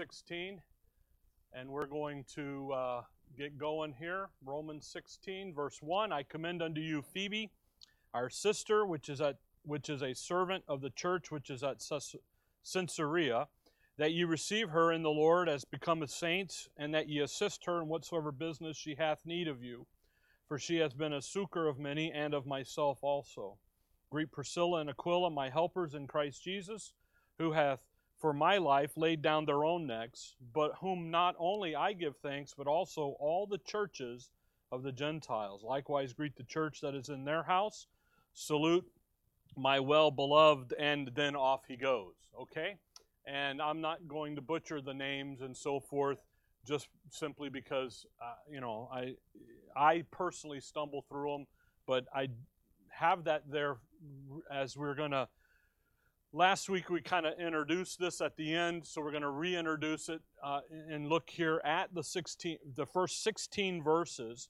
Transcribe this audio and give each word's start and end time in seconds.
16, 0.00 0.62
and 1.52 1.68
we're 1.68 1.84
going 1.84 2.24
to 2.34 2.72
uh, 2.72 3.02
get 3.36 3.58
going 3.58 3.92
here. 3.92 4.30
Romans 4.42 4.88
16, 4.90 5.52
verse 5.52 5.76
1. 5.82 6.10
I 6.10 6.22
commend 6.22 6.62
unto 6.62 6.80
you 6.80 7.02
Phoebe, 7.02 7.50
our 8.14 8.30
sister, 8.30 8.86
which 8.86 9.10
is 9.10 9.20
at 9.20 9.36
which 9.62 9.90
is 9.90 10.00
a 10.00 10.14
servant 10.14 10.64
of 10.66 10.80
the 10.80 10.88
church 10.88 11.30
which 11.30 11.50
is 11.50 11.62
at 11.62 11.82
Cenchrea, 12.64 13.48
that 13.98 14.12
ye 14.12 14.24
receive 14.24 14.70
her 14.70 14.90
in 14.90 15.02
the 15.02 15.10
Lord 15.10 15.50
as 15.50 15.66
become 15.66 15.98
becometh 15.98 16.10
saints, 16.12 16.70
and 16.78 16.94
that 16.94 17.10
ye 17.10 17.20
assist 17.20 17.66
her 17.66 17.82
in 17.82 17.88
whatsoever 17.88 18.32
business 18.32 18.78
she 18.78 18.94
hath 18.94 19.26
need 19.26 19.48
of 19.48 19.62
you. 19.62 19.86
For 20.48 20.58
she 20.58 20.76
hath 20.76 20.96
been 20.96 21.12
a 21.12 21.20
succor 21.20 21.68
of 21.68 21.78
many, 21.78 22.10
and 22.10 22.32
of 22.32 22.46
myself 22.46 23.00
also. 23.02 23.58
Greet 24.08 24.32
Priscilla 24.32 24.80
and 24.80 24.88
Aquila, 24.88 25.28
my 25.28 25.50
helpers 25.50 25.92
in 25.92 26.06
Christ 26.06 26.42
Jesus, 26.42 26.94
who 27.36 27.52
hath 27.52 27.80
for 28.20 28.32
my 28.32 28.58
life 28.58 28.96
laid 28.96 29.22
down 29.22 29.46
their 29.46 29.64
own 29.64 29.86
necks, 29.86 30.36
but 30.52 30.72
whom 30.80 31.10
not 31.10 31.34
only 31.38 31.74
I 31.74 31.94
give 31.94 32.16
thanks, 32.18 32.54
but 32.56 32.66
also 32.66 33.16
all 33.18 33.46
the 33.46 33.58
churches 33.58 34.30
of 34.70 34.82
the 34.82 34.92
Gentiles. 34.92 35.62
Likewise, 35.64 36.12
greet 36.12 36.36
the 36.36 36.44
church 36.44 36.80
that 36.82 36.94
is 36.94 37.08
in 37.08 37.24
their 37.24 37.42
house. 37.42 37.86
Salute 38.32 38.86
my 39.56 39.80
well 39.80 40.10
beloved, 40.10 40.74
and 40.78 41.10
then 41.14 41.34
off 41.34 41.62
he 41.66 41.76
goes. 41.76 42.14
Okay? 42.38 42.76
And 43.26 43.60
I'm 43.60 43.80
not 43.80 44.06
going 44.06 44.36
to 44.36 44.42
butcher 44.42 44.80
the 44.80 44.94
names 44.94 45.40
and 45.40 45.56
so 45.56 45.80
forth 45.80 46.18
just 46.66 46.88
simply 47.10 47.48
because, 47.48 48.06
uh, 48.22 48.34
you 48.50 48.60
know, 48.60 48.88
I, 48.92 49.14
I 49.74 50.04
personally 50.10 50.60
stumble 50.60 51.04
through 51.08 51.32
them, 51.32 51.46
but 51.86 52.04
I 52.14 52.28
have 52.90 53.24
that 53.24 53.44
there 53.50 53.76
as 54.50 54.76
we're 54.76 54.94
going 54.94 55.12
to 55.12 55.26
Last 56.32 56.70
week 56.70 56.90
we 56.90 57.00
kind 57.00 57.26
of 57.26 57.40
introduced 57.40 57.98
this 57.98 58.20
at 58.20 58.36
the 58.36 58.54
end, 58.54 58.86
so 58.86 59.00
we're 59.00 59.10
going 59.10 59.24
to 59.24 59.30
reintroduce 59.30 60.08
it 60.08 60.22
uh, 60.44 60.60
and 60.88 61.08
look 61.08 61.28
here 61.28 61.60
at 61.64 61.92
the 61.92 62.04
16, 62.04 62.56
the 62.76 62.86
first 62.86 63.24
16 63.24 63.82
verses. 63.82 64.48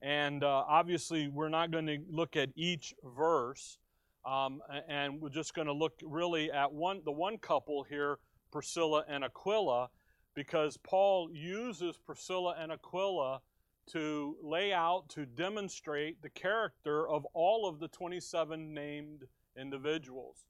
And 0.00 0.44
uh, 0.44 0.62
obviously, 0.68 1.26
we're 1.26 1.48
not 1.48 1.72
going 1.72 1.86
to 1.86 1.98
look 2.08 2.36
at 2.36 2.50
each 2.54 2.94
verse, 3.02 3.78
um, 4.24 4.60
and 4.88 5.20
we're 5.20 5.30
just 5.30 5.52
going 5.52 5.66
to 5.66 5.72
look 5.72 5.94
really 6.04 6.52
at 6.52 6.72
one, 6.72 7.00
the 7.04 7.10
one 7.10 7.38
couple 7.38 7.82
here, 7.82 8.18
Priscilla 8.52 9.04
and 9.08 9.24
Aquila, 9.24 9.88
because 10.36 10.76
Paul 10.76 11.28
uses 11.32 11.96
Priscilla 11.96 12.54
and 12.56 12.70
Aquila 12.70 13.40
to 13.88 14.36
lay 14.44 14.72
out, 14.72 15.08
to 15.08 15.26
demonstrate 15.26 16.22
the 16.22 16.30
character 16.30 17.08
of 17.08 17.26
all 17.34 17.68
of 17.68 17.80
the 17.80 17.88
27 17.88 18.72
named 18.72 19.24
individuals. 19.58 20.46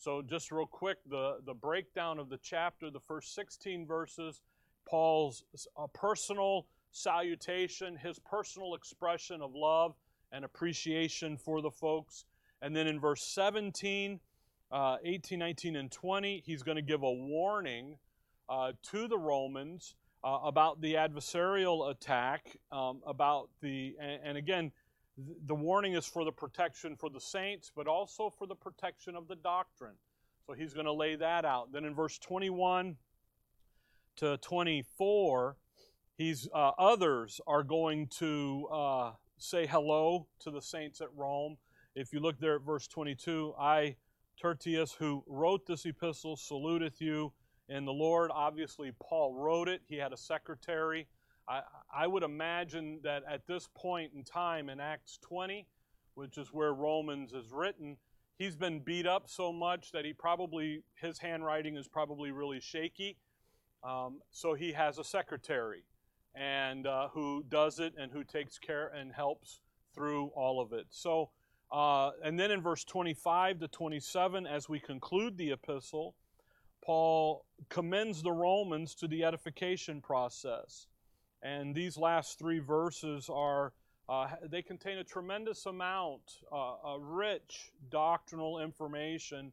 So, 0.00 0.22
just 0.22 0.50
real 0.50 0.64
quick, 0.64 0.96
the, 1.10 1.40
the 1.44 1.52
breakdown 1.52 2.18
of 2.18 2.30
the 2.30 2.38
chapter, 2.38 2.90
the 2.90 3.00
first 3.00 3.34
16 3.34 3.86
verses, 3.86 4.40
Paul's 4.88 5.44
uh, 5.76 5.88
personal 5.92 6.64
salutation, 6.90 7.96
his 7.96 8.18
personal 8.18 8.74
expression 8.74 9.42
of 9.42 9.54
love 9.54 9.94
and 10.32 10.42
appreciation 10.42 11.36
for 11.36 11.60
the 11.60 11.70
folks. 11.70 12.24
And 12.62 12.74
then 12.74 12.86
in 12.86 12.98
verse 12.98 13.22
17, 13.34 14.20
uh, 14.72 14.96
18, 15.04 15.38
19, 15.38 15.76
and 15.76 15.92
20, 15.92 16.44
he's 16.46 16.62
going 16.62 16.76
to 16.76 16.82
give 16.82 17.02
a 17.02 17.12
warning 17.12 17.98
uh, 18.48 18.72
to 18.92 19.06
the 19.06 19.18
Romans 19.18 19.96
uh, 20.24 20.38
about 20.44 20.80
the 20.80 20.94
adversarial 20.94 21.90
attack, 21.90 22.56
um, 22.72 23.02
about 23.06 23.50
the, 23.60 23.96
and, 24.00 24.20
and 24.24 24.38
again, 24.38 24.72
the 25.46 25.54
warning 25.54 25.94
is 25.94 26.06
for 26.06 26.24
the 26.24 26.32
protection 26.32 26.96
for 26.96 27.10
the 27.10 27.20
saints, 27.20 27.70
but 27.74 27.86
also 27.86 28.32
for 28.38 28.46
the 28.46 28.54
protection 28.54 29.16
of 29.16 29.28
the 29.28 29.36
doctrine. 29.36 29.94
So 30.46 30.52
he's 30.54 30.74
going 30.74 30.86
to 30.86 30.92
lay 30.92 31.16
that 31.16 31.44
out. 31.44 31.72
Then 31.72 31.84
in 31.84 31.94
verse 31.94 32.18
21 32.18 32.96
to 34.16 34.36
24, 34.38 35.56
he's 36.16 36.48
uh, 36.54 36.72
others 36.78 37.40
are 37.46 37.62
going 37.62 38.08
to 38.18 38.68
uh, 38.72 39.12
say 39.38 39.66
hello 39.66 40.26
to 40.40 40.50
the 40.50 40.60
saints 40.60 41.00
at 41.00 41.08
Rome. 41.16 41.56
If 41.94 42.12
you 42.12 42.20
look 42.20 42.38
there 42.38 42.56
at 42.56 42.62
verse 42.62 42.86
22, 42.86 43.54
I, 43.58 43.96
Tertius, 44.40 44.92
who 44.92 45.24
wrote 45.26 45.66
this 45.66 45.84
epistle, 45.84 46.36
saluteth 46.36 47.00
you 47.00 47.32
And 47.68 47.86
the 47.86 47.92
Lord. 47.92 48.30
Obviously, 48.32 48.92
Paul 49.02 49.34
wrote 49.34 49.68
it. 49.68 49.82
He 49.88 49.96
had 49.96 50.12
a 50.12 50.16
secretary. 50.16 51.06
I, 51.50 51.62
I 51.92 52.06
would 52.06 52.22
imagine 52.22 53.00
that 53.02 53.24
at 53.28 53.46
this 53.48 53.68
point 53.74 54.12
in 54.14 54.22
time 54.22 54.68
in 54.68 54.78
Acts 54.78 55.18
20, 55.22 55.66
which 56.14 56.38
is 56.38 56.52
where 56.52 56.72
Romans 56.72 57.32
is 57.32 57.50
written, 57.52 57.96
he's 58.38 58.54
been 58.54 58.78
beat 58.78 59.06
up 59.06 59.28
so 59.28 59.52
much 59.52 59.90
that 59.90 60.04
he 60.04 60.12
probably, 60.12 60.84
his 60.94 61.18
handwriting 61.18 61.76
is 61.76 61.88
probably 61.88 62.30
really 62.30 62.60
shaky. 62.60 63.16
Um, 63.82 64.20
so 64.30 64.54
he 64.54 64.72
has 64.72 64.98
a 64.98 65.04
secretary 65.04 65.82
and 66.36 66.86
uh, 66.86 67.08
who 67.08 67.44
does 67.48 67.80
it 67.80 67.94
and 67.98 68.12
who 68.12 68.22
takes 68.22 68.56
care 68.58 68.86
and 68.88 69.12
helps 69.12 69.60
through 69.92 70.26
all 70.36 70.60
of 70.60 70.72
it. 70.72 70.86
So, 70.90 71.30
uh, 71.72 72.10
and 72.22 72.38
then 72.38 72.52
in 72.52 72.62
verse 72.62 72.84
25 72.84 73.58
to 73.60 73.68
27, 73.68 74.46
as 74.46 74.68
we 74.68 74.78
conclude 74.78 75.36
the 75.36 75.50
epistle, 75.50 76.14
Paul 76.84 77.44
commends 77.68 78.22
the 78.22 78.30
Romans 78.30 78.94
to 78.96 79.08
the 79.08 79.24
edification 79.24 80.00
process. 80.00 80.86
And 81.42 81.74
these 81.74 81.96
last 81.96 82.38
three 82.38 82.58
verses 82.58 83.30
are, 83.32 83.72
uh, 84.08 84.28
they 84.48 84.62
contain 84.62 84.98
a 84.98 85.04
tremendous 85.04 85.66
amount, 85.66 86.22
uh, 86.52 86.98
rich 86.98 87.70
doctrinal 87.90 88.60
information 88.60 89.52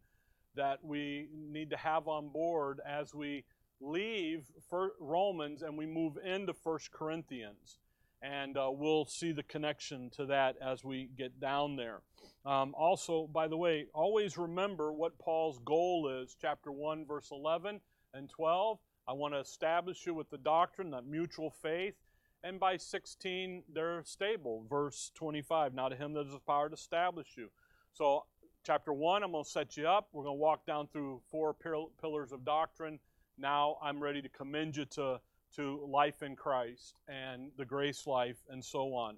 that 0.56 0.84
we 0.84 1.30
need 1.34 1.70
to 1.70 1.78
have 1.78 2.08
on 2.08 2.30
board 2.30 2.82
as 2.86 3.14
we 3.14 3.46
leave 3.80 4.52
Romans 5.00 5.62
and 5.62 5.78
we 5.78 5.86
move 5.86 6.18
into 6.24 6.54
First 6.54 6.92
Corinthians. 6.92 7.78
And 8.22 8.58
uh, 8.58 8.70
we'll 8.72 9.06
see 9.06 9.32
the 9.32 9.44
connection 9.44 10.10
to 10.18 10.26
that 10.26 10.56
as 10.60 10.84
we 10.84 11.10
get 11.16 11.40
down 11.40 11.76
there. 11.76 12.02
Um, 12.46 12.74
also, 12.76 13.28
by 13.32 13.48
the 13.48 13.58
way, 13.58 13.86
always 13.94 14.38
remember 14.38 14.92
what 14.92 15.20
Paul's 15.20 15.60
goal 15.64 16.10
is, 16.24 16.36
chapter 16.42 16.72
1, 16.72 17.06
verse 17.06 17.30
11 17.32 17.80
and 18.14 18.30
12. 18.30 18.80
I 19.08 19.14
want 19.14 19.34
to 19.34 19.40
establish 19.40 20.06
you 20.06 20.14
with 20.14 20.30
the 20.30 20.38
doctrine, 20.38 20.92
that 20.92 21.06
mutual 21.06 21.50
faith. 21.50 21.96
And 22.44 22.60
by 22.60 22.78
16, 22.78 23.64
they're 23.74 24.04
stable. 24.04 24.66
Verse 24.70 25.12
25, 25.16 25.74
now 25.74 25.90
to 25.90 25.96
him 25.96 26.14
that 26.14 26.28
is 26.28 26.34
the 26.34 26.40
power 26.40 26.70
to 26.70 26.74
establish 26.74 27.28
you. 27.38 27.50
So, 27.94 28.26
chapter 28.64 28.94
1, 28.94 29.24
I'm 29.24 29.32
going 29.32 29.44
to 29.44 29.50
set 29.50 29.78
you 29.78 29.88
up. 29.88 30.10
We're 30.12 30.24
going 30.24 30.38
to 30.38 30.42
walk 30.42 30.66
down 30.66 30.88
through 30.88 31.22
four 31.32 31.54
pillars 31.54 32.32
of 32.32 32.44
doctrine. 32.44 33.00
Now 33.38 33.78
I'm 33.82 34.02
ready 34.02 34.22
to 34.22 34.30
commend 34.30 34.76
you 34.76 34.86
to, 34.86 35.20
to 35.56 35.86
life 35.88 36.22
in 36.22 36.36
Christ 36.36 36.96
and 37.08 37.52
the 37.58 37.66
grace 37.66 38.06
life 38.08 38.38
and 38.50 38.64
so 38.64 38.94
on. 38.94 39.18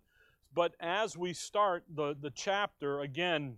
But 0.53 0.75
as 0.79 1.17
we 1.17 1.33
start 1.33 1.83
the, 1.93 2.15
the 2.19 2.31
chapter, 2.31 3.01
again, 3.01 3.57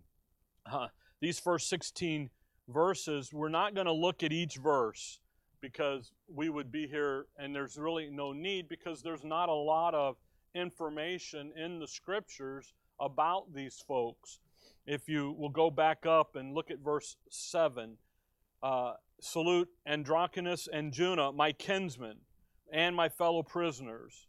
uh, 0.71 0.87
these 1.19 1.39
first 1.39 1.69
16 1.69 2.29
verses, 2.67 3.33
we're 3.33 3.49
not 3.49 3.75
going 3.75 3.87
to 3.87 3.93
look 3.93 4.23
at 4.23 4.31
each 4.31 4.55
verse 4.55 5.19
because 5.61 6.11
we 6.27 6.49
would 6.49 6.71
be 6.71 6.87
here 6.87 7.25
and 7.37 7.55
there's 7.55 7.77
really 7.77 8.09
no 8.09 8.33
need 8.33 8.67
because 8.67 9.01
there's 9.01 9.23
not 9.23 9.49
a 9.49 9.53
lot 9.53 9.93
of 9.93 10.17
information 10.53 11.51
in 11.55 11.79
the 11.79 11.87
scriptures 11.87 12.73
about 12.99 13.53
these 13.53 13.83
folks. 13.87 14.39
If 14.85 15.07
you 15.07 15.35
will 15.37 15.49
go 15.49 15.69
back 15.69 16.05
up 16.05 16.35
and 16.35 16.53
look 16.53 16.71
at 16.71 16.79
verse 16.79 17.15
7, 17.29 17.97
uh, 18.63 18.93
salute 19.19 19.69
Andronicus 19.85 20.67
and 20.71 20.93
Junia, 20.93 21.31
my 21.31 21.51
kinsmen, 21.51 22.17
and 22.71 22.95
my 22.95 23.09
fellow 23.09 23.43
prisoners. 23.43 24.27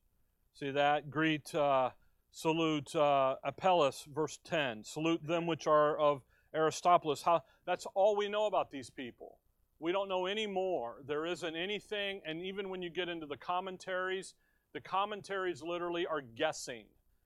See 0.54 0.70
that? 0.70 1.10
Greet, 1.10 1.54
uh, 1.54 1.90
salute 2.30 2.94
uh, 2.94 3.36
Apelles, 3.44 4.06
verse 4.12 4.38
10. 4.44 4.84
Salute 4.84 5.26
them 5.26 5.46
which 5.46 5.66
are 5.66 5.96
of 5.96 6.22
Aristobulus. 6.54 7.22
How, 7.22 7.42
that's 7.66 7.86
all 7.94 8.16
we 8.16 8.28
know 8.28 8.46
about 8.46 8.70
these 8.70 8.90
people. 8.90 9.38
We 9.82 9.90
don't 9.90 10.08
know 10.08 10.26
any 10.26 10.46
more. 10.46 10.98
There 11.08 11.26
isn't 11.26 11.56
anything, 11.56 12.20
and 12.24 12.40
even 12.40 12.68
when 12.68 12.82
you 12.82 12.88
get 12.88 13.08
into 13.08 13.26
the 13.26 13.36
commentaries, 13.36 14.34
the 14.74 14.80
commentaries 14.80 15.60
literally 15.60 16.06
are 16.06 16.20
guessing 16.20 16.84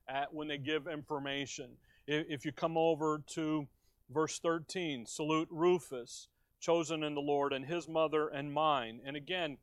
at 0.09 0.33
when 0.33 0.47
they 0.47 0.57
give 0.57 0.87
information. 0.87 1.69
If 2.07 2.45
you 2.45 2.51
come 2.51 2.75
over 2.75 3.21
to 3.35 3.67
verse 4.09 4.39
13, 4.39 5.05
salute 5.05 5.47
Rufus, 5.51 6.29
chosen 6.59 7.03
in 7.03 7.13
the 7.13 7.21
Lord, 7.21 7.53
and 7.53 7.63
his 7.63 7.87
mother 7.87 8.27
and 8.29 8.51
mine. 8.51 9.01
And 9.05 9.15
again, 9.15 9.59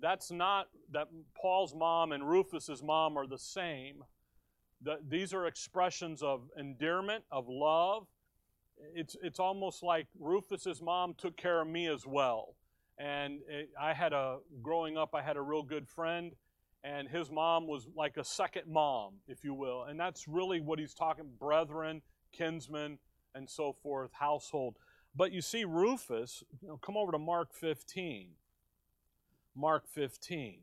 that's 0.00 0.32
not 0.32 0.66
that 0.90 1.06
Paul's 1.40 1.76
mom 1.76 2.10
and 2.10 2.28
Rufus's 2.28 2.82
mom 2.82 3.16
are 3.16 3.28
the 3.28 3.38
same. 3.38 4.02
these 5.08 5.32
are 5.32 5.46
expressions 5.46 6.24
of 6.24 6.50
endearment, 6.58 7.22
of 7.30 7.48
love, 7.48 8.08
it's 8.94 9.16
it's 9.22 9.38
almost 9.38 9.82
like 9.82 10.06
Rufus's 10.18 10.80
mom 10.82 11.14
took 11.16 11.36
care 11.36 11.60
of 11.60 11.68
me 11.68 11.86
as 11.86 12.06
well. 12.06 12.56
And 12.98 13.40
it, 13.48 13.70
I 13.80 13.92
had 13.92 14.12
a 14.12 14.38
growing 14.62 14.96
up, 14.96 15.14
I 15.14 15.22
had 15.22 15.36
a 15.36 15.42
real 15.42 15.62
good 15.62 15.88
friend, 15.88 16.32
and 16.84 17.08
his 17.08 17.30
mom 17.30 17.66
was 17.66 17.88
like 17.96 18.16
a 18.16 18.24
second 18.24 18.64
mom, 18.66 19.14
if 19.26 19.44
you 19.44 19.54
will. 19.54 19.84
And 19.84 19.98
that's 19.98 20.28
really 20.28 20.60
what 20.60 20.78
he's 20.78 20.94
talking: 20.94 21.24
brethren, 21.38 22.02
kinsmen, 22.32 22.98
and 23.34 23.48
so 23.48 23.74
forth, 23.82 24.10
household. 24.12 24.76
But 25.14 25.32
you 25.32 25.42
see, 25.42 25.64
Rufus. 25.64 26.42
You 26.60 26.68
know, 26.68 26.76
come 26.78 26.96
over 26.96 27.12
to 27.12 27.18
Mark 27.18 27.52
15. 27.54 28.30
Mark 29.54 29.86
15. 29.88 30.60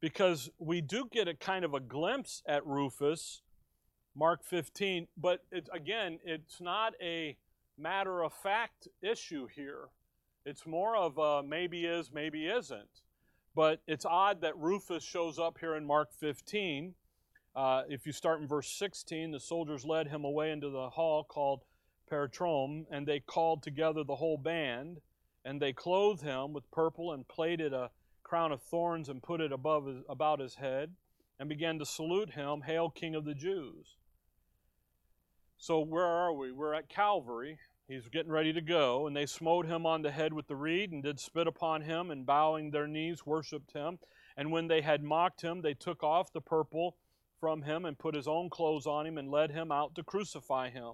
Because 0.00 0.50
we 0.58 0.80
do 0.80 1.08
get 1.10 1.28
a 1.28 1.34
kind 1.34 1.64
of 1.64 1.74
a 1.74 1.80
glimpse 1.80 2.42
at 2.46 2.66
Rufus, 2.66 3.42
Mark 4.16 4.44
15, 4.44 5.08
but 5.16 5.44
it, 5.50 5.68
again, 5.72 6.18
it's 6.24 6.60
not 6.60 6.94
a 7.02 7.36
matter 7.76 8.22
of 8.22 8.32
fact 8.32 8.86
issue 9.02 9.46
here. 9.46 9.88
It's 10.46 10.66
more 10.66 10.96
of 10.96 11.18
a 11.18 11.42
maybe 11.42 11.84
is, 11.84 12.12
maybe 12.12 12.46
isn't. 12.46 13.02
But 13.54 13.80
it's 13.86 14.04
odd 14.04 14.40
that 14.42 14.56
Rufus 14.56 15.02
shows 15.02 15.38
up 15.38 15.58
here 15.58 15.74
in 15.74 15.86
Mark 15.86 16.12
15. 16.12 16.94
Uh, 17.56 17.82
if 17.88 18.06
you 18.06 18.12
start 18.12 18.40
in 18.40 18.48
verse 18.48 18.68
16, 18.70 19.30
the 19.30 19.40
soldiers 19.40 19.84
led 19.84 20.08
him 20.08 20.24
away 20.24 20.50
into 20.50 20.70
the 20.70 20.90
hall 20.90 21.24
called 21.24 21.62
Praetorium, 22.08 22.86
and 22.90 23.06
they 23.06 23.20
called 23.20 23.62
together 23.62 24.04
the 24.04 24.16
whole 24.16 24.38
band, 24.38 25.00
and 25.44 25.60
they 25.60 25.72
clothed 25.72 26.22
him 26.22 26.52
with 26.52 26.70
purple 26.70 27.12
and 27.12 27.26
plaited 27.28 27.72
a 27.72 27.90
crown 28.22 28.52
of 28.52 28.62
thorns 28.62 29.08
and 29.08 29.22
put 29.22 29.40
it 29.40 29.52
above 29.52 29.86
his, 29.86 30.02
about 30.08 30.40
his 30.40 30.56
head, 30.56 30.94
and 31.38 31.48
began 31.48 31.78
to 31.78 31.86
salute 31.86 32.30
him, 32.30 32.62
Hail, 32.62 32.90
King 32.90 33.14
of 33.14 33.24
the 33.24 33.34
Jews. 33.34 33.96
So, 35.56 35.80
where 35.80 36.04
are 36.04 36.32
we? 36.32 36.52
We're 36.52 36.74
at 36.74 36.88
Calvary. 36.88 37.58
He's 37.86 38.08
getting 38.08 38.32
ready 38.32 38.52
to 38.52 38.60
go, 38.60 39.06
and 39.06 39.16
they 39.16 39.26
smote 39.26 39.66
him 39.66 39.84
on 39.86 40.02
the 40.02 40.10
head 40.10 40.32
with 40.32 40.46
the 40.46 40.56
reed, 40.56 40.90
and 40.90 41.02
did 41.02 41.20
spit 41.20 41.46
upon 41.46 41.82
him, 41.82 42.10
and 42.10 42.24
bowing 42.24 42.70
their 42.70 42.86
knees, 42.86 43.26
worshipped 43.26 43.72
him. 43.72 43.98
And 44.36 44.50
when 44.50 44.68
they 44.68 44.80
had 44.80 45.02
mocked 45.02 45.42
him, 45.42 45.60
they 45.60 45.74
took 45.74 46.02
off 46.02 46.32
the 46.32 46.40
purple 46.40 46.96
from 47.38 47.62
him, 47.62 47.84
and 47.84 47.98
put 47.98 48.14
his 48.14 48.26
own 48.26 48.48
clothes 48.50 48.86
on 48.86 49.06
him, 49.06 49.18
and 49.18 49.30
led 49.30 49.50
him 49.50 49.70
out 49.70 49.94
to 49.94 50.02
crucify 50.02 50.70
him. 50.70 50.92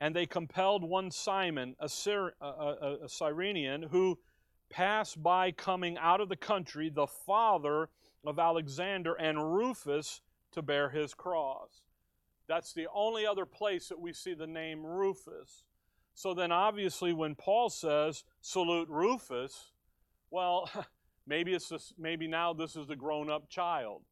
And 0.00 0.16
they 0.16 0.26
compelled 0.26 0.82
one 0.82 1.10
Simon, 1.10 1.76
a, 1.78 1.88
Syr- 1.88 2.34
a, 2.40 2.46
a, 2.46 2.98
a 3.04 3.08
Cyrenian, 3.08 3.82
who 3.84 4.18
passed 4.70 5.22
by 5.22 5.52
coming 5.52 5.96
out 5.98 6.20
of 6.20 6.28
the 6.28 6.36
country, 6.36 6.88
the 6.88 7.06
father 7.06 7.90
of 8.24 8.38
Alexander 8.38 9.14
and 9.14 9.54
Rufus, 9.54 10.20
to 10.52 10.62
bear 10.62 10.88
his 10.88 11.14
cross. 11.14 11.83
That's 12.48 12.72
the 12.72 12.88
only 12.94 13.26
other 13.26 13.46
place 13.46 13.88
that 13.88 14.00
we 14.00 14.12
see 14.12 14.34
the 14.34 14.46
name 14.46 14.84
Rufus. 14.84 15.64
So 16.14 16.34
then, 16.34 16.52
obviously, 16.52 17.12
when 17.12 17.34
Paul 17.34 17.70
says, 17.70 18.24
salute 18.40 18.88
Rufus, 18.88 19.72
well, 20.30 20.70
maybe 21.26 21.54
it's 21.54 21.68
this, 21.68 21.92
maybe 21.98 22.28
now 22.28 22.52
this 22.52 22.76
is 22.76 22.86
the 22.86 22.96
grown 22.96 23.30
up 23.30 23.48
child. 23.48 24.02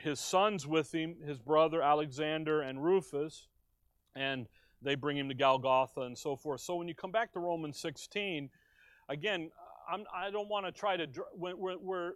His 0.00 0.20
son's 0.20 0.64
with 0.66 0.94
him, 0.94 1.16
his 1.26 1.40
brother 1.40 1.82
Alexander 1.82 2.60
and 2.60 2.84
Rufus, 2.84 3.48
and 4.14 4.46
they 4.80 4.94
bring 4.94 5.16
him 5.16 5.28
to 5.28 5.34
Golgotha 5.34 6.02
and 6.02 6.16
so 6.16 6.36
forth. 6.36 6.60
So 6.60 6.76
when 6.76 6.86
you 6.86 6.94
come 6.94 7.10
back 7.10 7.32
to 7.32 7.40
Romans 7.40 7.78
16, 7.78 8.48
again, 9.08 9.50
I'm, 9.90 10.04
I 10.14 10.28
do 10.28 10.34
not 10.34 10.48
want 10.48 10.66
to 10.66 10.72
try 10.72 10.96
to. 10.96 11.08
We're, 11.34 11.78
we're, 11.78 12.12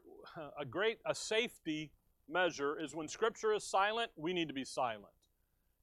a 0.58 0.64
great 0.64 0.98
a 1.06 1.14
safety 1.14 1.90
measure 2.28 2.78
is 2.80 2.94
when 2.94 3.08
Scripture 3.08 3.52
is 3.52 3.64
silent, 3.64 4.10
we 4.16 4.32
need 4.32 4.48
to 4.48 4.54
be 4.54 4.64
silent. 4.64 5.06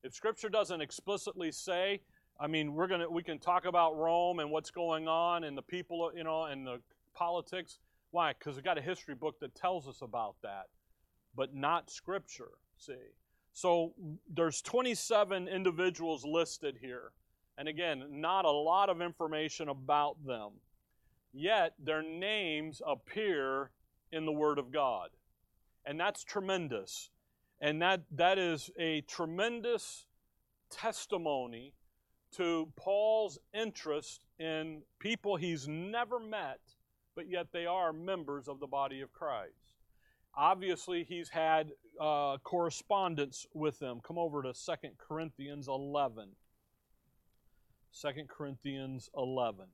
If 0.04 0.14
Scripture 0.14 0.50
doesn't 0.50 0.82
explicitly 0.82 1.52
say, 1.52 2.02
I 2.40 2.48
mean, 2.48 2.74
we're 2.74 2.88
gonna 2.88 3.10
we 3.10 3.24
can 3.24 3.40
talk 3.40 3.66
about 3.66 3.98
Rome 3.98 4.40
and 4.40 4.52
what's 4.52 4.70
going 4.70 5.08
on 5.08 5.46
and 5.46 5.58
the 5.58 5.62
people, 5.62 6.12
you 6.16 6.24
know, 6.24 6.44
and 6.44 6.68
the 6.68 6.82
politics. 7.14 7.80
Why? 8.12 8.34
Because 8.38 8.58
we 8.58 8.62
got 8.62 8.78
a 8.78 8.82
history 8.82 9.16
book 9.16 9.40
that 9.40 9.56
tells 9.56 9.88
us 9.88 10.02
about 10.02 10.36
that, 10.44 10.66
but 11.36 11.56
not 11.56 11.90
Scripture. 11.90 12.52
See, 12.78 12.94
so 13.54 13.94
there's 14.30 14.62
27 14.62 15.48
individuals 15.48 16.26
listed 16.26 16.78
here, 16.82 17.12
and 17.58 17.68
again, 17.68 18.04
not 18.10 18.46
a 18.46 18.52
lot 18.52 18.90
of 18.90 19.02
information 19.02 19.70
about 19.70 20.18
them. 20.26 20.52
Yet 21.32 21.76
their 21.80 22.04
names 22.04 22.82
appear 22.86 23.72
in 24.12 24.26
the 24.26 24.32
Word 24.32 24.60
of 24.60 24.72
God, 24.72 25.10
and 25.86 26.00
that's 26.00 26.24
tremendous, 26.24 27.10
and 27.62 27.82
that 27.82 28.02
that 28.12 28.38
is 28.38 28.70
a 28.78 29.02
tremendous 29.02 30.06
testimony 30.70 31.74
to 32.34 32.72
Paul's 32.76 33.38
interest 33.54 34.26
in 34.40 34.82
people 35.00 35.36
he's 35.36 35.68
never 35.68 36.20
met, 36.20 36.60
but 37.16 37.30
yet 37.30 37.48
they 37.54 37.66
are 37.66 37.94
members 37.94 38.48
of 38.48 38.60
the 38.60 38.68
body 38.68 39.02
of 39.02 39.12
Christ. 39.14 39.54
Obviously, 40.36 41.04
he's 41.04 41.30
had 41.30 41.72
uh, 42.02 42.38
correspondence 42.44 43.46
with 43.54 43.78
them. 43.78 44.02
Come 44.06 44.18
over 44.18 44.42
to 44.42 44.54
2 44.54 44.74
Corinthians 44.98 45.68
11. 45.68 46.30
2 48.02 48.10
Corinthians 48.28 49.12
11. 49.16 49.66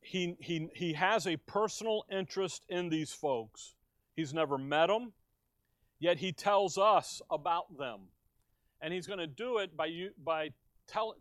He, 0.00 0.36
he, 0.38 0.68
he 0.74 0.92
has 0.92 1.26
a 1.26 1.36
personal 1.38 2.04
interest 2.10 2.64
in 2.68 2.88
these 2.88 3.12
folks. 3.12 3.74
He's 4.14 4.32
never 4.32 4.58
met 4.58 4.86
them, 4.86 5.12
yet 6.02 6.18
he 6.18 6.32
tells 6.32 6.76
us 6.78 7.22
about 7.30 7.78
them. 7.78 8.00
And 8.80 8.92
he's 8.92 9.06
going 9.06 9.20
to 9.20 9.28
do 9.28 9.58
it 9.58 9.76
by, 9.76 9.88
by 10.22 10.50
tell, 10.88 11.14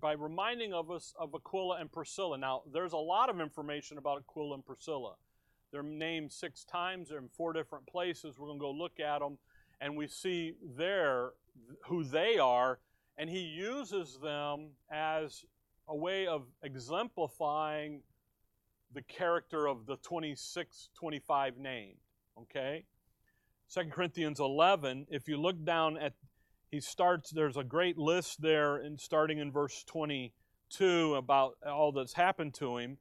by 0.00 0.12
reminding 0.12 0.72
of 0.72 0.88
us 0.88 1.12
of 1.18 1.34
Aquila 1.34 1.80
and 1.80 1.90
Priscilla. 1.90 2.38
Now, 2.38 2.62
there's 2.72 2.92
a 2.92 2.96
lot 2.96 3.28
of 3.28 3.40
information 3.40 3.98
about 3.98 4.18
Aquila 4.18 4.54
and 4.54 4.64
Priscilla. 4.64 5.14
They're 5.72 5.82
named 5.82 6.30
six 6.30 6.64
times. 6.64 7.08
They're 7.08 7.18
in 7.18 7.28
four 7.28 7.52
different 7.52 7.88
places. 7.88 8.38
We're 8.38 8.46
going 8.46 8.60
to 8.60 8.62
go 8.62 8.70
look 8.70 9.00
at 9.00 9.18
them, 9.18 9.36
and 9.80 9.96
we 9.96 10.06
see 10.06 10.54
there 10.76 11.30
who 11.86 12.04
they 12.04 12.38
are, 12.38 12.78
and 13.18 13.28
he 13.28 13.40
uses 13.40 14.16
them 14.22 14.68
as 14.92 15.44
a 15.88 15.96
way 15.96 16.28
of 16.28 16.44
exemplifying 16.62 18.02
the 18.94 19.02
character 19.02 19.66
of 19.66 19.86
the 19.86 19.96
26, 19.96 20.90
25 20.94 21.58
named. 21.58 21.96
Okay? 22.42 22.84
2 23.72 23.84
Corinthians 23.90 24.40
11, 24.40 25.06
if 25.10 25.28
you 25.28 25.36
look 25.36 25.64
down 25.64 25.96
at 25.96 26.14
he 26.70 26.80
starts, 26.80 27.30
there's 27.30 27.56
a 27.56 27.64
great 27.64 27.98
list 27.98 28.40
there, 28.40 28.78
in, 28.78 28.96
starting 28.96 29.38
in 29.38 29.50
verse 29.50 29.84
22 29.84 31.14
about 31.16 31.56
all 31.66 31.90
that's 31.90 32.12
happened 32.12 32.54
to 32.54 32.78
him. 32.78 32.98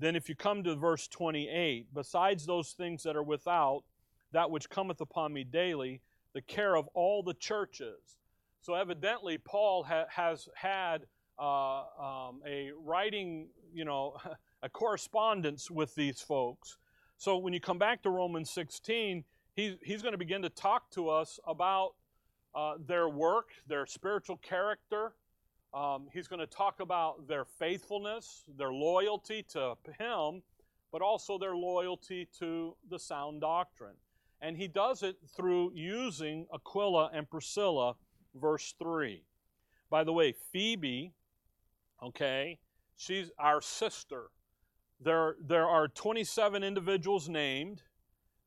Then, 0.00 0.16
if 0.16 0.28
you 0.28 0.34
come 0.34 0.64
to 0.64 0.74
verse 0.74 1.06
28, 1.06 1.86
besides 1.94 2.46
those 2.46 2.72
things 2.72 3.04
that 3.04 3.14
are 3.14 3.22
without, 3.22 3.84
that 4.32 4.50
which 4.50 4.68
cometh 4.68 5.00
upon 5.00 5.32
me 5.32 5.44
daily, 5.44 6.00
the 6.34 6.40
care 6.40 6.76
of 6.76 6.88
all 6.94 7.22
the 7.22 7.34
churches. 7.34 8.18
So, 8.60 8.74
evidently, 8.74 9.38
Paul 9.38 9.84
ha- 9.84 10.06
has 10.10 10.48
had 10.54 11.06
uh, 11.38 11.82
um, 12.00 12.40
a 12.44 12.70
writing, 12.76 13.48
you 13.72 13.84
know, 13.84 14.16
a 14.62 14.68
correspondence 14.68 15.70
with 15.70 15.94
these 15.94 16.20
folks. 16.20 16.76
So, 17.18 17.38
when 17.38 17.52
you 17.52 17.60
come 17.60 17.78
back 17.78 18.02
to 18.02 18.10
Romans 18.10 18.50
16, 18.50 19.24
he's, 19.54 19.76
he's 19.82 20.02
going 20.02 20.12
to 20.12 20.18
begin 20.18 20.42
to 20.42 20.48
talk 20.48 20.90
to 20.92 21.08
us 21.08 21.38
about 21.46 21.94
uh, 22.54 22.74
their 22.86 23.08
work, 23.08 23.50
their 23.66 23.86
spiritual 23.86 24.36
character. 24.38 25.12
Um, 25.72 26.08
he's 26.12 26.28
going 26.28 26.40
to 26.40 26.46
talk 26.46 26.80
about 26.80 27.26
their 27.26 27.44
faithfulness, 27.44 28.44
their 28.58 28.72
loyalty 28.72 29.44
to 29.50 29.74
him, 29.98 30.42
but 30.90 31.00
also 31.00 31.38
their 31.38 31.56
loyalty 31.56 32.28
to 32.38 32.76
the 32.90 32.98
sound 32.98 33.40
doctrine. 33.40 33.96
And 34.42 34.56
he 34.56 34.68
does 34.68 35.02
it 35.02 35.16
through 35.34 35.72
using 35.74 36.46
Aquila 36.52 37.10
and 37.14 37.30
Priscilla, 37.30 37.94
verse 38.34 38.74
3. 38.78 39.22
By 39.88 40.04
the 40.04 40.12
way, 40.12 40.32
Phoebe, 40.32 41.12
okay, 42.02 42.58
she's 42.96 43.30
our 43.38 43.62
sister. 43.62 44.24
There, 45.00 45.36
there 45.40 45.66
are 45.66 45.88
27 45.88 46.62
individuals 46.62 47.28
named. 47.28 47.82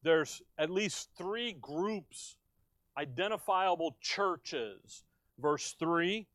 There's 0.06 0.44
at 0.60 0.70
least 0.70 1.10
three 1.18 1.54
groups 1.60 2.38
identifiable 2.96 3.98
churches. 4.00 5.04
Verse 5.40 5.76
3 5.80 6.28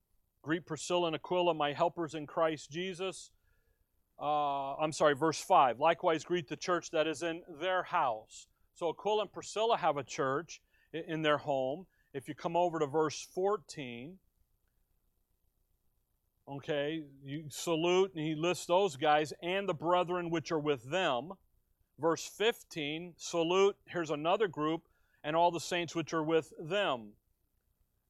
Greet 0.42 0.66
Priscilla 0.66 1.06
and 1.06 1.14
Aquila, 1.14 1.54
my 1.54 1.72
helpers 1.72 2.14
in 2.16 2.26
Christ 2.26 2.68
Jesus. 2.72 3.30
Uh, 4.20 4.74
I'm 4.74 4.90
sorry, 4.90 5.14
verse 5.14 5.40
5. 5.40 5.78
Likewise, 5.78 6.24
greet 6.24 6.48
the 6.48 6.56
church 6.56 6.90
that 6.90 7.06
is 7.06 7.22
in 7.22 7.42
their 7.60 7.84
house. 7.84 8.48
So 8.74 8.88
Aquila 8.88 9.22
and 9.22 9.32
Priscilla 9.32 9.76
have 9.76 9.96
a 9.96 10.02
church 10.02 10.60
in 10.92 11.22
their 11.22 11.38
home. 11.38 11.86
If 12.12 12.26
you 12.26 12.34
come 12.34 12.56
over 12.56 12.80
to 12.80 12.86
verse 12.86 13.28
14, 13.34 14.18
okay, 16.48 17.04
you 17.22 17.44
salute, 17.50 18.12
and 18.16 18.26
he 18.26 18.34
lists 18.34 18.66
those 18.66 18.96
guys 18.96 19.32
and 19.40 19.68
the 19.68 19.74
brethren 19.74 20.28
which 20.28 20.50
are 20.50 20.58
with 20.58 20.90
them. 20.90 21.34
Verse 22.00 22.26
15, 22.26 23.14
salute, 23.18 23.76
here's 23.84 24.10
another 24.10 24.48
group, 24.48 24.82
and 25.22 25.36
all 25.36 25.50
the 25.50 25.60
saints 25.60 25.94
which 25.94 26.14
are 26.14 26.22
with 26.22 26.50
them. 26.58 27.12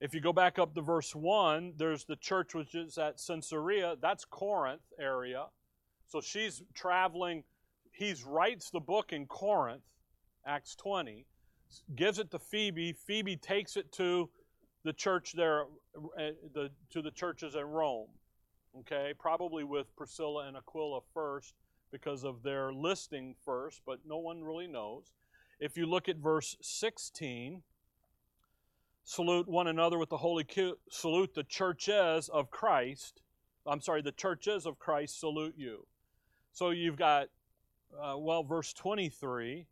If 0.00 0.14
you 0.14 0.20
go 0.20 0.32
back 0.32 0.58
up 0.58 0.74
to 0.74 0.80
verse 0.80 1.14
1, 1.14 1.74
there's 1.76 2.04
the 2.04 2.16
church 2.16 2.54
which 2.54 2.74
is 2.74 2.98
at 2.98 3.18
Cenchrea. 3.18 3.96
That's 4.00 4.24
Corinth 4.24 4.82
area. 4.98 5.46
So 6.06 6.20
she's 6.20 6.62
traveling. 6.72 7.42
He 7.90 8.14
writes 8.24 8.70
the 8.70 8.80
book 8.80 9.12
in 9.12 9.26
Corinth, 9.26 9.82
Acts 10.46 10.76
20, 10.76 11.26
gives 11.96 12.18
it 12.20 12.30
to 12.30 12.38
Phoebe. 12.38 12.92
Phoebe 12.92 13.36
takes 13.36 13.76
it 13.76 13.90
to 13.92 14.30
the 14.84 14.92
church 14.92 15.32
there, 15.36 15.64
uh, 15.96 16.30
the, 16.54 16.70
to 16.90 17.02
the 17.02 17.10
churches 17.10 17.56
in 17.56 17.64
Rome. 17.64 18.08
Okay, 18.78 19.12
probably 19.18 19.64
with 19.64 19.94
Priscilla 19.96 20.46
and 20.46 20.56
Aquila 20.56 21.00
first, 21.12 21.54
because 21.90 22.24
of 22.24 22.42
their 22.42 22.72
listing 22.72 23.34
first, 23.44 23.82
but 23.86 24.00
no 24.06 24.18
one 24.18 24.44
really 24.44 24.66
knows. 24.66 25.12
If 25.58 25.76
you 25.76 25.86
look 25.86 26.08
at 26.08 26.16
verse 26.16 26.56
16, 26.62 27.62
salute 29.04 29.48
one 29.48 29.66
another 29.66 29.98
with 29.98 30.08
the 30.08 30.16
holy 30.16 30.44
cu- 30.44 30.78
salute 30.90 31.34
the 31.34 31.44
churches 31.44 32.28
of 32.28 32.50
Christ. 32.50 33.20
I'm 33.66 33.80
sorry, 33.80 34.02
the 34.02 34.12
churches 34.12 34.66
of 34.66 34.78
Christ 34.78 35.20
salute 35.20 35.54
you. 35.56 35.86
So 36.52 36.70
you've 36.70 36.96
got, 36.96 37.28
uh, 38.00 38.16
well, 38.16 38.42
verse 38.42 38.72
23 38.72 39.66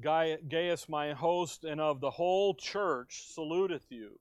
Gaius, 0.00 0.88
my 0.88 1.12
host, 1.12 1.64
and 1.64 1.80
of 1.80 2.00
the 2.00 2.10
whole 2.10 2.54
church 2.54 3.24
saluteth 3.34 3.90
you. 3.90 4.18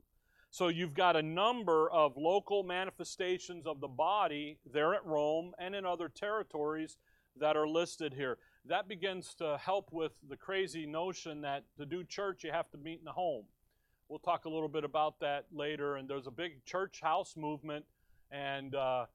So 0.51 0.67
you've 0.67 0.95
got 0.95 1.15
a 1.15 1.21
number 1.21 1.89
of 1.91 2.17
local 2.17 2.63
manifestations 2.63 3.67
of 3.67 3.79
the 3.79 3.87
body 3.87 4.57
there 4.65 4.95
at 4.95 5.05
Rome 5.05 5.53
and 5.59 5.75
in 5.75 5.85
other 5.85 6.09
territories 6.09 6.97
that 7.37 7.55
are 7.55 7.67
listed 7.67 8.13
here. 8.13 8.37
That 8.65 8.87
begins 8.87 9.33
to 9.35 9.57
help 9.57 9.89
with 9.91 10.13
the 10.29 10.37
crazy 10.37 10.85
notion 10.85 11.41
that 11.41 11.63
to 11.77 11.85
do 11.85 12.03
church 12.03 12.43
you 12.43 12.51
have 12.51 12.69
to 12.71 12.77
meet 12.77 12.99
in 12.99 13.05
the 13.05 13.11
home. 13.11 13.45
We'll 14.09 14.19
talk 14.19 14.45
a 14.45 14.49
little 14.49 14.67
bit 14.67 14.83
about 14.83 15.19
that 15.19 15.45
later. 15.51 15.95
And 15.95 16.09
there's 16.09 16.27
a 16.27 16.31
big 16.31 16.65
church 16.65 16.99
house 17.01 17.35
movement, 17.37 17.85
and 18.31 18.73
uh, 18.73 19.05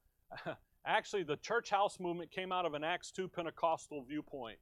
actually 0.85 1.23
the 1.23 1.37
church 1.37 1.69
house 1.69 1.99
movement 1.99 2.31
came 2.31 2.51
out 2.51 2.65
of 2.65 2.73
an 2.73 2.83
Acts 2.83 3.11
2 3.11 3.27
Pentecostal 3.27 4.03
viewpoint. 4.07 4.57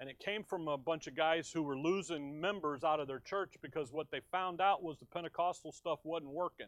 And 0.00 0.10
it 0.10 0.18
came 0.18 0.42
from 0.42 0.66
a 0.66 0.76
bunch 0.76 1.06
of 1.06 1.14
guys 1.14 1.52
who 1.52 1.62
were 1.62 1.78
losing 1.78 2.40
members 2.40 2.82
out 2.82 2.98
of 2.98 3.06
their 3.06 3.20
church 3.20 3.54
because 3.62 3.92
what 3.92 4.10
they 4.10 4.20
found 4.32 4.60
out 4.60 4.82
was 4.82 4.98
the 4.98 5.06
Pentecostal 5.06 5.70
stuff 5.70 6.00
wasn't 6.02 6.32
working. 6.32 6.66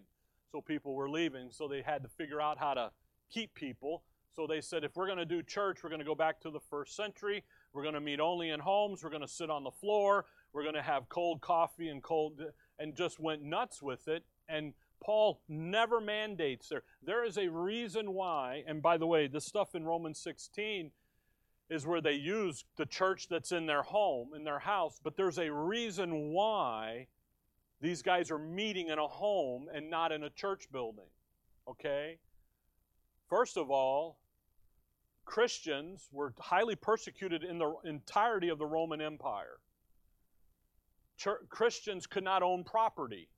So 0.52 0.60
people 0.60 0.94
were 0.94 1.10
leaving. 1.10 1.48
So 1.50 1.66
they 1.66 1.82
had 1.82 2.02
to 2.04 2.08
figure 2.08 2.40
out 2.40 2.58
how 2.58 2.74
to 2.74 2.90
keep 3.32 3.54
people. 3.54 4.04
So 4.34 4.46
they 4.48 4.60
said, 4.60 4.82
if 4.82 4.96
we're 4.96 5.06
going 5.06 5.18
to 5.18 5.24
do 5.24 5.42
church, 5.42 5.82
we're 5.82 5.90
going 5.90 6.00
to 6.00 6.04
go 6.04 6.14
back 6.14 6.40
to 6.40 6.50
the 6.50 6.58
first 6.58 6.96
century. 6.96 7.44
We're 7.72 7.82
going 7.82 7.94
to 7.94 8.00
meet 8.00 8.18
only 8.18 8.50
in 8.50 8.58
homes. 8.58 9.04
We're 9.04 9.10
going 9.10 9.22
to 9.22 9.28
sit 9.28 9.48
on 9.48 9.62
the 9.62 9.70
floor. 9.70 10.24
We're 10.52 10.62
going 10.62 10.74
to 10.74 10.82
have 10.82 11.08
cold 11.08 11.40
coffee 11.40 11.88
and 11.88 12.02
cold, 12.02 12.40
and 12.78 12.96
just 12.96 13.20
went 13.20 13.42
nuts 13.42 13.80
with 13.80 14.08
it. 14.08 14.24
And 14.48 14.74
Paul 15.02 15.40
never 15.48 16.00
mandates 16.00 16.68
there. 16.68 16.82
There 17.02 17.24
is 17.24 17.38
a 17.38 17.48
reason 17.48 18.12
why, 18.12 18.64
and 18.66 18.82
by 18.82 18.96
the 18.96 19.06
way, 19.06 19.28
the 19.28 19.40
stuff 19.40 19.74
in 19.74 19.84
Romans 19.84 20.18
16 20.18 20.90
is 21.70 21.86
where 21.86 22.00
they 22.00 22.14
use 22.14 22.64
the 22.76 22.86
church 22.86 23.28
that's 23.28 23.52
in 23.52 23.66
their 23.66 23.82
home, 23.82 24.30
in 24.34 24.44
their 24.44 24.58
house, 24.58 25.00
but 25.02 25.16
there's 25.16 25.38
a 25.38 25.50
reason 25.50 26.32
why 26.32 27.06
these 27.80 28.02
guys 28.02 28.30
are 28.30 28.38
meeting 28.38 28.88
in 28.88 28.98
a 28.98 29.06
home 29.06 29.66
and 29.72 29.90
not 29.90 30.12
in 30.12 30.24
a 30.24 30.30
church 30.30 30.70
building. 30.72 31.08
Okay? 31.68 32.18
First 33.28 33.56
of 33.56 33.70
all, 33.70 34.18
Christians 35.24 36.08
were 36.12 36.32
highly 36.38 36.76
persecuted 36.76 37.44
in 37.44 37.58
the 37.58 37.74
entirety 37.84 38.48
of 38.48 38.58
the 38.58 38.66
Roman 38.66 39.00
Empire. 39.00 39.58
Church, 41.16 41.40
Christians 41.48 42.06
could 42.06 42.24
not 42.24 42.42
own 42.42 42.64
property 42.64 43.28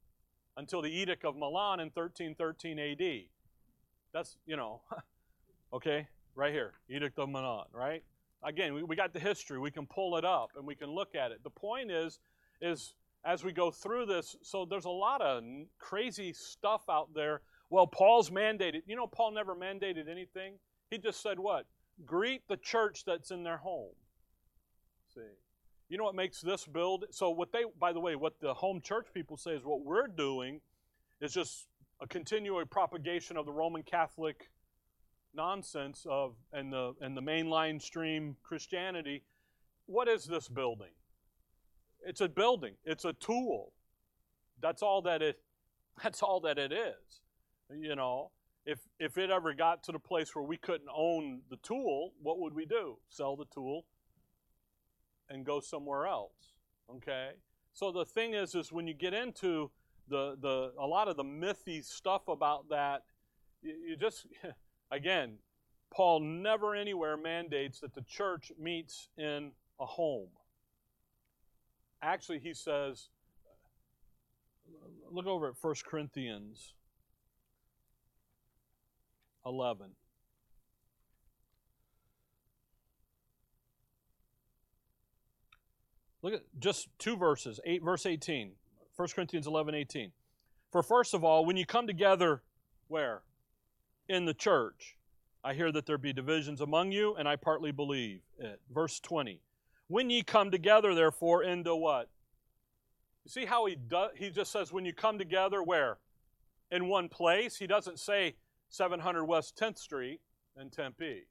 until 0.57 0.83
the 0.83 0.91
Edict 0.91 1.25
of 1.25 1.37
Milan 1.37 1.81
in 1.81 1.91
1313 1.95 2.79
AD. 2.79 3.29
That's, 4.13 4.37
you 4.47 4.57
know, 4.57 4.81
okay, 5.73 6.09
right 6.35 6.53
here, 6.53 6.73
Edict 6.89 7.19
of 7.19 7.29
Milan, 7.29 7.67
right? 7.73 8.03
Again, 8.43 8.75
we, 8.75 8.83
we 8.83 8.97
got 8.97 9.13
the 9.13 9.21
history. 9.21 9.59
We 9.59 9.71
can 9.71 9.87
pull 9.87 10.17
it 10.17 10.25
up 10.25 10.51
and 10.57 10.67
we 10.67 10.75
can 10.75 10.91
look 10.91 11.15
at 11.15 11.33
it. 11.33 11.43
The 11.43 11.51
point 11.51 11.91
is, 11.91 12.19
is 12.61 12.95
as 13.25 13.45
we 13.45 13.53
go 13.53 13.71
through 13.71 14.07
this, 14.07 14.37
so 14.43 14.65
there's 14.65 14.85
a 14.85 14.91
lot 14.91 15.21
of 15.21 15.43
crazy 15.79 16.33
stuff 16.33 16.83
out 16.89 17.13
there. 17.15 17.43
Well, 17.71 17.87
Paul's 17.87 18.31
mandated. 18.31 18.83
You 18.87 18.97
know, 18.97 19.07
Paul 19.07 19.33
never 19.33 19.55
mandated 19.55 20.09
anything. 20.09 20.55
He 20.91 20.99
just 20.99 21.21
said 21.21 21.39
what? 21.39 21.67
Greet 22.05 22.47
the 22.49 22.57
church 22.57 23.05
that's 23.05 23.31
in 23.31 23.43
their 23.43 23.59
home. 23.59 23.95
See. 25.15 25.21
You 25.89 25.97
know 25.97 26.05
what 26.05 26.17
makes 26.17 26.41
this 26.41 26.67
build? 26.67 27.05
So 27.11 27.31
what 27.31 27.53
they, 27.53 27.63
by 27.79 27.93
the 27.93 28.01
way, 28.01 28.17
what 28.17 28.41
the 28.41 28.55
home 28.55 28.81
church 28.81 29.07
people 29.15 29.37
say 29.37 29.53
is 29.53 29.65
what 29.65 29.85
we're 29.85 30.09
doing 30.09 30.61
is 31.21 31.33
just 31.33 31.69
a 32.01 32.07
continual 32.07 32.65
propagation 32.67 33.37
of 33.37 33.47
the 33.47 33.53
Roman 33.53 33.83
Catholic 33.83 34.51
nonsense 35.35 36.07
of 36.09 36.35
and 36.53 36.73
the 36.73 36.95
and 37.01 37.17
the 37.17 37.21
mainline 37.21 37.81
stream 37.81 38.37
Christianity. 38.43 39.23
What 39.87 40.09
is 40.09 40.25
this 40.25 40.49
building? 40.49 40.93
It's 42.05 42.21
a 42.21 42.29
building. 42.29 42.75
It's 42.85 43.05
a 43.05 43.13
tool. 43.13 43.73
That's 44.61 44.83
all 44.83 45.03
that 45.03 45.23
it 45.23 45.39
that's 46.03 46.23
all 46.23 46.41
that 46.41 46.59
it 46.59 46.73
is. 46.73 47.21
You 47.71 47.95
know, 47.95 48.31
if 48.67 48.81
if 48.99 49.17
it 49.17 49.31
ever 49.31 49.55
got 49.55 49.83
to 49.85 49.93
the 49.93 49.99
place 49.99 50.35
where 50.35 50.45
we 50.45 50.57
couldn't 50.57 50.91
own 50.95 51.41
the 51.49 51.57
tool, 51.59 52.13
what 52.23 52.39
would 52.41 52.55
we 52.55 52.67
do? 52.67 52.99
Sell 53.09 53.37
the 53.37 53.47
tool 53.47 53.87
and 55.31 55.45
go 55.45 55.61
somewhere 55.61 56.07
else. 56.07 56.55
Okay? 56.91 57.31
So 57.73 57.93
the 57.93 58.05
thing 58.05 58.35
is 58.35 58.55
is 58.55 58.73
when 58.73 58.87
you 58.87 58.95
get 58.95 59.15
into 59.15 59.71
the 60.09 60.37
the 60.41 60.73
a 60.79 60.87
lot 60.87 61.09
of 61.09 61.17
the 61.17 61.25
mythy 61.25 61.85
stuff 61.85 62.29
about 62.29 62.69
that, 62.69 63.03
you, 63.63 63.75
you 63.89 63.97
just 63.97 64.27
Again, 64.91 65.39
Paul 65.93 66.21
never 66.21 66.75
anywhere 66.75 67.17
mandates 67.17 67.81
that 67.81 67.95
the 67.95 68.03
church 68.03 68.53
meets 68.59 69.09
in 69.17 69.53
a 69.81 69.87
home. 69.87 70.29
Actually, 72.03 72.39
he 72.39 72.55
says, 72.55 73.09
look 75.11 75.27
over 75.27 75.49
at 75.49 75.55
1 75.61 75.75
Corinthians 75.85 76.75
11. 79.47 79.91
Look 86.23 86.35
at 86.35 86.43
just 86.59 86.89
two 86.99 87.17
verses, 87.17 87.61
8 87.65 87.83
verse 87.85 88.05
18. 88.05 88.53
1 88.97 89.09
Corinthians 89.15 89.47
11, 89.47 89.75
18. 89.75 90.13
For 90.73 90.83
first 90.83 91.15
of 91.15 91.23
all, 91.23 91.45
when 91.45 91.57
you 91.57 91.65
come 91.65 91.87
together, 91.87 92.43
where? 92.89 93.23
in 94.09 94.25
the 94.25 94.35
church. 94.35 94.97
I 95.45 95.55
hear 95.55 95.71
that 95.73 95.87
there 95.87 95.99
be 95.99 96.13
divisions 96.13 96.61
among 96.61 96.93
you, 96.93 97.15
and 97.15 97.29
I 97.29 97.37
partly 97.37 97.71
believe 97.71 98.21
it. 98.39 98.61
Verse 98.73 99.01
20. 99.01 99.41
When 99.89 100.11
ye 100.11 100.23
come 100.23 100.51
together, 100.51 100.95
therefore, 100.95 101.45
into 101.45 101.75
what? 101.77 102.09
You 103.25 103.31
see 103.31 103.45
how 103.45 103.67
he 103.67 103.77
does 103.77 104.11
he 104.17 104.31
just 104.31 104.53
says 104.53 104.73
when 104.73 104.85
you 104.85 104.93
come 104.93 105.19
together 105.19 105.63
where? 105.63 105.99
In 106.71 106.89
one 106.89 107.09
place. 107.09 107.57
He 107.57 107.67
doesn't 107.67 107.99
say 107.99 108.35
700 108.69 109.25
West 109.25 109.59
10th 109.59 109.79
Street 109.79 110.21
in 110.61 110.71
Tempe. 110.71 111.25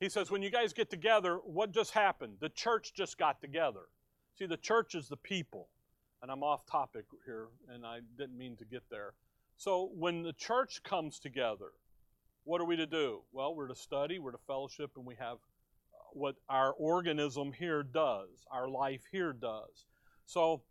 He 0.00 0.08
says 0.08 0.30
when 0.30 0.42
you 0.42 0.50
guys 0.50 0.72
get 0.72 0.90
together, 0.90 1.36
what 1.44 1.72
just 1.72 1.92
happened? 1.92 2.36
The 2.40 2.48
church 2.48 2.92
just 2.94 3.18
got 3.18 3.40
together. 3.40 3.82
See, 4.38 4.46
the 4.46 4.56
church 4.56 4.94
is 4.94 5.08
the 5.08 5.16
people. 5.16 5.68
And 6.22 6.30
I'm 6.30 6.42
off 6.42 6.64
topic 6.66 7.04
here, 7.26 7.48
and 7.68 7.84
I 7.84 7.98
didn't 8.16 8.38
mean 8.38 8.56
to 8.56 8.64
get 8.64 8.82
there. 8.90 9.14
So 9.56 9.90
when 9.94 10.22
the 10.22 10.32
church 10.32 10.82
comes 10.82 11.18
together, 11.18 11.72
what 12.44 12.60
are 12.60 12.64
we 12.64 12.76
to 12.76 12.86
do? 12.86 13.22
Well, 13.32 13.54
we're 13.54 13.68
to 13.68 13.74
study, 13.74 14.18
we're 14.18 14.32
to 14.32 14.38
fellowship, 14.46 14.92
and 14.96 15.04
we 15.04 15.14
have 15.16 15.36
uh, 15.36 15.98
what 16.12 16.36
our 16.48 16.72
organism 16.72 17.52
here 17.52 17.82
does, 17.82 18.28
our 18.50 18.68
life 18.68 19.02
here 19.10 19.32
does. 19.32 19.86
So 20.26 20.62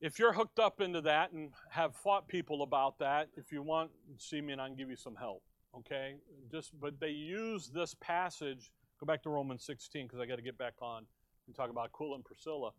if 0.00 0.18
you're 0.18 0.32
hooked 0.32 0.58
up 0.58 0.80
into 0.80 1.00
that 1.02 1.32
and 1.32 1.50
have 1.70 1.94
fought 1.96 2.28
people 2.28 2.62
about 2.62 2.98
that, 2.98 3.28
if 3.36 3.52
you 3.52 3.62
want, 3.62 3.90
see 4.18 4.40
me 4.40 4.52
and 4.52 4.60
I 4.60 4.66
can 4.68 4.76
give 4.76 4.90
you 4.90 4.96
some 4.96 5.16
help. 5.16 5.42
Okay? 5.78 6.16
Just 6.50 6.78
but 6.80 7.00
they 7.00 7.10
use 7.10 7.68
this 7.68 7.94
passage, 7.94 8.70
go 9.00 9.06
back 9.06 9.22
to 9.22 9.30
Romans 9.30 9.64
16 9.64 10.06
because 10.06 10.20
I 10.20 10.26
got 10.26 10.36
to 10.36 10.42
get 10.42 10.58
back 10.58 10.74
on 10.80 11.06
and 11.46 11.56
talk 11.56 11.70
about 11.70 11.86
Aquila 11.86 12.16
and 12.16 12.24
Priscilla. 12.24 12.72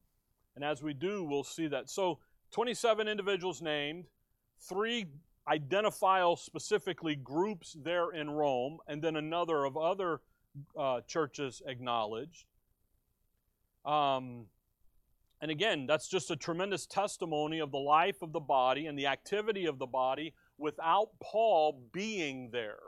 And 0.56 0.64
as 0.64 0.82
we 0.82 0.94
do, 0.94 1.24
we'll 1.24 1.44
see 1.44 1.68
that. 1.68 1.90
So 1.90 2.20
27 2.52 3.08
individuals 3.08 3.62
named 3.62 4.06
three 4.60 5.06
identifiable 5.48 6.36
specifically 6.36 7.16
groups 7.16 7.76
there 7.82 8.12
in 8.12 8.30
Rome, 8.30 8.80
and 8.88 9.02
then 9.02 9.16
another 9.16 9.66
of 9.66 9.78
other 9.78 10.22
uh, 10.78 11.02
churches 11.02 11.62
acknowledged. 11.66 12.46
Um, 13.86 14.48
and 15.42 15.52
again, 15.52 15.86
that's 15.88 16.08
just 16.08 16.32
a 16.32 16.36
tremendous 16.36 16.86
testimony 16.86 17.60
of 17.60 17.72
the 17.72 17.78
life 17.78 18.22
of 18.22 18.34
the 18.34 18.40
body 18.40 18.88
and 18.88 18.98
the 18.98 19.08
activity 19.08 19.66
of 19.66 19.80
the 19.80 19.86
body 19.86 20.34
without 20.58 21.10
Paul 21.22 21.84
being 21.92 22.50
there. 22.52 22.80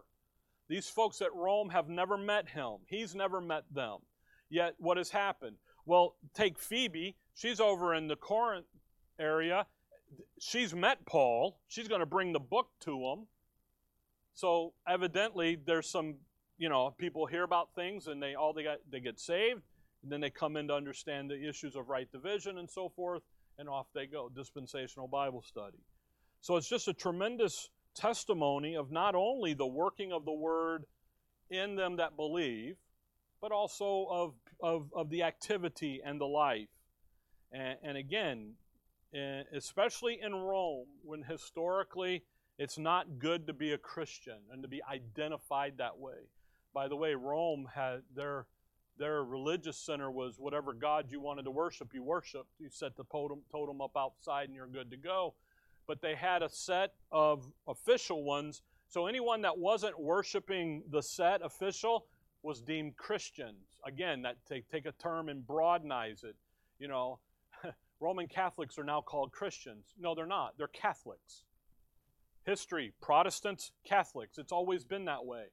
These 0.67 0.89
folks 0.89 1.21
at 1.21 1.33
Rome 1.33 1.69
have 1.69 1.89
never 1.89 2.17
met 2.17 2.49
him, 2.49 2.77
he's 2.87 3.15
never 3.15 3.41
met 3.41 3.63
them. 3.71 3.99
Yet, 4.49 4.75
what 4.77 4.97
has 4.97 5.11
happened? 5.11 5.57
Well, 5.85 6.15
take 6.33 6.57
Phoebe. 6.57 7.15
She's 7.35 7.59
over 7.59 7.93
in 7.93 8.07
the 8.07 8.15
Corinth 8.15 8.65
area 9.19 9.67
she's 10.39 10.73
met 10.73 11.05
Paul. 11.05 11.59
She's 11.67 11.87
going 11.87 11.99
to 11.99 12.05
bring 12.05 12.33
the 12.33 12.39
book 12.39 12.67
to 12.81 12.91
him. 12.91 13.27
So 14.33 14.73
evidently, 14.87 15.57
there's 15.65 15.89
some, 15.89 16.15
you 16.57 16.69
know, 16.69 16.95
people 16.97 17.25
hear 17.25 17.43
about 17.43 17.69
things 17.75 18.07
and 18.07 18.21
they 18.21 18.35
all 18.35 18.53
they 18.53 18.63
got 18.63 18.79
they 18.89 18.99
get 18.99 19.19
saved, 19.19 19.61
and 20.03 20.11
then 20.11 20.21
they 20.21 20.29
come 20.29 20.55
in 20.55 20.67
to 20.67 20.73
understand 20.73 21.29
the 21.29 21.47
issues 21.47 21.75
of 21.75 21.89
right 21.89 22.09
division 22.11 22.57
and 22.57 22.69
so 22.69 22.89
forth, 22.89 23.23
and 23.57 23.67
off 23.67 23.87
they 23.93 24.05
go. 24.05 24.29
Dispensational 24.29 25.07
Bible 25.07 25.41
study. 25.41 25.79
So 26.41 26.55
it's 26.55 26.69
just 26.69 26.87
a 26.87 26.93
tremendous 26.93 27.69
testimony 27.95 28.75
of 28.75 28.91
not 28.91 29.15
only 29.15 29.53
the 29.53 29.67
working 29.67 30.13
of 30.13 30.25
the 30.25 30.31
word 30.31 30.85
in 31.49 31.75
them 31.75 31.97
that 31.97 32.15
believe, 32.15 32.77
but 33.41 33.51
also 33.51 34.07
of, 34.09 34.33
of, 34.61 34.89
of 34.93 35.09
the 35.09 35.23
activity 35.23 36.01
and 36.03 36.19
the 36.19 36.25
life. 36.25 36.69
And, 37.51 37.77
and 37.83 37.97
again, 37.97 38.53
eh, 39.13 39.43
especially 39.53 40.19
in 40.21 40.33
Rome, 40.33 40.87
when 41.03 41.23
historically 41.23 42.23
it's 42.57 42.77
not 42.77 43.19
good 43.19 43.47
to 43.47 43.53
be 43.53 43.71
a 43.71 43.77
Christian 43.77 44.37
and 44.51 44.61
to 44.61 44.67
be 44.67 44.81
identified 44.83 45.75
that 45.77 45.97
way. 45.97 46.27
By 46.73 46.87
the 46.87 46.95
way, 46.95 47.15
Rome 47.15 47.67
had 47.73 48.01
their 48.15 48.45
their 48.99 49.23
religious 49.23 49.77
center 49.77 50.11
was 50.11 50.35
whatever 50.37 50.73
God 50.73 51.05
you 51.09 51.21
wanted 51.21 51.43
to 51.43 51.51
worship, 51.51 51.93
you 51.93 52.03
worshiped. 52.03 52.49
You 52.59 52.69
set 52.69 52.97
the 52.97 53.05
totem, 53.05 53.39
totem 53.49 53.79
up 53.81 53.95
outside 53.97 54.49
and 54.49 54.55
you're 54.55 54.67
good 54.67 54.91
to 54.91 54.97
go. 54.97 55.33
But 55.87 56.01
they 56.01 56.15
had 56.15 56.43
a 56.43 56.49
set 56.49 56.93
of 57.11 57.47
official 57.67 58.23
ones. 58.23 58.61
So 58.89 59.07
anyone 59.07 59.41
that 59.43 59.57
wasn't 59.57 59.99
worshiping 59.99 60.83
the 60.91 61.01
set 61.01 61.41
official 61.43 62.05
was 62.43 62.61
deemed 62.61 62.97
Christians. 62.97 63.79
Again, 63.87 64.21
that 64.23 64.35
take, 64.47 64.69
take 64.69 64.85
a 64.85 64.91
term 64.91 65.29
and 65.29 65.47
broadenize 65.47 66.25
it. 66.25 66.35
You 66.77 66.89
know, 66.89 67.19
Roman 68.01 68.27
Catholics 68.27 68.77
are 68.77 68.83
now 68.83 69.01
called 69.01 69.31
Christians. 69.31 69.93
No, 69.97 70.13
they're 70.13 70.25
not. 70.25 70.55
They're 70.57 70.67
Catholics. 70.67 71.43
History, 72.45 72.93
Protestants, 73.01 73.71
Catholics. 73.85 74.37
It's 74.37 74.51
always 74.51 74.83
been 74.83 75.05
that 75.05 75.25
way 75.25 75.45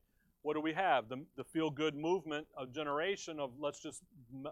what 0.46 0.54
do 0.54 0.60
we 0.60 0.72
have? 0.72 1.08
The, 1.08 1.24
the 1.36 1.42
feel 1.42 1.70
good 1.70 1.96
movement, 1.96 2.46
a 2.56 2.68
generation 2.68 3.40
of 3.40 3.50
let's 3.58 3.80
just 3.80 4.02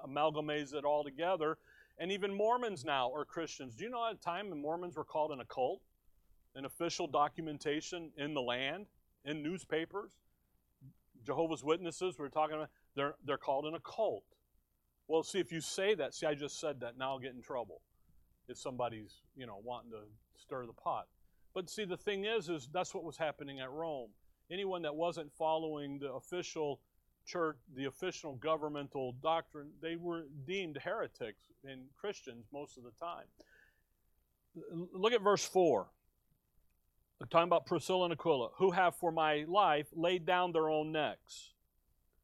amalgamate 0.03 0.73
it 0.73 0.85
all 0.85 1.05
together. 1.05 1.57
And 1.99 2.11
even 2.11 2.35
Mormons 2.35 2.85
now 2.85 3.13
are 3.15 3.25
Christians. 3.25 3.77
Do 3.77 3.85
you 3.85 3.91
know 3.91 4.05
at 4.05 4.15
a 4.15 4.19
time 4.19 4.51
when 4.51 4.61
Mormons 4.61 4.97
were 4.97 5.05
called 5.05 5.31
an 5.31 5.39
occult? 5.39 5.83
An 6.57 6.65
official 6.65 7.07
documentation 7.07 8.11
in 8.17 8.35
the 8.35 8.43
land, 8.43 8.87
in 9.25 9.41
newspapers? 9.41 10.11
Jehovah's 11.25 11.63
Witnesses, 11.63 12.19
we 12.19 12.27
are 12.27 12.29
talking 12.29 12.57
about, 12.57 12.71
they're, 12.97 13.15
they're 13.25 13.39
called 13.39 13.65
an 13.65 13.75
occult. 13.75 14.25
Well, 15.07 15.23
see, 15.23 15.39
if 15.39 15.53
you 15.53 15.61
say 15.61 15.95
that, 15.95 16.13
see, 16.13 16.27
I 16.27 16.35
just 16.35 16.59
said 16.59 16.81
that, 16.81 16.99
now 16.99 17.11
I'll 17.11 17.19
get 17.21 17.35
in 17.35 17.41
trouble 17.41 17.83
if 18.49 18.59
somebody's, 18.59 19.21
you 19.37 19.47
know, 19.47 19.61
wanting 19.63 19.93
to 19.93 19.99
stir 20.43 20.67
the 20.67 20.73
pot. 20.73 21.07
But 21.55 21.71
see, 21.71 21.85
the 21.85 21.97
thing 21.97 22.25
is, 22.25 22.49
is 22.49 22.69
that's 22.73 22.93
what 22.93 23.05
was 23.05 23.17
happening 23.17 23.61
at 23.61 23.71
Rome 23.71 24.11
anyone 24.51 24.83
that 24.83 24.95
wasn't 24.95 25.33
following 25.33 25.99
the 25.99 26.13
official 26.13 26.81
church, 27.27 27.57
the 27.75 27.87
official 27.87 28.35
governmental 28.35 29.13
doctrine, 29.23 29.71
they 29.81 29.97
were 29.97 30.25
deemed 30.47 30.79
heretics 30.83 31.43
and 31.65 31.83
Christians 31.99 32.47
most 32.53 32.77
of 32.77 32.85
the 32.85 32.93
time. 33.01 33.27
Look 34.93 35.13
at 35.13 35.23
verse 35.23 35.45
4. 35.45 35.87
I'm 37.21 37.29
talking 37.29 37.49
about 37.49 37.67
Priscilla 37.67 38.05
and 38.05 38.13
Aquila, 38.13 38.51
who 38.57 38.71
have 38.73 38.95
for 38.97 39.11
my 39.11 39.45
life 39.49 39.87
laid 39.95 40.27
down 40.27 40.53
their 40.53 40.69
own 40.69 40.93
necks, 40.93 41.55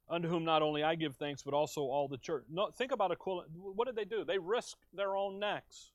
unto 0.09 0.29
whom 0.29 0.45
not 0.45 0.63
only 0.63 0.83
I 0.83 0.95
give 0.97 1.17
thanks, 1.17 1.43
but 1.43 1.55
also 1.55 1.83
all 1.83 2.09
the 2.09 2.19
church. 2.19 2.45
No, 2.51 2.71
think 2.71 2.93
about 2.93 3.11
Aquila. 3.11 3.45
What 3.55 3.87
did 3.87 3.97
they 3.97 4.05
do? 4.05 4.25
They 4.25 4.39
risked 4.39 4.85
their 4.93 5.17
own 5.17 5.39
necks. 5.39 5.93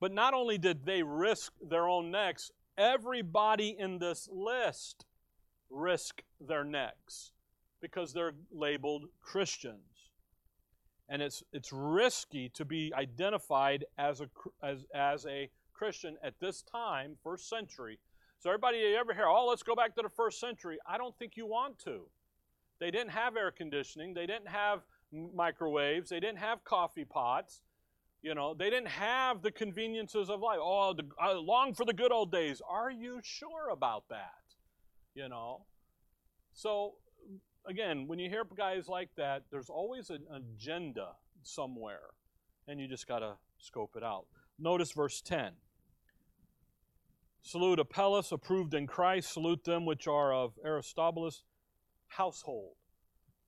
But 0.00 0.12
not 0.12 0.34
only 0.34 0.58
did 0.58 0.84
they 0.86 1.02
risk 1.02 1.52
their 1.60 1.86
own 1.86 2.10
necks, 2.10 2.50
everybody 2.76 3.76
in 3.78 3.98
this 3.98 4.28
list 4.30 5.04
risk 5.70 6.22
their 6.40 6.64
necks 6.64 7.32
because 7.80 8.12
they're 8.12 8.32
labeled 8.52 9.06
Christians. 9.20 10.10
And 11.08 11.20
it's, 11.20 11.42
it's 11.52 11.72
risky 11.72 12.48
to 12.50 12.64
be 12.64 12.92
identified 12.94 13.84
as 13.98 14.20
a, 14.20 14.28
as, 14.62 14.84
as 14.94 15.26
a 15.26 15.50
Christian 15.72 16.16
at 16.22 16.34
this 16.40 16.62
time, 16.62 17.16
first 17.22 17.48
century. 17.48 17.98
So, 18.38 18.50
everybody 18.50 18.78
you 18.78 18.96
ever 18.96 19.12
hear, 19.12 19.26
oh, 19.26 19.46
let's 19.46 19.62
go 19.62 19.74
back 19.74 19.94
to 19.96 20.02
the 20.02 20.08
first 20.08 20.40
century, 20.40 20.78
I 20.86 20.96
don't 20.98 21.16
think 21.18 21.36
you 21.36 21.46
want 21.46 21.78
to. 21.80 22.02
They 22.80 22.90
didn't 22.90 23.10
have 23.10 23.36
air 23.36 23.50
conditioning, 23.50 24.14
they 24.14 24.26
didn't 24.26 24.48
have 24.48 24.80
microwaves, 25.12 26.10
they 26.10 26.20
didn't 26.20 26.38
have 26.38 26.64
coffee 26.64 27.04
pots. 27.04 27.60
You 28.22 28.36
know, 28.36 28.54
they 28.54 28.70
didn't 28.70 28.88
have 28.88 29.42
the 29.42 29.50
conveniences 29.50 30.30
of 30.30 30.40
life. 30.40 30.58
Oh, 30.60 30.94
the, 30.94 31.04
I 31.20 31.32
long 31.32 31.74
for 31.74 31.84
the 31.84 31.92
good 31.92 32.12
old 32.12 32.30
days. 32.30 32.62
Are 32.68 32.90
you 32.90 33.20
sure 33.22 33.70
about 33.70 34.04
that? 34.10 34.30
You 35.14 35.28
know? 35.28 35.66
So, 36.52 36.94
again, 37.66 38.06
when 38.06 38.20
you 38.20 38.28
hear 38.28 38.44
guys 38.56 38.88
like 38.88 39.08
that, 39.16 39.42
there's 39.50 39.68
always 39.68 40.10
an 40.10 40.22
agenda 40.32 41.08
somewhere, 41.42 42.10
and 42.68 42.80
you 42.80 42.86
just 42.86 43.08
got 43.08 43.20
to 43.20 43.34
scope 43.58 43.96
it 43.96 44.04
out. 44.04 44.26
Notice 44.58 44.92
verse 44.92 45.20
10. 45.20 45.52
Salute 47.42 47.80
Apelles, 47.80 48.30
approved 48.30 48.72
in 48.72 48.86
Christ. 48.86 49.32
Salute 49.32 49.64
them 49.64 49.84
which 49.84 50.06
are 50.06 50.32
of 50.32 50.52
Aristobulus' 50.64 51.42
household. 52.06 52.74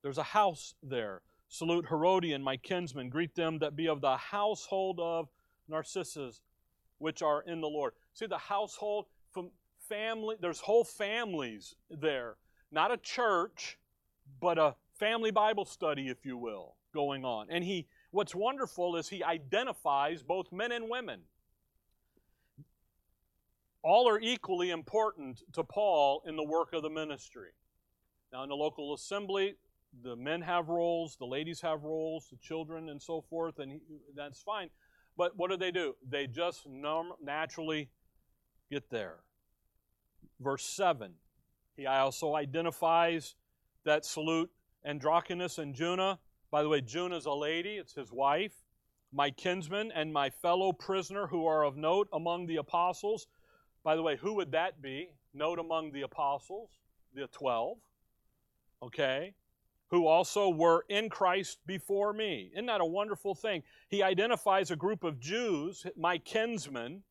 There's 0.03 0.17
a 0.17 0.23
house 0.23 0.75
there. 0.83 1.21
Salute 1.47 1.85
Herodion, 1.87 2.41
my 2.41 2.57
kinsman. 2.57 3.09
Greet 3.09 3.35
them 3.35 3.59
that 3.59 3.75
be 3.75 3.87
of 3.87 4.01
the 4.01 4.17
household 4.17 4.99
of 4.99 5.29
Narcissus, 5.67 6.41
which 6.97 7.21
are 7.21 7.41
in 7.43 7.61
the 7.61 7.67
Lord. 7.67 7.93
See 8.13 8.25
the 8.25 8.37
household 8.37 9.05
from 9.31 9.51
family, 9.87 10.35
there's 10.39 10.59
whole 10.59 10.83
families 10.83 11.75
there. 11.89 12.35
Not 12.71 12.91
a 12.91 12.97
church, 12.97 13.77
but 14.39 14.57
a 14.57 14.75
family 14.97 15.31
Bible 15.31 15.65
study, 15.65 16.09
if 16.09 16.25
you 16.25 16.37
will, 16.37 16.75
going 16.93 17.25
on. 17.25 17.47
And 17.49 17.63
he 17.63 17.87
what's 18.11 18.33
wonderful 18.33 18.95
is 18.95 19.09
he 19.09 19.23
identifies 19.23 20.23
both 20.23 20.51
men 20.51 20.71
and 20.71 20.89
women. 20.89 21.21
All 23.83 24.09
are 24.09 24.19
equally 24.19 24.71
important 24.71 25.43
to 25.53 25.63
Paul 25.63 26.23
in 26.25 26.35
the 26.35 26.43
work 26.43 26.73
of 26.73 26.81
the 26.81 26.89
ministry. 26.89 27.49
Now, 28.33 28.41
in 28.43 28.49
the 28.49 28.55
local 28.55 28.95
assembly, 28.95 29.55
the 30.03 30.15
men 30.15 30.41
have 30.41 30.69
roles, 30.69 31.15
the 31.17 31.25
ladies 31.25 31.61
have 31.61 31.83
roles, 31.83 32.27
the 32.29 32.37
children, 32.37 32.89
and 32.89 33.01
so 33.01 33.21
forth, 33.21 33.59
and 33.59 33.71
he, 33.71 33.79
that's 34.15 34.41
fine. 34.41 34.69
But 35.17 35.37
what 35.37 35.49
do 35.49 35.57
they 35.57 35.71
do? 35.71 35.95
They 36.07 36.27
just 36.27 36.67
naturally 36.67 37.89
get 38.69 38.89
there. 38.89 39.19
Verse 40.39 40.65
7 40.65 41.13
he 41.75 41.85
also 41.85 42.35
identifies 42.35 43.35
that 43.83 44.05
salute 44.05 44.49
Andronicus 44.85 45.57
and 45.57 45.75
Junia. 45.75 46.19
By 46.51 46.63
the 46.63 46.69
way, 46.69 46.81
Junia 46.81 47.17
is 47.17 47.25
a 47.25 47.33
lady, 47.33 47.75
it's 47.75 47.93
his 47.93 48.11
wife. 48.11 48.53
My 49.11 49.29
kinsman 49.29 49.91
and 49.93 50.11
my 50.11 50.29
fellow 50.29 50.71
prisoner 50.71 51.27
who 51.27 51.45
are 51.45 51.63
of 51.63 51.75
note 51.75 52.07
among 52.13 52.47
the 52.47 52.57
apostles. 52.57 53.27
By 53.83 53.95
the 53.95 54.01
way, 54.01 54.15
who 54.15 54.33
would 54.35 54.51
that 54.53 54.81
be? 54.81 55.09
Note 55.33 55.59
among 55.59 55.91
the 55.91 56.01
apostles, 56.01 56.69
the 57.13 57.27
12. 57.27 57.77
Okay? 58.83 59.33
Who 59.91 60.07
also 60.07 60.49
were 60.49 60.83
in 60.89 61.09
Christ 61.09 61.59
before 61.65 62.11
me. 62.11 62.51
Isn't 62.53 62.65
that 62.65 62.81
a 62.81 62.85
wonderful 62.85 63.35
thing? 63.35 63.63
He 63.87 64.01
identifies 64.01 64.71
a 64.71 64.75
group 64.75 65.03
of 65.03 65.19
Jews, 65.19 65.85
my 65.95 66.17
kinsmen. 66.17 67.03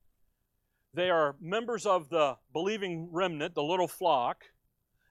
They 0.93 1.11
are 1.11 1.37
members 1.41 1.87
of 1.87 2.09
the 2.09 2.37
believing 2.53 3.09
remnant, 3.13 3.55
the 3.55 3.63
little 3.63 3.89
flock. 3.89 4.45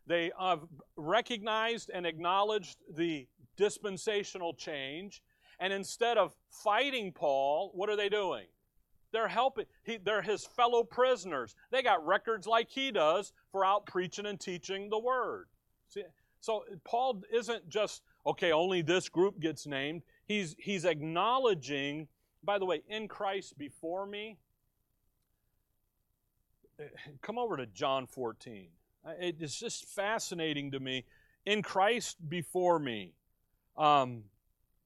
They 0.06 0.32
have 0.40 0.62
recognized 0.98 1.90
and 1.94 2.06
acknowledged 2.06 2.78
the 2.94 3.28
dispensational 3.56 4.54
change. 4.54 5.22
And 5.60 5.72
instead 5.72 6.18
of 6.18 6.34
fighting 6.50 7.14
Paul, 7.14 7.72
what 7.74 7.90
are 7.90 7.96
they 7.96 8.10
doing? 8.10 8.48
They're 9.14 9.28
helping. 9.28 9.66
He, 9.84 9.98
they're 9.98 10.24
his 10.24 10.46
fellow 10.46 10.84
prisoners. 10.84 11.56
They 11.72 11.84
got 11.84 12.06
records 12.06 12.48
like 12.48 12.70
he 12.70 12.92
does 12.92 13.32
for 13.52 13.64
out 13.64 13.86
preaching 13.86 14.26
and 14.26 14.40
teaching 14.40 14.90
the 14.90 15.00
word. 15.00 15.48
See, 15.88 16.04
so 16.44 16.66
Paul 16.84 17.24
isn't 17.32 17.70
just, 17.70 18.02
okay, 18.26 18.52
only 18.52 18.82
this 18.82 19.08
group 19.08 19.40
gets 19.40 19.66
named. 19.66 20.02
He's, 20.26 20.58
he's 20.60 20.84
acknowledging, 20.84 22.10
by 22.44 22.60
the 22.60 22.66
way, 22.66 22.84
in 22.90 23.08
Christ 23.08 23.58
before 23.58 24.06
me. 24.06 24.36
Come 27.22 27.40
over 27.40 27.56
to 27.56 27.66
John 27.68 28.08
14. 28.08 28.68
It's 29.22 29.58
just 29.58 29.86
fascinating 29.86 30.72
to 30.72 30.82
me. 30.82 31.06
In 31.46 31.62
Christ 31.62 32.18
before 32.28 32.78
me. 32.78 33.14
Um, 33.78 34.24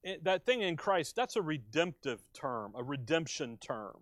it, 0.04 0.22
that 0.22 0.46
thing 0.46 0.62
in 0.62 0.76
Christ, 0.76 1.16
that's 1.16 1.34
a 1.34 1.42
redemptive 1.42 2.20
term, 2.32 2.72
a 2.76 2.84
redemption 2.84 3.58
term. 3.60 3.96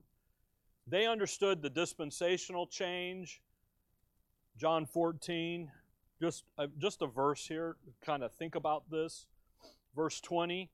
They 0.86 1.06
understood 1.06 1.62
the 1.62 1.70
dispensational 1.70 2.66
change. 2.66 3.40
John 4.58 4.84
14, 4.84 5.70
just, 6.20 6.44
uh, 6.58 6.66
just 6.78 7.02
a 7.02 7.06
verse 7.06 7.46
here, 7.46 7.76
kind 8.04 8.22
of 8.22 8.32
think 8.32 8.54
about 8.54 8.90
this. 8.90 9.26
Verse 9.94 10.20
20, 10.20 10.70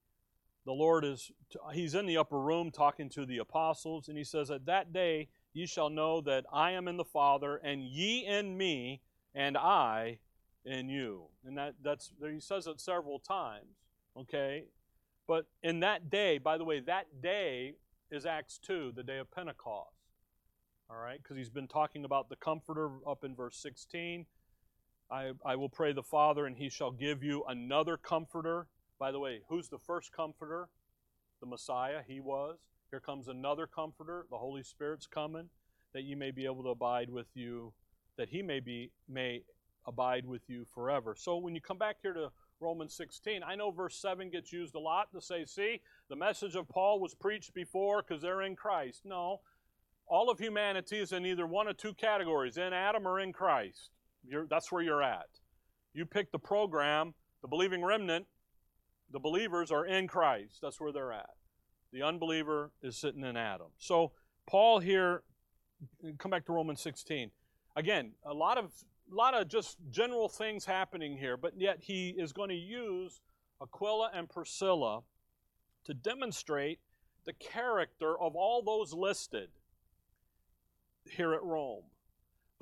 the 0.64 0.72
Lord 0.72 1.04
is, 1.04 1.30
he's 1.72 1.94
in 1.94 2.06
the 2.06 2.16
upper 2.16 2.40
room 2.40 2.70
talking 2.70 3.08
to 3.10 3.26
the 3.26 3.38
apostles, 3.38 4.08
and 4.08 4.16
he 4.16 4.24
says, 4.24 4.50
At 4.50 4.66
that 4.66 4.92
day 4.92 5.28
ye 5.52 5.66
shall 5.66 5.90
know 5.90 6.20
that 6.22 6.44
I 6.52 6.72
am 6.72 6.88
in 6.88 6.96
the 6.96 7.04
Father, 7.04 7.56
and 7.56 7.82
ye 7.82 8.24
in 8.24 8.56
me, 8.56 9.00
and 9.34 9.56
I 9.56 10.18
in 10.64 10.88
you. 10.88 11.24
And 11.44 11.56
that, 11.58 11.74
that's 11.82 12.12
he 12.30 12.40
says 12.40 12.66
it 12.66 12.80
several 12.80 13.18
times. 13.18 13.86
Okay? 14.16 14.64
But 15.26 15.46
in 15.62 15.80
that 15.80 16.10
day, 16.10 16.38
by 16.38 16.58
the 16.58 16.64
way, 16.64 16.80
that 16.80 17.22
day 17.22 17.74
is 18.10 18.26
Acts 18.26 18.58
2, 18.58 18.92
the 18.94 19.02
day 19.02 19.18
of 19.18 19.30
Pentecost. 19.30 19.88
All 20.90 20.96
right? 20.96 21.22
Because 21.22 21.36
he's 21.36 21.48
been 21.48 21.68
talking 21.68 22.04
about 22.04 22.28
the 22.28 22.36
Comforter 22.36 22.90
up 23.06 23.24
in 23.24 23.34
verse 23.34 23.56
16. 23.56 24.26
I, 25.12 25.32
I 25.44 25.56
will 25.56 25.68
pray 25.68 25.92
the 25.92 26.02
Father, 26.02 26.46
and 26.46 26.56
he 26.56 26.70
shall 26.70 26.90
give 26.90 27.22
you 27.22 27.44
another 27.46 27.98
comforter. 27.98 28.66
By 28.98 29.12
the 29.12 29.20
way, 29.20 29.40
who's 29.46 29.68
the 29.68 29.78
first 29.78 30.10
comforter? 30.10 30.70
The 31.40 31.46
Messiah, 31.46 32.00
he 32.06 32.18
was. 32.18 32.56
Here 32.90 33.00
comes 33.00 33.28
another 33.28 33.66
comforter, 33.66 34.26
the 34.30 34.38
Holy 34.38 34.62
Spirit's 34.62 35.06
coming, 35.06 35.50
that 35.92 36.04
you 36.04 36.16
may 36.16 36.30
be 36.30 36.46
able 36.46 36.62
to 36.62 36.70
abide 36.70 37.10
with 37.10 37.26
you, 37.34 37.74
that 38.16 38.30
he 38.30 38.40
may 38.42 38.60
be 38.60 38.90
may 39.08 39.42
abide 39.86 40.24
with 40.24 40.42
you 40.48 40.64
forever. 40.74 41.14
So 41.18 41.36
when 41.36 41.54
you 41.54 41.60
come 41.60 41.78
back 41.78 41.96
here 42.02 42.14
to 42.14 42.30
Romans 42.60 42.94
16, 42.94 43.42
I 43.42 43.54
know 43.54 43.70
verse 43.70 43.96
7 43.96 44.30
gets 44.30 44.52
used 44.52 44.74
a 44.74 44.78
lot 44.78 45.12
to 45.12 45.20
say, 45.20 45.44
see, 45.44 45.80
the 46.08 46.16
message 46.16 46.54
of 46.54 46.68
Paul 46.68 47.00
was 47.00 47.14
preached 47.14 47.52
before 47.52 48.02
because 48.02 48.22
they're 48.22 48.42
in 48.42 48.56
Christ. 48.56 49.02
No. 49.04 49.40
All 50.06 50.30
of 50.30 50.38
humanity 50.38 51.00
is 51.00 51.12
in 51.12 51.26
either 51.26 51.46
one 51.46 51.68
of 51.68 51.76
two 51.76 51.94
categories, 51.94 52.56
in 52.56 52.72
Adam 52.72 53.06
or 53.06 53.20
in 53.20 53.32
Christ. 53.32 53.90
You're, 54.26 54.46
that's 54.46 54.70
where 54.70 54.82
you're 54.82 55.02
at. 55.02 55.26
You 55.94 56.06
pick 56.06 56.32
the 56.32 56.38
program, 56.38 57.14
the 57.42 57.48
believing 57.48 57.84
remnant, 57.84 58.26
the 59.10 59.18
believers 59.18 59.70
are 59.70 59.84
in 59.84 60.08
Christ. 60.08 60.58
That's 60.62 60.80
where 60.80 60.92
they're 60.92 61.12
at. 61.12 61.30
The 61.92 62.02
unbeliever 62.02 62.70
is 62.82 62.96
sitting 62.96 63.24
in 63.24 63.36
Adam. 63.36 63.68
So 63.78 64.12
Paul 64.46 64.80
here, 64.80 65.22
come 66.18 66.30
back 66.30 66.46
to 66.46 66.52
Romans 66.52 66.80
16. 66.80 67.30
Again, 67.76 68.12
a 68.24 68.32
lot 68.32 68.58
of 68.58 68.72
a 69.10 69.14
lot 69.14 69.34
of 69.34 69.48
just 69.48 69.76
general 69.90 70.28
things 70.28 70.64
happening 70.64 71.18
here, 71.18 71.36
but 71.36 71.52
yet 71.58 71.78
he 71.80 72.10
is 72.10 72.32
going 72.32 72.48
to 72.48 72.54
use 72.54 73.20
Aquila 73.60 74.10
and 74.14 74.28
Priscilla 74.28 75.00
to 75.84 75.92
demonstrate 75.92 76.78
the 77.24 77.32
character 77.34 78.18
of 78.18 78.34
all 78.34 78.62
those 78.62 78.94
listed 78.94 79.48
here 81.04 81.34
at 81.34 81.42
Rome. 81.42 81.84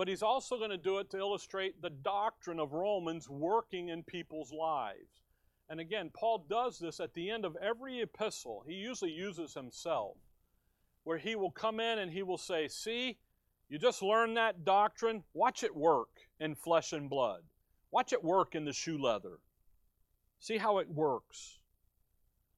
But 0.00 0.08
he's 0.08 0.22
also 0.22 0.56
going 0.56 0.70
to 0.70 0.78
do 0.78 0.96
it 0.96 1.10
to 1.10 1.18
illustrate 1.18 1.82
the 1.82 1.90
doctrine 1.90 2.58
of 2.58 2.72
Romans 2.72 3.28
working 3.28 3.90
in 3.90 4.02
people's 4.02 4.50
lives. 4.50 5.20
And 5.68 5.78
again, 5.78 6.10
Paul 6.14 6.46
does 6.48 6.78
this 6.78 7.00
at 7.00 7.12
the 7.12 7.28
end 7.28 7.44
of 7.44 7.54
every 7.56 8.00
epistle. 8.00 8.64
He 8.66 8.76
usually 8.76 9.10
uses 9.10 9.52
himself, 9.52 10.16
where 11.04 11.18
he 11.18 11.36
will 11.36 11.50
come 11.50 11.80
in 11.80 11.98
and 11.98 12.10
he 12.10 12.22
will 12.22 12.38
say, 12.38 12.66
See, 12.66 13.18
you 13.68 13.78
just 13.78 14.00
learned 14.00 14.38
that 14.38 14.64
doctrine. 14.64 15.22
Watch 15.34 15.64
it 15.64 15.76
work 15.76 16.08
in 16.40 16.54
flesh 16.54 16.94
and 16.94 17.10
blood. 17.10 17.42
Watch 17.90 18.14
it 18.14 18.24
work 18.24 18.54
in 18.54 18.64
the 18.64 18.72
shoe 18.72 18.96
leather. 18.96 19.36
See 20.38 20.56
how 20.56 20.78
it 20.78 20.88
works. 20.88 21.58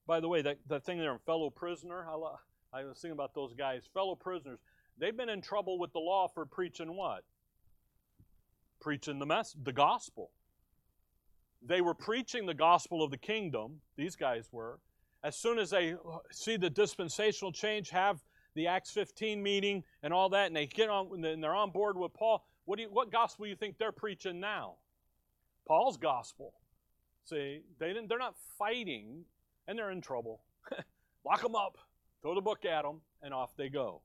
By 0.07 0.21
the 0.21 0.29
way, 0.29 0.43
that, 0.43 0.59
that 0.69 0.85
thing 0.85 1.01
there, 1.01 1.19
fellow 1.27 1.51
prisoner, 1.51 2.07
I, 2.09 2.79
I 2.79 2.85
was 2.85 2.99
thinking 2.99 3.11
about 3.19 3.35
those 3.35 3.53
guys, 3.53 3.83
fellow 3.93 4.15
prisoners. 4.15 4.61
They've 4.97 5.17
been 5.17 5.29
in 5.29 5.43
trouble 5.43 5.81
with 5.81 5.93
the 5.93 5.99
law 5.99 6.29
for 6.29 6.47
preaching 6.47 6.97
what? 6.97 7.25
Preaching 8.83 9.21
the 9.21 9.27
mess, 9.27 9.57
the 9.63 9.73
gospel. 9.73 10.33
They 11.65 11.81
were 11.81 11.95
preaching 11.95 12.47
the 12.47 12.55
gospel 12.55 13.05
of 13.05 13.13
the 13.13 13.17
kingdom, 13.17 13.81
these 13.97 14.17
guys 14.17 14.49
were. 14.51 14.81
As 15.23 15.37
soon 15.37 15.61
as 15.61 15.71
they 15.71 15.95
see 16.33 16.57
the 16.57 16.69
dispensational 16.69 17.53
change, 17.53 17.91
have 17.91 18.21
the 18.57 18.67
Acts 18.67 18.91
15 18.91 19.41
meeting 19.41 19.85
and 20.03 20.13
all 20.13 20.29
that, 20.31 20.49
and 20.49 20.57
they 20.57 20.67
get 20.67 20.91
on 20.91 21.25
and 21.25 21.43
they're 21.43 21.55
on 21.55 21.71
board 21.71 21.97
with 21.97 22.13
Paul, 22.13 22.45
what, 22.65 22.77
do 22.77 22.83
you, 22.83 22.89
what 22.91 23.13
gospel 23.13 23.45
do 23.45 23.51
you 23.51 23.57
think 23.57 23.79
they're 23.79 23.93
preaching 23.93 24.41
now? 24.41 24.75
Paul's 25.67 25.97
gospel. 25.97 26.53
See, 27.25 27.61
they 27.79 27.89
didn't, 27.89 28.09
they're 28.09 28.19
not 28.19 28.35
fighting, 28.59 29.25
and 29.69 29.79
they're 29.79 29.93
in 29.93 30.01
trouble. 30.01 30.43
Lock 31.25 31.41
them 31.41 31.55
up, 31.55 31.79
throw 32.21 32.35
the 32.35 32.41
book 32.41 32.65
at 32.65 32.83
them, 32.83 33.01
and 33.23 33.33
off 33.33 33.57
they 33.57 33.69
go. 33.69 34.03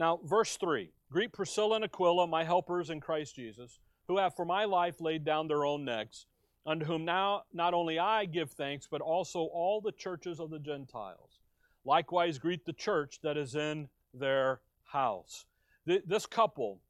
Now, 0.00 0.18
verse 0.24 0.56
3 0.56 0.90
Greet 1.12 1.32
Priscilla 1.32 1.76
and 1.76 1.84
Aquila, 1.84 2.26
my 2.26 2.42
helpers 2.42 2.88
in 2.88 3.00
Christ 3.00 3.36
Jesus, 3.36 3.78
who 4.08 4.16
have 4.16 4.34
for 4.34 4.46
my 4.46 4.64
life 4.64 5.00
laid 5.00 5.24
down 5.24 5.46
their 5.46 5.66
own 5.66 5.84
necks, 5.84 6.24
unto 6.66 6.86
whom 6.86 7.04
now 7.04 7.42
not 7.52 7.74
only 7.74 7.98
I 7.98 8.24
give 8.24 8.50
thanks, 8.50 8.88
but 8.90 9.02
also 9.02 9.40
all 9.40 9.82
the 9.82 9.92
churches 9.92 10.40
of 10.40 10.48
the 10.50 10.58
Gentiles. 10.58 11.40
Likewise, 11.84 12.38
greet 12.38 12.64
the 12.64 12.72
church 12.72 13.20
that 13.22 13.36
is 13.36 13.54
in 13.54 13.88
their 14.14 14.60
house. 14.84 15.44
This 15.84 16.24
couple 16.24 16.80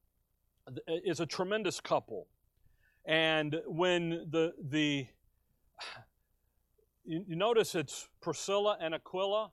is 0.86 1.18
a 1.18 1.26
tremendous 1.26 1.80
couple. 1.80 2.28
And 3.06 3.60
when 3.66 4.26
the, 4.30 4.52
the 4.62 5.06
you, 7.04 7.24
notice 7.28 7.74
it's 7.74 8.08
Priscilla 8.20 8.76
and 8.80 8.94
Aquila, 8.94 9.50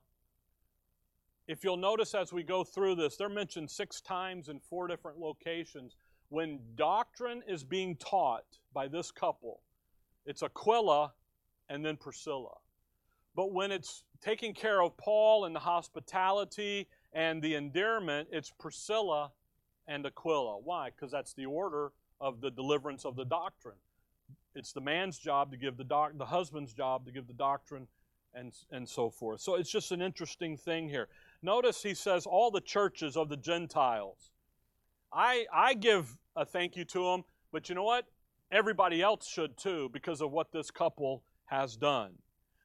if 1.48 1.64
you'll 1.64 1.78
notice 1.78 2.14
as 2.14 2.32
we 2.32 2.42
go 2.42 2.62
through 2.62 2.94
this, 2.94 3.16
they're 3.16 3.30
mentioned 3.30 3.70
six 3.70 4.02
times 4.02 4.50
in 4.50 4.60
four 4.60 4.86
different 4.86 5.18
locations. 5.18 5.96
When 6.28 6.60
doctrine 6.76 7.42
is 7.48 7.64
being 7.64 7.96
taught 7.96 8.44
by 8.74 8.86
this 8.86 9.10
couple, 9.10 9.62
it's 10.26 10.42
Aquila 10.42 11.14
and 11.70 11.84
then 11.84 11.96
Priscilla. 11.96 12.54
But 13.34 13.52
when 13.52 13.72
it's 13.72 14.04
taking 14.20 14.52
care 14.52 14.82
of 14.82 14.94
Paul 14.98 15.46
and 15.46 15.56
the 15.56 15.60
hospitality 15.60 16.86
and 17.14 17.40
the 17.40 17.54
endearment, 17.54 18.28
it's 18.30 18.52
Priscilla 18.58 19.32
and 19.86 20.04
Aquila. 20.04 20.58
Why? 20.58 20.90
Because 20.90 21.10
that's 21.10 21.32
the 21.32 21.46
order 21.46 21.92
of 22.20 22.42
the 22.42 22.50
deliverance 22.50 23.06
of 23.06 23.16
the 23.16 23.24
doctrine. 23.24 23.76
It's 24.54 24.72
the 24.72 24.82
man's 24.82 25.18
job 25.18 25.50
to 25.52 25.56
give 25.56 25.78
the 25.78 25.84
doc, 25.84 26.12
the 26.16 26.26
husband's 26.26 26.74
job 26.74 27.06
to 27.06 27.12
give 27.12 27.26
the 27.26 27.32
doctrine, 27.32 27.88
and 28.34 28.52
and 28.70 28.88
so 28.88 29.08
forth. 29.08 29.40
So 29.40 29.54
it's 29.54 29.70
just 29.70 29.92
an 29.92 30.02
interesting 30.02 30.56
thing 30.56 30.88
here. 30.88 31.08
Notice 31.42 31.82
he 31.82 31.94
says 31.94 32.26
all 32.26 32.50
the 32.50 32.60
churches 32.60 33.16
of 33.16 33.28
the 33.28 33.36
Gentiles. 33.36 34.30
I 35.12 35.46
I 35.52 35.74
give 35.74 36.18
a 36.36 36.44
thank 36.44 36.76
you 36.76 36.84
to 36.86 37.04
them, 37.04 37.24
but 37.52 37.68
you 37.68 37.74
know 37.74 37.84
what? 37.84 38.06
Everybody 38.50 39.02
else 39.02 39.26
should 39.28 39.56
too 39.56 39.90
because 39.92 40.20
of 40.20 40.32
what 40.32 40.52
this 40.52 40.70
couple 40.70 41.22
has 41.46 41.76
done. 41.76 42.14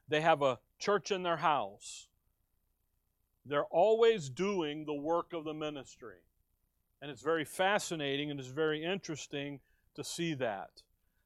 They 0.07 0.21
have 0.21 0.41
a 0.41 0.59
church 0.79 1.11
in 1.11 1.23
their 1.23 1.37
house. 1.37 2.07
They're 3.45 3.65
always 3.65 4.29
doing 4.29 4.85
the 4.85 4.93
work 4.93 5.33
of 5.33 5.43
the 5.43 5.53
ministry. 5.53 6.19
And 7.01 7.11
it's 7.11 7.21
very 7.21 7.43
fascinating 7.43 8.31
and 8.31 8.39
it's 8.39 8.49
very 8.49 8.83
interesting 8.83 9.59
to 9.95 10.03
see 10.03 10.33
that. 10.35 10.69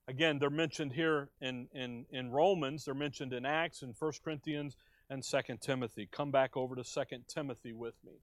Again, 0.08 0.40
they're 0.40 0.50
mentioned 0.50 0.94
here 0.94 1.30
in, 1.42 1.68
in, 1.74 2.06
in 2.10 2.32
Romans, 2.32 2.86
they're 2.86 2.96
mentioned 2.96 3.34
in 3.34 3.46
Acts, 3.46 3.82
in 3.82 3.94
1 3.98 4.12
Corinthians, 4.24 4.78
and 5.10 5.24
2 5.24 5.39
Timothy. 5.62 6.08
Come 6.12 6.32
back 6.32 6.58
over 6.58 6.76
to 6.76 6.84
2 6.84 7.02
Timothy 7.28 7.74
with 7.74 7.96
me. 8.06 8.13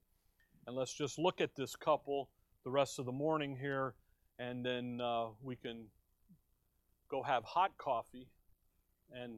And 0.67 0.75
let's 0.75 0.93
just 0.93 1.17
look 1.19 1.41
at 1.41 1.55
this 1.55 1.75
couple 1.75 2.29
the 2.63 2.71
rest 2.71 2.97
of 2.97 3.05
the 3.05 3.11
morning 3.11 3.55
here, 3.55 3.93
and 4.39 4.65
then 4.65 4.99
uh, 4.99 5.27
we 5.41 5.55
can 5.55 5.85
go 7.09 7.21
have 7.21 7.43
hot 7.43 7.71
coffee 7.77 8.27
and 9.11 9.35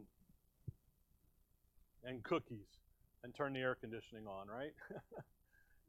and 2.05 2.23
cookies 2.23 2.79
and 3.23 3.35
turn 3.35 3.51
the 3.51 3.59
air 3.59 3.75
conditioning 3.75 4.25
on, 4.27 4.47
right? 4.47 4.73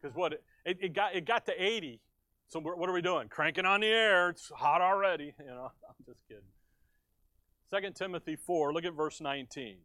Because 0.01 0.15
what 0.17 0.33
it, 0.33 0.45
it, 0.65 0.95
got 0.95 1.17
it 1.17 1.25
got 1.25 1.45
to 1.47 1.53
80. 1.61 2.01
So 2.47 2.61
what 2.61 2.89
are 2.89 2.93
we 2.93 3.03
doing? 3.03 3.29
Cranking 3.29 3.65
on 3.67 3.81
the 3.81 3.89
air. 3.89 4.31
It's 4.31 4.49
hot 4.55 4.81
already. 4.81 5.35
You 5.41 5.47
know, 5.47 5.73
I'm 5.89 6.05
just 6.07 6.21
kidding. 6.29 6.45
2 7.71 7.93
Timothy 7.95 8.37
4, 8.37 8.73
look 8.73 8.85
at 8.85 8.95
verse 8.95 9.21
19. 9.21 9.79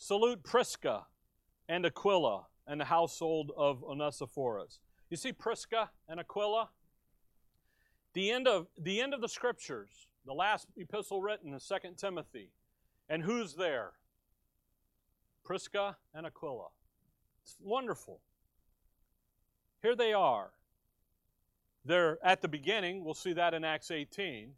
Salute 0.00 0.44
Prisca 0.44 1.06
and 1.68 1.84
Aquila 1.84 2.46
and 2.68 2.80
the 2.80 2.84
household 2.84 3.50
of 3.56 3.82
Onesiphorus. 3.82 4.78
You 5.10 5.16
see 5.16 5.32
Prisca 5.32 5.90
and 6.08 6.20
Aquila? 6.20 6.68
The 8.14 8.30
end 8.30 8.46
of 8.46 8.68
the 8.78 9.00
end 9.00 9.12
of 9.12 9.20
the 9.20 9.28
scriptures, 9.28 10.06
the 10.24 10.32
last 10.32 10.68
epistle 10.76 11.20
written 11.20 11.52
is 11.52 11.66
2 11.66 11.94
Timothy. 11.96 12.52
And 13.08 13.24
who's 13.24 13.54
there? 13.54 13.92
Prisca 15.44 15.96
and 16.14 16.26
Aquila. 16.26 16.68
It's 17.42 17.56
wonderful. 17.60 18.20
Here 19.82 19.96
they 19.96 20.12
are. 20.12 20.50
They're 21.84 22.18
at 22.24 22.40
the 22.40 22.48
beginning, 22.48 23.04
we'll 23.04 23.14
see 23.14 23.32
that 23.32 23.52
in 23.52 23.64
Acts 23.64 23.90
18. 23.90 24.52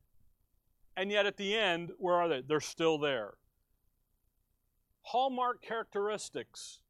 And 0.96 1.10
yet 1.10 1.24
at 1.24 1.38
the 1.38 1.56
end, 1.56 1.92
where 1.98 2.16
are 2.16 2.28
they? 2.28 2.42
They're 2.42 2.60
still 2.60 2.98
there. 2.98 3.34
Hallmark 5.02 5.62
characteristics 5.62 6.80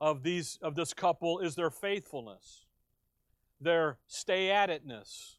of 0.00 0.22
these 0.22 0.58
of 0.62 0.74
this 0.74 0.92
couple 0.92 1.38
is 1.38 1.54
their 1.54 1.70
faithfulness, 1.70 2.66
their 3.60 3.98
stay 4.06 4.50
at 4.50 4.68
itness. 4.68 5.36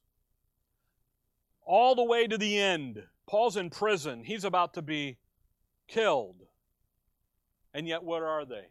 All 1.63 1.95
the 1.95 2.03
way 2.03 2.27
to 2.27 2.37
the 2.37 2.57
end. 2.57 3.03
Paul's 3.27 3.57
in 3.57 3.69
prison. 3.69 4.23
He's 4.23 4.45
about 4.45 4.73
to 4.75 4.81
be 4.81 5.17
killed. 5.87 6.43
And 7.73 7.87
yet 7.87 8.03
what 8.03 8.23
are 8.23 8.45
they? 8.45 8.67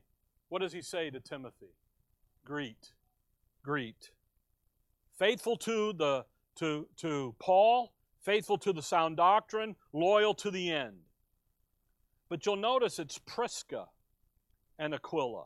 What 0.49 0.63
does 0.63 0.73
he 0.73 0.81
say 0.81 1.11
to 1.11 1.21
Timothy? 1.21 1.75
Greet. 2.45 2.93
Greet. 3.63 4.13
Faithful 5.19 5.57
to 5.59 5.93
the 5.93 6.25
to 6.57 6.89
to 6.97 7.35
Paul, 7.39 7.93
faithful 8.23 8.59
to 8.59 8.73
the 8.73 8.83
sound 8.83 9.17
doctrine, 9.19 9.77
loyal 9.93 10.35
to 10.35 10.51
the 10.51 10.71
end. 10.71 11.06
But 12.29 12.45
you'll 12.45 12.57
notice 12.57 12.99
it's 12.99 13.19
Prisca 13.19 13.87
and 14.79 14.95
Aquila. 14.95 15.45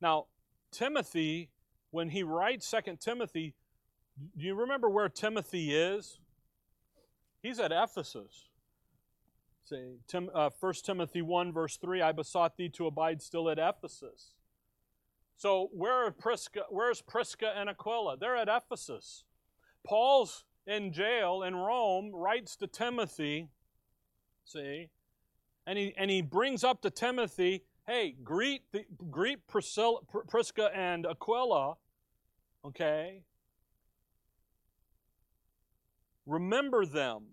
Now, 0.00 0.26
Timothy, 0.70 1.50
when 1.90 2.10
he 2.10 2.22
writes 2.22 2.66
Second 2.66 3.00
Timothy, 3.00 3.54
do 4.36 4.44
you 4.44 4.54
remember 4.54 4.90
where 4.90 5.08
Timothy 5.08 5.74
is? 5.74 6.18
He's 7.42 7.58
at 7.60 7.72
Ephesus. 7.72 8.48
Say, 9.64 9.96
Tim, 10.06 10.30
uh, 10.34 10.50
1 10.58 10.74
Timothy 10.84 11.22
1, 11.22 11.52
verse 11.52 11.76
3 11.76 12.02
I 12.02 12.12
besought 12.12 12.56
thee 12.56 12.68
to 12.70 12.86
abide 12.86 13.22
still 13.22 13.48
at 13.50 13.58
Ephesus. 13.58 14.34
So, 15.36 15.68
where 15.72 16.10
Prisca, 16.10 16.62
where's 16.70 17.00
Prisca 17.00 17.52
and 17.56 17.68
Aquila? 17.68 18.16
They're 18.16 18.36
at 18.36 18.48
Ephesus. 18.48 19.24
Paul's 19.86 20.44
in 20.66 20.92
jail 20.92 21.42
in 21.42 21.54
Rome, 21.54 22.10
writes 22.14 22.56
to 22.56 22.66
Timothy, 22.66 23.48
see, 24.44 24.88
and 25.68 25.78
he, 25.78 25.92
and 25.98 26.10
he 26.10 26.22
brings 26.22 26.64
up 26.64 26.80
to 26.80 26.88
Timothy, 26.90 27.62
hey, 27.86 28.16
greet, 28.24 28.62
the, 28.72 28.86
greet 29.10 29.46
Priscilla, 29.46 29.98
Prisca 30.26 30.70
and 30.74 31.04
Aquila, 31.04 31.74
okay? 32.64 33.22
Remember 36.24 36.86
them. 36.86 37.24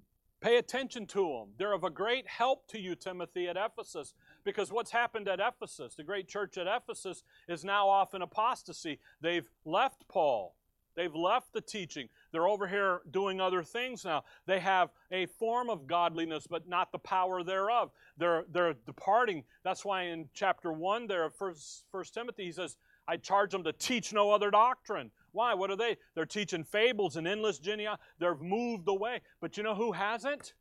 Pay 0.41 0.57
attention 0.57 1.07
to 1.07 1.21
them. 1.21 1.53
They're 1.57 1.71
of 1.71 1.85
a 1.85 1.89
great 1.89 2.27
help 2.27 2.67
to 2.67 2.79
you, 2.79 2.93
Timothy, 2.93 3.47
at 3.47 3.55
Ephesus, 3.55 4.13
because 4.43 4.69
what's 4.69 4.91
happened 4.91 5.29
at 5.29 5.39
Ephesus, 5.39 5.95
the 5.95 6.03
great 6.03 6.27
church 6.27 6.57
at 6.57 6.67
Ephesus, 6.67 7.23
is 7.47 7.63
now 7.63 7.87
off 7.87 8.13
in 8.13 8.21
apostasy. 8.21 8.99
They've 9.21 9.49
left 9.63 10.05
Paul. 10.09 10.55
They've 10.97 11.15
left 11.15 11.53
the 11.53 11.61
teaching. 11.61 12.09
They're 12.35 12.49
over 12.49 12.67
here 12.67 12.99
doing 13.11 13.39
other 13.39 13.63
things 13.63 14.03
now. 14.03 14.25
They 14.45 14.59
have 14.59 14.89
a 15.09 15.25
form 15.25 15.69
of 15.69 15.87
godliness, 15.87 16.47
but 16.47 16.67
not 16.67 16.91
the 16.91 16.99
power 16.99 17.43
thereof. 17.43 17.91
They're, 18.17 18.43
they're 18.51 18.73
departing. 18.85 19.45
That's 19.63 19.85
why 19.85 20.07
in 20.07 20.27
chapter 20.33 20.73
1 20.73 21.07
there 21.07 21.23
of 21.23 21.33
First, 21.33 21.85
First 21.93 22.13
Timothy, 22.13 22.43
he 22.43 22.51
says, 22.51 22.75
I 23.07 23.15
charge 23.15 23.53
them 23.53 23.63
to 23.63 23.71
teach 23.71 24.11
no 24.11 24.31
other 24.31 24.51
doctrine. 24.51 25.11
Why? 25.31 25.53
What 25.53 25.71
are 25.71 25.77
they? 25.77 25.95
They're 26.13 26.25
teaching 26.25 26.65
fables 26.65 27.15
and 27.15 27.25
endless 27.25 27.57
genealogy. 27.57 28.01
They've 28.19 28.41
moved 28.41 28.89
away. 28.89 29.21
But 29.39 29.55
you 29.55 29.63
know 29.63 29.75
who 29.75 29.93
hasn't? 29.93 30.55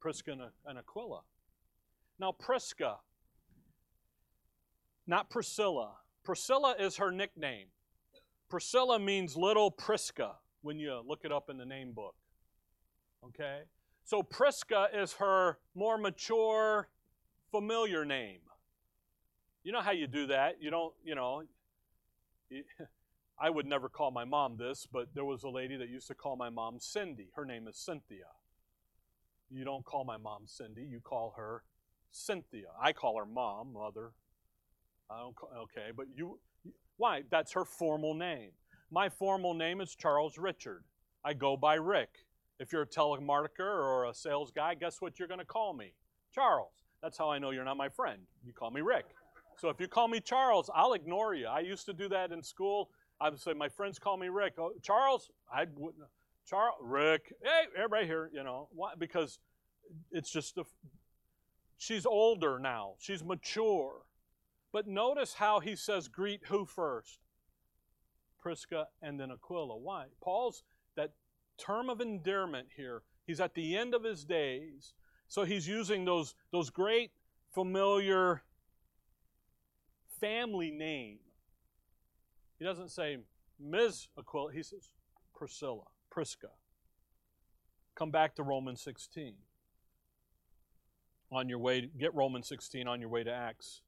Prisca 0.00 0.36
and 0.64 0.78
Aquila. 0.78 1.22
Now, 2.20 2.30
Prisca, 2.30 2.98
not 5.08 5.28
Priscilla. 5.28 5.94
Priscilla 6.22 6.76
is 6.78 6.98
her 6.98 7.10
nickname. 7.10 7.66
Priscilla 8.48 9.00
means 9.00 9.36
little 9.36 9.72
Prisca 9.72 10.36
when 10.68 10.78
you 10.78 11.00
look 11.08 11.20
it 11.24 11.32
up 11.32 11.48
in 11.48 11.56
the 11.56 11.64
name 11.64 11.92
book. 11.92 12.14
Okay? 13.24 13.60
So 14.04 14.22
Prisca 14.22 14.88
is 14.92 15.14
her 15.14 15.58
more 15.74 15.96
mature, 15.96 16.90
familiar 17.50 18.04
name. 18.04 18.40
You 19.64 19.72
know 19.72 19.80
how 19.80 19.92
you 19.92 20.06
do 20.06 20.26
that? 20.26 20.56
You 20.60 20.70
don't, 20.70 20.92
you 21.02 21.14
know, 21.14 21.42
I 23.40 23.48
would 23.48 23.64
never 23.64 23.88
call 23.88 24.10
my 24.10 24.26
mom 24.26 24.58
this, 24.58 24.86
but 24.92 25.08
there 25.14 25.24
was 25.24 25.42
a 25.42 25.48
lady 25.48 25.74
that 25.78 25.88
used 25.88 26.06
to 26.08 26.14
call 26.14 26.36
my 26.36 26.50
mom 26.50 26.80
Cindy. 26.80 27.30
Her 27.34 27.46
name 27.46 27.66
is 27.66 27.78
Cynthia. 27.78 28.28
You 29.50 29.64
don't 29.64 29.86
call 29.86 30.04
my 30.04 30.18
mom 30.18 30.42
Cindy, 30.44 30.82
you 30.82 31.00
call 31.00 31.32
her 31.38 31.62
Cynthia. 32.10 32.68
I 32.78 32.92
call 32.92 33.16
her 33.16 33.24
mom, 33.24 33.72
mother. 33.72 34.10
I 35.10 35.20
don't 35.20 35.34
call, 35.34 35.48
okay, 35.62 35.92
but 35.96 36.08
you 36.14 36.38
why? 36.98 37.22
That's 37.30 37.52
her 37.52 37.64
formal 37.64 38.12
name. 38.12 38.50
My 38.90 39.10
formal 39.10 39.52
name 39.52 39.82
is 39.82 39.94
Charles 39.94 40.38
Richard. 40.38 40.82
I 41.22 41.34
go 41.34 41.58
by 41.58 41.74
Rick. 41.74 42.08
If 42.58 42.72
you're 42.72 42.82
a 42.82 42.86
telemarketer 42.86 43.60
or 43.60 44.06
a 44.06 44.14
sales 44.14 44.50
guy, 44.50 44.74
guess 44.74 45.02
what 45.02 45.18
you're 45.18 45.28
going 45.28 45.40
to 45.40 45.46
call 45.46 45.74
me? 45.74 45.92
Charles. 46.34 46.72
That's 47.02 47.18
how 47.18 47.30
I 47.30 47.38
know 47.38 47.50
you're 47.50 47.64
not 47.64 47.76
my 47.76 47.90
friend. 47.90 48.22
You 48.46 48.52
call 48.52 48.70
me 48.70 48.80
Rick. 48.80 49.04
So 49.58 49.68
if 49.68 49.78
you 49.78 49.88
call 49.88 50.08
me 50.08 50.20
Charles, 50.20 50.70
I'll 50.74 50.94
ignore 50.94 51.34
you. 51.34 51.46
I 51.46 51.60
used 51.60 51.84
to 51.86 51.92
do 51.92 52.08
that 52.08 52.32
in 52.32 52.42
school. 52.42 52.88
I 53.20 53.28
would 53.28 53.40
say, 53.40 53.52
my 53.52 53.68
friends 53.68 53.98
call 53.98 54.16
me 54.16 54.28
Rick. 54.28 54.54
Oh, 54.58 54.72
Charles, 54.82 55.30
I 55.52 55.66
wouldn't. 55.76 56.04
Charles, 56.46 56.76
Rick, 56.80 57.34
hey, 57.42 57.64
everybody 57.76 58.06
here, 58.06 58.30
you 58.32 58.42
know, 58.42 58.68
why? 58.72 58.92
Because 58.98 59.38
it's 60.10 60.30
just 60.30 60.56
a. 60.56 60.64
She's 61.76 62.06
older 62.06 62.58
now. 62.58 62.94
She's 62.98 63.22
mature. 63.22 64.02
But 64.72 64.86
notice 64.86 65.34
how 65.34 65.60
he 65.60 65.76
says, 65.76 66.08
greet 66.08 66.40
who 66.46 66.64
first? 66.64 67.18
Prisca 68.40 68.88
and 69.02 69.18
then 69.18 69.30
Aquila. 69.30 69.76
Why? 69.76 70.06
Paul's 70.22 70.62
that 70.96 71.12
term 71.58 71.90
of 71.90 72.00
endearment 72.00 72.68
here. 72.76 73.02
He's 73.26 73.40
at 73.40 73.54
the 73.54 73.76
end 73.76 73.94
of 73.94 74.04
his 74.04 74.24
days. 74.24 74.94
So 75.28 75.44
he's 75.44 75.68
using 75.68 76.04
those, 76.04 76.34
those 76.52 76.70
great 76.70 77.10
familiar 77.52 78.42
family 80.20 80.70
name. 80.70 81.18
He 82.58 82.64
doesn't 82.64 82.90
say 82.90 83.18
Ms. 83.60 84.08
Aquila, 84.18 84.52
he 84.52 84.62
says 84.62 84.90
Priscilla, 85.34 85.84
Prisca. 86.10 86.48
Come 87.94 88.10
back 88.10 88.34
to 88.36 88.42
Romans 88.42 88.80
16. 88.82 89.34
On 91.30 91.48
your 91.48 91.58
way, 91.58 91.90
get 91.98 92.14
Romans 92.14 92.48
16 92.48 92.88
on 92.88 93.00
your 93.00 93.10
way 93.10 93.22
to 93.22 93.30
Acts 93.30 93.82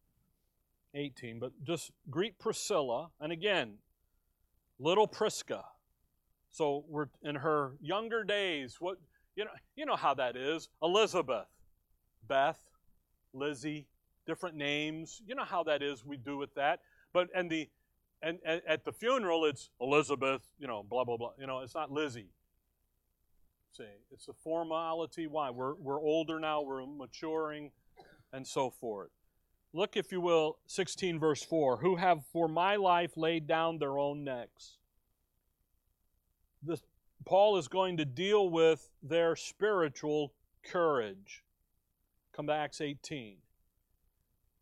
18. 0.95 1.39
But 1.39 1.53
just 1.65 1.91
greet 2.11 2.39
Priscilla, 2.39 3.11
and 3.21 3.33
again, 3.33 3.79
little 4.81 5.07
Prisca. 5.07 5.63
So 6.51 6.85
we're 6.89 7.07
in 7.23 7.37
her 7.37 7.75
younger 7.81 8.25
days. 8.25 8.77
What 8.81 8.97
you 9.37 9.45
know, 9.45 9.51
you 9.77 9.87
know 9.87 9.97
how 9.97 10.15
that 10.15 10.37
is. 10.37 10.69
Elizabeth, 10.83 11.47
Beth, 12.27 12.59
Lizzie, 13.33 13.87
different 14.27 14.57
names. 14.57 15.23
You 15.25 15.37
know 15.37 15.45
how 15.45 15.63
that 15.65 15.83
is. 15.83 16.05
We 16.05 16.17
do 16.17 16.37
with 16.37 16.55
that. 16.55 16.81
But 17.13 17.29
and 17.35 17.49
the 17.49 17.69
and, 18.23 18.39
and 18.45 18.61
at 18.67 18.85
the 18.85 18.93
funeral, 18.93 19.45
it's 19.45 19.71
Elizabeth. 19.81 20.43
You 20.59 20.67
know, 20.67 20.83
blah 20.83 21.05
blah 21.05 21.17
blah. 21.17 21.33
You 21.39 21.47
know, 21.47 21.61
it's 21.61 21.75
not 21.75 21.93
Lizzie. 21.93 22.31
See, 23.73 23.85
it's 24.11 24.27
a 24.27 24.33
formality. 24.33 25.29
Why? 25.29 25.51
We're 25.51 25.75
we're 25.75 26.01
older 26.01 26.41
now. 26.41 26.63
We're 26.63 26.85
maturing, 26.85 27.71
and 28.33 28.45
so 28.47 28.71
forth. 28.71 29.11
Look, 29.73 29.97
if 29.97 30.11
you 30.11 30.21
will, 30.21 30.59
16 30.67 31.19
verse 31.21 31.45
4 31.45 31.79
who 31.79 31.97
have 31.97 32.25
for 32.33 32.49
my 32.49 32.77
life 32.77 33.17
laid 33.17 33.47
down 33.47 33.79
their 33.79 33.99
own 33.99 34.25
necks. 34.25 34.79
This, 36.63 36.83
Paul 37.25 37.57
is 37.57 37.69
going 37.69 37.97
to 37.99 38.05
deal 38.05 38.51
with 38.51 38.91
their 39.03 39.37
spiritual 39.37 40.33
courage. 40.65 41.45
Come 42.35 42.49
to 42.49 42.53
Acts 42.53 42.81
18. 42.81 43.37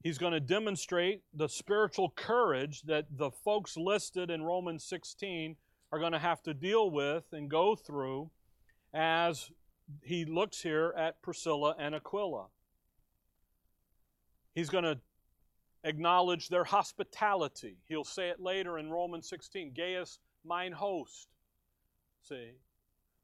He's 0.03 0.19
going 0.19 0.33
to 0.33 0.41
demonstrate 0.41 1.23
the 1.35 1.49
spiritual 1.49 2.11
courage 2.11 2.83
that 2.83 3.07
the 3.11 3.31
folks 3.31 3.77
listed 3.77 4.31
in 4.31 4.43
Romans 4.43 4.85
16 4.85 5.57
are 5.91 5.99
going 5.99 6.13
to 6.13 6.19
have 6.19 6.43
to 6.43 6.55
deal 6.55 6.91
with 6.91 7.25
and 7.33 7.51
go 7.51 7.75
through 7.75 8.31
as 8.95 9.51
he 10.03 10.25
looks 10.25 10.63
here 10.63 10.95
at 10.97 11.21
Priscilla 11.23 11.75
and 11.79 11.95
Aquila. 11.95 12.47
He's 14.59 14.71
going 14.71 14.83
to 14.83 14.99
acknowledge 15.85 16.49
their 16.49 16.65
hospitality. 16.65 17.77
He'll 17.87 18.03
say 18.03 18.29
it 18.29 18.41
later 18.41 18.77
in 18.77 18.91
Romans 18.91 19.29
16 19.29 19.73
Gaius, 19.73 20.19
mine 20.45 20.73
host. 20.73 21.29
See? 22.23 22.55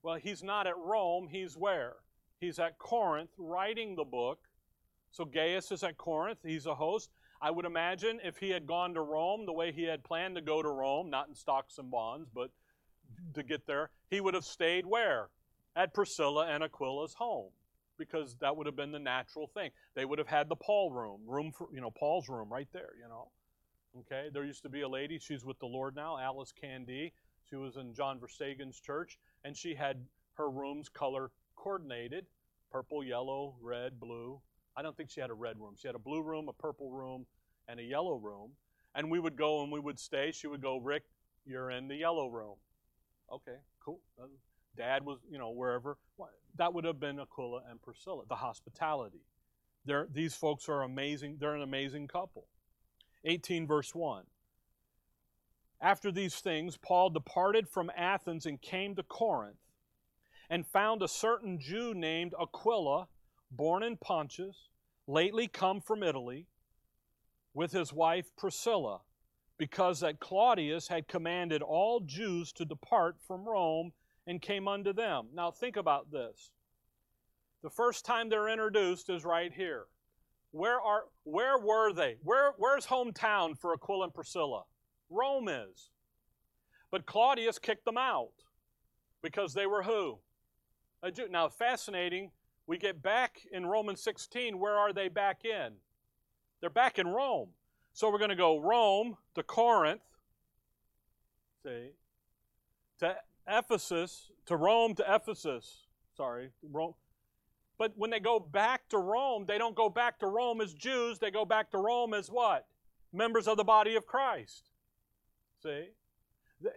Well, 0.05 0.15
he's 0.15 0.45
not 0.45 0.69
at 0.69 0.79
Rome, 0.79 1.27
he's 1.27 1.57
where? 1.57 1.95
He's 2.39 2.61
at 2.61 2.79
Corinth 2.79 3.31
writing 3.37 3.97
the 3.97 4.05
book. 4.05 4.43
So 5.11 5.25
Gaius 5.25 5.73
is 5.73 5.83
at 5.83 5.99
Corinth, 5.99 6.39
he's 6.45 6.67
a 6.67 6.75
host. 6.77 7.11
I 7.43 7.51
would 7.51 7.65
imagine 7.65 8.21
if 8.23 8.39
he 8.39 8.51
had 8.51 8.65
gone 8.65 8.95
to 8.95 9.01
Rome 9.01 9.45
the 9.45 9.53
way 9.53 9.73
he 9.73 9.83
had 9.83 10.05
planned 10.05 10.37
to 10.37 10.41
go 10.41 10.63
to 10.63 10.69
Rome, 10.69 11.11
not 11.11 11.27
in 11.27 11.35
stocks 11.35 11.79
and 11.79 11.91
bonds, 11.91 12.29
but 12.33 12.53
to 13.35 13.43
get 13.43 13.67
there, 13.67 13.91
he 14.09 14.21
would 14.21 14.35
have 14.35 14.45
stayed 14.45 14.87
where? 14.87 15.31
At 15.75 15.95
Priscilla 15.95 16.47
and 16.47 16.63
Aquila's 16.63 17.15
home 17.15 17.51
because 17.99 18.37
that 18.41 18.57
would 18.57 18.67
have 18.67 18.77
been 18.77 18.93
the 18.93 18.99
natural 18.99 19.47
thing. 19.47 19.71
They 19.95 20.05
would 20.05 20.19
have 20.19 20.29
had 20.29 20.49
the 20.49 20.57
Paul 20.57 20.91
room, 20.91 21.21
room 21.27 21.53
for, 21.53 21.69
you 21.73 21.81
know, 21.81 21.91
Paul's 21.91 22.29
room 22.29 22.53
right 22.53 22.69
there, 22.73 22.91
you 23.01 23.09
know. 23.09 23.29
Okay, 24.01 24.29
there 24.33 24.45
used 24.45 24.63
to 24.65 24.69
be 24.69 24.81
a 24.81 24.89
lady, 24.89 25.19
she's 25.19 25.45
with 25.45 25.59
the 25.61 25.67
Lord 25.67 25.95
now, 25.95 26.19
Alice 26.19 26.53
Candy. 26.53 27.13
She 27.49 27.57
was 27.57 27.77
in 27.77 27.95
John 27.95 28.19
Verstegen's 28.19 28.81
church, 28.81 29.19
and 29.45 29.57
she 29.57 29.75
had 29.75 30.05
her 30.35 30.51
rooms 30.51 30.89
color 30.89 31.31
coordinated 31.55 32.27
purple, 32.75 33.05
yellow, 33.05 33.55
red, 33.63 34.01
blue. 34.01 34.41
I 34.77 34.83
don't 34.83 34.97
think 34.97 35.09
she 35.09 35.21
had 35.21 35.31
a 35.31 35.35
red 35.35 35.61
room. 35.61 35.75
She 35.79 35.87
had 35.87 35.95
a 35.95 36.01
blue 36.01 36.23
room, 36.23 36.49
a 36.49 36.53
purple 36.53 36.91
room, 36.91 37.25
and 37.69 37.79
a 37.79 37.85
yellow 37.85 38.17
room. 38.17 38.51
And 38.97 39.13
we 39.13 39.21
would 39.21 39.37
go 39.37 39.63
and 39.63 39.71
we 39.71 39.79
would 39.79 40.01
stay. 40.01 40.33
She 40.33 40.49
would 40.49 40.61
go, 40.61 40.79
Rick, 40.79 41.05
you're 41.47 41.71
in 41.71 41.87
the 41.87 41.95
yellow 41.95 42.27
room. 42.27 42.57
Okay, 43.33 43.59
cool. 43.85 44.01
Dad 44.77 45.05
was, 45.05 45.19
you 45.31 45.39
know, 45.39 45.51
wherever. 45.51 45.99
That 46.57 46.73
would 46.73 46.85
have 46.85 47.01
been 47.01 47.19
Aquila 47.19 47.63
and 47.71 47.81
Priscilla, 47.83 48.23
the 48.29 48.37
hospitality. 48.37 49.23
They're, 49.85 50.07
these 50.11 50.35
folks 50.35 50.69
are 50.69 50.83
amazing. 50.83 51.37
They're 51.41 51.55
an 51.55 51.63
amazing 51.63 52.09
couple. 52.09 52.47
18, 53.25 53.67
verse 53.67 53.95
1. 53.95 54.25
After 55.81 56.11
these 56.11 56.37
things, 56.37 56.77
Paul 56.77 57.11
departed 57.11 57.69
from 57.69 57.91
Athens 57.97 58.47
and 58.47 58.61
came 58.61 58.95
to 58.95 59.03
Corinth 59.03 59.57
and 60.49 60.67
found 60.67 61.03
a 61.03 61.09
certain 61.09 61.59
Jew 61.59 61.95
named 61.95 62.35
Aquila, 62.41 63.09
born 63.51 63.83
in 63.83 63.97
Pontus, 63.97 64.69
lately 65.07 65.49
come 65.49 65.81
from 65.81 66.03
Italy, 66.03 66.47
with 67.53 67.73
his 67.73 67.93
wife 67.93 68.27
Priscilla, 68.37 69.01
because 69.59 70.01
that 70.01 70.21
Claudius 70.21 70.89
had 70.89 71.09
commanded 71.09 71.63
all 71.63 72.01
Jews 72.01 72.53
to 72.55 72.65
depart 72.65 73.17
from 73.27 73.49
Rome 73.49 73.93
and 74.27 74.41
came 74.41 74.69
unto 74.69 74.93
them. 74.93 75.29
Now, 75.35 75.51
think 75.51 75.77
about 75.77 76.11
this. 76.11 76.51
The 77.63 77.71
first 77.71 78.05
time 78.05 78.29
they're 78.29 78.49
introduced 78.49 79.09
is 79.11 79.25
right 79.25 79.53
here. 79.53 79.85
Where 80.51 80.81
are 80.81 81.05
where 81.25 81.59
were 81.59 81.93
they? 81.93 82.17
Where 82.23 82.53
where's 82.59 82.87
hometown 82.87 83.59
for 83.59 83.73
Aquila 83.73 84.05
and 84.05 84.15
Priscilla? 84.15 84.65
Rome 85.11 85.49
is. 85.49 85.91
But 86.91 87.07
Claudius 87.07 87.59
kicked 87.59 87.85
them 87.85 87.99
out 87.99 88.31
because 89.23 89.55
they 89.55 89.67
were 89.67 89.83
who? 89.83 90.19
A 91.03 91.11
Jew. 91.11 91.29
Now 91.29 91.49
fascinating, 91.49 92.31
we 92.67 92.79
get 92.79 93.03
back 93.03 93.41
in 93.51 93.67
Romans 93.67 94.01
16, 94.03 94.59
where 94.59 94.77
are 94.77 94.93
they 94.93 95.09
back 95.09 95.45
in? 95.45 95.73
They're 96.61 96.71
back 96.71 96.99
in 96.99 97.09
Rome. 97.09 97.49
So 97.93 98.11
we're 98.11 98.19
going 98.19 98.31
to 98.31 98.37
go 98.37 98.61
Rome 98.61 99.17
to 99.35 99.43
Corinth, 99.43 100.03
see, 101.63 101.91
to 103.01 103.17
Ephesus, 103.49 104.31
to 104.47 104.57
Rome 104.57 104.95
to 104.97 105.05
Ephesus. 105.07 105.87
Sorry, 106.17 106.51
Rome. 106.63 106.95
But 107.79 107.93
when 107.97 108.11
they 108.11 108.21
go 108.21 108.39
back 108.39 108.89
to 108.91 108.99
Rome, 108.99 109.47
they 109.47 109.59
don't 109.59 109.75
go 109.75 109.89
back 109.89 110.19
to 110.21 110.27
Rome 110.27 110.61
as 110.61 110.75
Jews, 110.75 111.19
they 111.19 111.31
go 111.31 111.45
back 111.45 111.71
to 111.73 111.79
Rome 111.79 112.15
as 112.15 112.29
what? 112.29 112.67
Members 113.13 113.49
of 113.49 113.57
the 113.57 113.65
body 113.65 113.97
of 113.97 114.07
Christ. 114.07 114.71
See? 115.63 115.89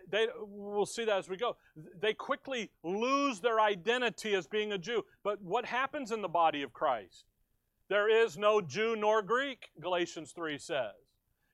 They, 0.10 0.28
we'll 0.40 0.86
see 0.86 1.06
that 1.06 1.18
as 1.18 1.30
we 1.30 1.38
go. 1.38 1.56
They 2.00 2.14
quickly 2.14 2.72
lose 2.84 3.40
their 3.40 3.60
identity 3.60 4.34
as 4.34 4.48
being 4.48 4.72
a 4.74 4.78
Jew. 4.78 5.06
But 5.24 5.42
what 5.42 5.66
happens 5.66 6.12
in 6.12 6.22
the 6.22 6.28
body 6.28 6.62
of 6.64 6.74
Christ? 6.74 7.26
There 7.90 8.10
is 8.10 8.38
no 8.38 8.60
Jew 8.60 8.96
nor 8.96 9.22
Greek, 9.22 9.70
Galatians 9.80 10.32
3 10.32 10.58
says. 10.58 10.92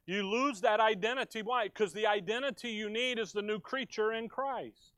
You 0.06 0.28
lose 0.28 0.62
that 0.62 0.80
identity. 0.80 1.41
Why? 1.43 1.65
Because 1.65 1.93
the 1.93 2.08
identity 2.08 2.69
you 2.69 2.89
need 2.89 3.19
is 3.19 3.32
the 3.32 3.41
new 3.41 3.60
creature 3.60 4.12
in 4.12 4.28
Christ. 4.28 4.92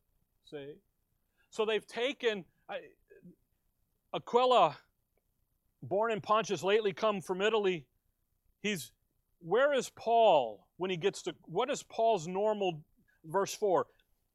See? 0.49 0.73
So 1.49 1.65
they've 1.65 1.86
taken 1.86 2.45
Aquila, 4.13 4.77
born 5.81 6.12
in 6.12 6.21
Pontus, 6.21 6.63
lately 6.63 6.93
come 6.93 7.21
from 7.21 7.41
Italy. 7.41 7.86
He's 8.62 8.91
where 9.39 9.73
is 9.73 9.89
Paul 9.89 10.67
when 10.77 10.89
he 10.89 10.97
gets 10.97 11.21
to 11.23 11.36
what 11.43 11.69
is 11.69 11.84
Paul's 11.84 12.27
normal 12.27 12.81
verse 13.23 13.53
4? 13.53 13.86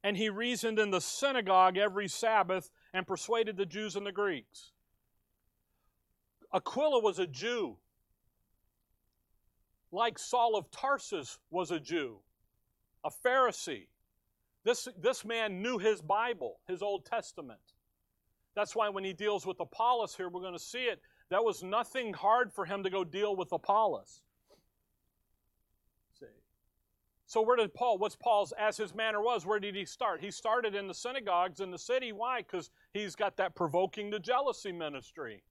And 0.02 0.16
he 0.16 0.30
reasoned 0.30 0.78
in 0.78 0.90
the 0.90 1.00
synagogue 1.00 1.76
every 1.76 2.08
Sabbath 2.08 2.70
and 2.94 3.06
persuaded 3.06 3.56
the 3.56 3.66
Jews 3.66 3.96
and 3.96 4.06
the 4.06 4.12
Greeks. 4.12 4.72
Aquila 6.52 7.00
was 7.00 7.18
a 7.18 7.26
Jew 7.26 7.76
like 9.92 10.18
Saul 10.18 10.56
of 10.56 10.70
Tarsus 10.70 11.38
was 11.50 11.70
a 11.70 11.80
Jew, 11.80 12.18
a 13.04 13.10
Pharisee. 13.10 13.88
This, 14.64 14.88
this 15.00 15.24
man 15.24 15.62
knew 15.62 15.78
his 15.78 16.02
Bible, 16.02 16.60
his 16.68 16.82
Old 16.82 17.06
Testament. 17.06 17.60
That's 18.54 18.76
why 18.76 18.88
when 18.88 19.04
he 19.04 19.12
deals 19.12 19.46
with 19.46 19.58
Apollos 19.60 20.14
here, 20.14 20.28
we're 20.28 20.40
going 20.40 20.52
to 20.52 20.58
see 20.58 20.84
it. 20.84 21.00
That 21.30 21.44
was 21.44 21.62
nothing 21.62 22.12
hard 22.12 22.52
for 22.52 22.64
him 22.64 22.82
to 22.82 22.90
go 22.90 23.04
deal 23.04 23.36
with 23.36 23.52
Apollos. 23.52 24.20
See? 26.18 26.26
So 27.26 27.40
where 27.40 27.56
did 27.56 27.72
Paul, 27.72 27.98
what's 27.98 28.16
Paul's, 28.16 28.52
as 28.58 28.76
his 28.76 28.94
manner 28.94 29.22
was, 29.22 29.46
where 29.46 29.60
did 29.60 29.74
he 29.74 29.84
start? 29.84 30.20
He 30.20 30.30
started 30.30 30.74
in 30.74 30.88
the 30.88 30.94
synagogues 30.94 31.60
in 31.60 31.70
the 31.70 31.78
city. 31.78 32.12
Why? 32.12 32.42
Because 32.42 32.70
he's 32.92 33.14
got 33.14 33.36
that 33.36 33.54
provoking 33.54 34.10
the 34.10 34.18
jealousy 34.18 34.72
ministry 34.72 35.42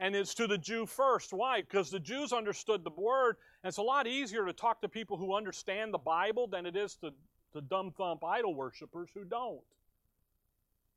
and 0.00 0.14
it's 0.14 0.34
to 0.34 0.46
the 0.46 0.58
Jew 0.58 0.86
first. 0.86 1.32
Why? 1.32 1.60
Because 1.60 1.90
the 1.90 1.98
Jews 1.98 2.32
understood 2.32 2.84
the 2.84 2.90
word, 2.96 3.36
and 3.62 3.68
it's 3.68 3.78
a 3.78 3.82
lot 3.82 4.06
easier 4.06 4.46
to 4.46 4.52
talk 4.52 4.80
to 4.82 4.88
people 4.88 5.16
who 5.16 5.34
understand 5.34 5.92
the 5.92 5.98
Bible 5.98 6.46
than 6.46 6.66
it 6.66 6.76
is 6.76 6.94
to, 6.96 7.12
to 7.60 7.66
dumb 7.66 7.92
thump 7.96 8.24
idol 8.24 8.54
worshippers 8.54 9.10
who 9.14 9.24
don't. 9.24 9.60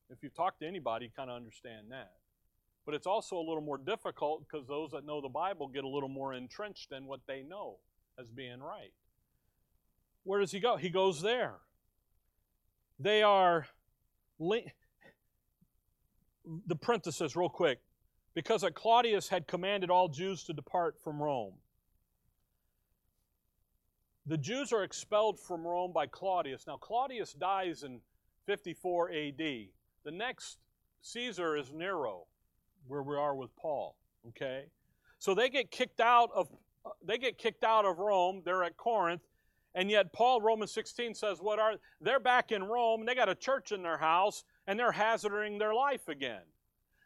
If 0.10 0.22
you 0.22 0.30
talk 0.30 0.60
to 0.60 0.68
anybody, 0.68 1.06
you 1.06 1.12
kind 1.16 1.30
of 1.30 1.36
understand 1.36 1.92
that. 1.92 2.12
But 2.86 2.96
it's 2.96 3.08
also 3.08 3.38
a 3.38 3.46
little 3.46 3.62
more 3.62 3.78
difficult 3.78 4.46
because 4.46 4.68
those 4.68 4.92
that 4.92 5.06
know 5.06 5.22
the 5.22 5.30
Bible 5.30 5.68
get 5.68 5.84
a 5.84 5.88
little 5.88 6.10
more 6.10 6.34
entrenched 6.34 6.92
in 6.92 7.06
what 7.06 7.22
they 7.28 7.44
know 7.44 7.78
as 8.20 8.30
being 8.30 8.60
right. 8.60 8.92
Where 10.24 10.40
does 10.40 10.52
he 10.52 10.60
go? 10.60 10.78
He 10.78 10.90
goes 10.90 11.22
there. 11.22 11.56
They 13.00 13.24
are. 13.24 13.68
The 14.40 14.66
parenthesis, 16.76 17.36
real 17.36 17.50
quick 17.50 17.80
because 18.34 18.66
Claudius 18.76 19.30
had 19.30 19.48
commanded 19.48 19.90
all 19.90 20.08
Jews 20.08 20.44
to 20.46 20.54
depart 20.54 20.96
from 21.04 21.22
Rome. 21.22 21.54
The 24.28 24.38
Jews 24.38 24.72
are 24.72 24.84
expelled 24.84 25.40
from 25.40 25.66
Rome 25.66 25.92
by 25.92 26.06
Claudius. 26.06 26.66
Now, 26.68 26.78
Claudius 26.78 27.34
dies 27.34 27.84
in 27.84 28.00
54 28.46 29.12
AD. 29.12 29.38
The 29.38 30.12
next 30.12 30.58
Caesar 31.02 31.58
is 31.58 31.72
Nero, 31.72 32.26
where 32.88 33.04
we 33.04 33.16
are 33.16 33.36
with 33.36 33.56
Paul. 33.56 33.96
Okay? 34.30 34.66
So 35.18 35.34
they 35.34 35.50
get 35.50 35.72
kicked 35.72 36.02
out 36.02 36.30
of 36.36 36.50
they 37.06 37.20
get 37.20 37.38
kicked 37.38 37.64
out 37.64 37.86
of 37.86 38.00
Rome. 38.00 38.42
They're 38.44 38.64
at 38.64 38.78
Corinth. 38.78 39.22
And 39.76 39.90
yet 39.90 40.12
Paul, 40.12 40.42
Romans 40.42 40.72
16 40.72 41.14
says, 41.14 41.38
what 41.40 41.60
are 41.60 41.76
they're 42.02 42.20
back 42.20 42.52
in 42.52 42.64
Rome, 42.64 43.06
they 43.06 43.16
got 43.16 43.30
a 43.30 43.36
church 43.36 43.72
in 43.72 43.84
their 43.84 43.98
house, 43.98 44.44
and 44.68 44.78
they're 44.78 44.92
hazarding 44.92 45.58
their 45.58 45.74
life 45.74 46.08
again. 46.08 46.42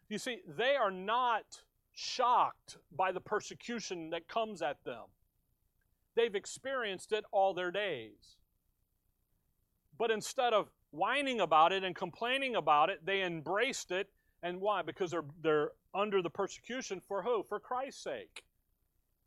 You 0.09 0.17
see, 0.17 0.39
they 0.57 0.75
are 0.75 0.91
not 0.91 1.61
shocked 1.93 2.77
by 2.95 3.11
the 3.11 3.19
persecution 3.21 4.09
that 4.11 4.27
comes 4.27 4.61
at 4.61 4.83
them. 4.83 5.03
They've 6.15 6.35
experienced 6.35 7.11
it 7.11 7.25
all 7.31 7.53
their 7.53 7.71
days. 7.71 8.37
But 9.97 10.11
instead 10.11 10.53
of 10.53 10.69
whining 10.91 11.41
about 11.41 11.71
it 11.71 11.83
and 11.83 11.95
complaining 11.95 12.55
about 12.55 12.89
it, 12.89 13.05
they 13.05 13.23
embraced 13.23 13.91
it. 13.91 14.09
And 14.43 14.61
why? 14.61 14.81
Because 14.81 15.11
they're, 15.11 15.25
they're 15.41 15.71
under 15.93 16.21
the 16.21 16.29
persecution 16.29 17.01
for 17.07 17.23
who? 17.23 17.43
For 17.47 17.59
Christ's 17.59 18.03
sake. 18.03 18.43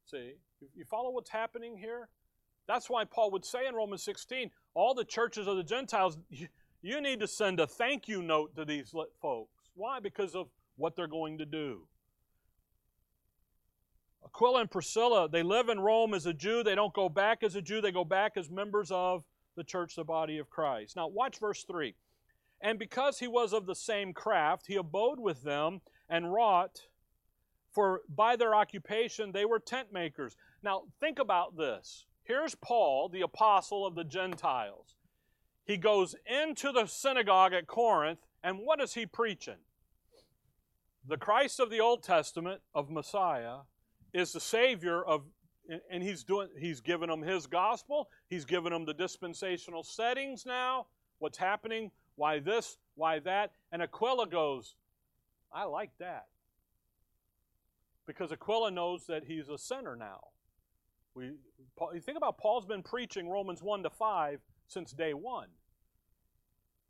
See? 0.07 0.35
You 0.75 0.85
follow 0.85 1.11
what's 1.11 1.31
happening 1.31 1.77
here? 1.77 2.09
That's 2.67 2.91
why 2.91 3.05
Paul 3.05 3.31
would 3.31 3.45
say 3.45 3.67
in 3.67 3.75
Romans 3.75 4.03
16, 4.03 4.51
all 4.75 4.95
the 4.95 5.05
churches 5.05 5.47
of 5.47 5.57
the 5.57 5.63
Gentiles, 5.63 6.19
you 6.83 7.01
need 7.01 7.21
to 7.21 7.27
send 7.27 7.61
a 7.61 7.67
thank 7.67 8.09
you 8.09 8.23
note 8.23 8.55
to 8.57 8.65
these 8.65 8.95
folks. 9.21 9.71
Why? 9.75 10.01
Because 10.01 10.35
of 10.35 10.49
what 10.77 10.95
they're 10.95 11.07
going 11.07 11.39
to 11.39 11.47
do. 11.47 11.87
Aquila 14.35 14.61
and 14.61 14.71
Priscilla, 14.71 15.29
they 15.29 15.43
live 15.43 15.69
in 15.69 15.81
Rome 15.81 16.15
as 16.15 16.27
a 16.27 16.33
Jew. 16.33 16.63
They 16.63 16.75
don't 16.75 16.93
go 16.93 17.09
back 17.09 17.43
as 17.43 17.57
a 17.57 17.63
Jew, 17.63 17.81
they 17.81 17.93
go 17.93 18.05
back 18.05 18.37
as 18.37 18.51
members 18.51 18.91
of 18.91 19.25
the 19.57 19.65
church, 19.65 19.97
the 19.97 20.05
body 20.05 20.39
of 20.39 20.51
Christ. 20.51 20.97
Now, 20.97 21.09
watch 21.09 21.39
verse 21.39 21.65
3. 21.65 21.95
And 22.61 22.79
because 22.79 23.19
he 23.19 23.29
was 23.29 23.53
of 23.53 23.67
the 23.67 23.75
same 23.75 24.13
craft, 24.13 24.67
he 24.67 24.77
abode 24.77 25.19
with 25.19 25.43
them 25.43 25.81
and 26.09 26.33
wrought, 26.33 26.83
for 27.71 28.03
by 28.09 28.37
their 28.37 28.55
occupation 28.55 29.33
they 29.33 29.45
were 29.45 29.59
tent 29.59 29.93
makers. 29.93 30.37
Now, 30.63 30.85
think 31.01 31.19
about 31.19 31.57
this. 31.57 32.07
Here's 32.25 32.55
Paul, 32.55 33.09
the 33.09 33.23
apostle 33.23 33.87
of 33.87 33.95
the 33.95 34.05
Gentiles. 34.05 34.97
He 35.65 35.77
goes 35.77 36.15
into 36.27 36.73
the 36.73 36.87
synagogue 36.87 37.53
at 37.53 37.67
Corinth, 37.67 38.21
and 38.43 38.59
what 38.59 38.81
is 38.81 38.95
he 38.95 39.07
preaching? 39.07 39.59
the 41.09 41.17
Christ 41.17 41.59
of 41.59 41.71
the 41.71 41.81
Old 41.81 42.03
Testament 42.03 42.61
of 42.75 42.91
Messiah 42.91 43.61
is 44.13 44.33
the 44.33 44.41
Savior 44.41 45.03
of 45.05 45.23
and 45.91 46.03
he's 46.03 46.25
doing 46.25 46.49
he's 46.59 46.81
given 46.81 47.09
them 47.09 47.23
his 47.23 47.47
gospel. 47.47 48.09
He's 48.29 48.45
given 48.45 48.73
them 48.73 48.85
the 48.85 48.95
dispensational 48.95 49.83
settings 49.83 50.47
now. 50.47 50.87
What's 51.19 51.39
happening? 51.39 51.91
Why 52.17 52.39
this? 52.39 52.79
Why 52.95 53.19
that? 53.21 53.53
And 53.73 53.83
aquila 53.83 54.29
goes 54.29 54.75
i 55.53 55.65
like 55.65 55.91
that. 55.99 56.27
Because 58.07 58.33
aquila 58.33 58.71
knows 58.71 59.07
that 59.07 59.25
he's 59.25 59.49
a 59.49 59.59
sinner 59.59 59.97
now. 59.97 60.21
We 61.15 61.33
you 61.95 62.01
think 62.01 62.17
about 62.17 62.39
paul's 62.39 62.67
been 62.67 62.83
preaching 62.83 63.29
romans 63.29 63.63
1 63.63 63.83
to 63.83 63.91
5 63.91 64.41
since 64.69 64.93
day 64.93 65.13
one. 65.13 65.49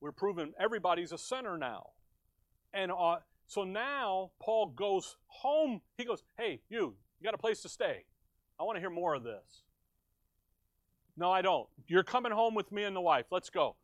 We're 0.01 0.13
proving 0.13 0.53
everybody's 0.61 1.13
a 1.13 1.19
sinner 1.19 1.59
now. 1.59 1.91
And 2.73 2.93
uh, 2.93 3.17
so 3.47 3.65
now 3.65 4.31
Paul 4.41 4.67
goes 4.77 5.17
home. 5.27 5.81
He 5.97 6.05
goes, 6.05 6.23
Hey, 6.37 6.61
you, 6.69 6.95
you 7.21 7.25
got 7.25 7.35
a 7.35 7.39
place 7.39 7.63
to 7.63 7.69
stay. 7.69 8.05
I 8.59 8.65
want 8.65 8.77
to 8.77 8.81
hear 8.81 8.91
more 8.91 9.15
of 9.15 9.23
this. 9.23 9.63
No, 11.17 11.31
I 11.31 11.43
don't. 11.43 11.69
You're 11.87 12.05
coming 12.05 12.33
home 12.33 12.55
with 12.55 12.71
me 12.71 12.85
and 12.85 12.95
the 12.95 13.01
wife. 13.01 13.27
Let's 13.31 13.51
go. 13.51 13.77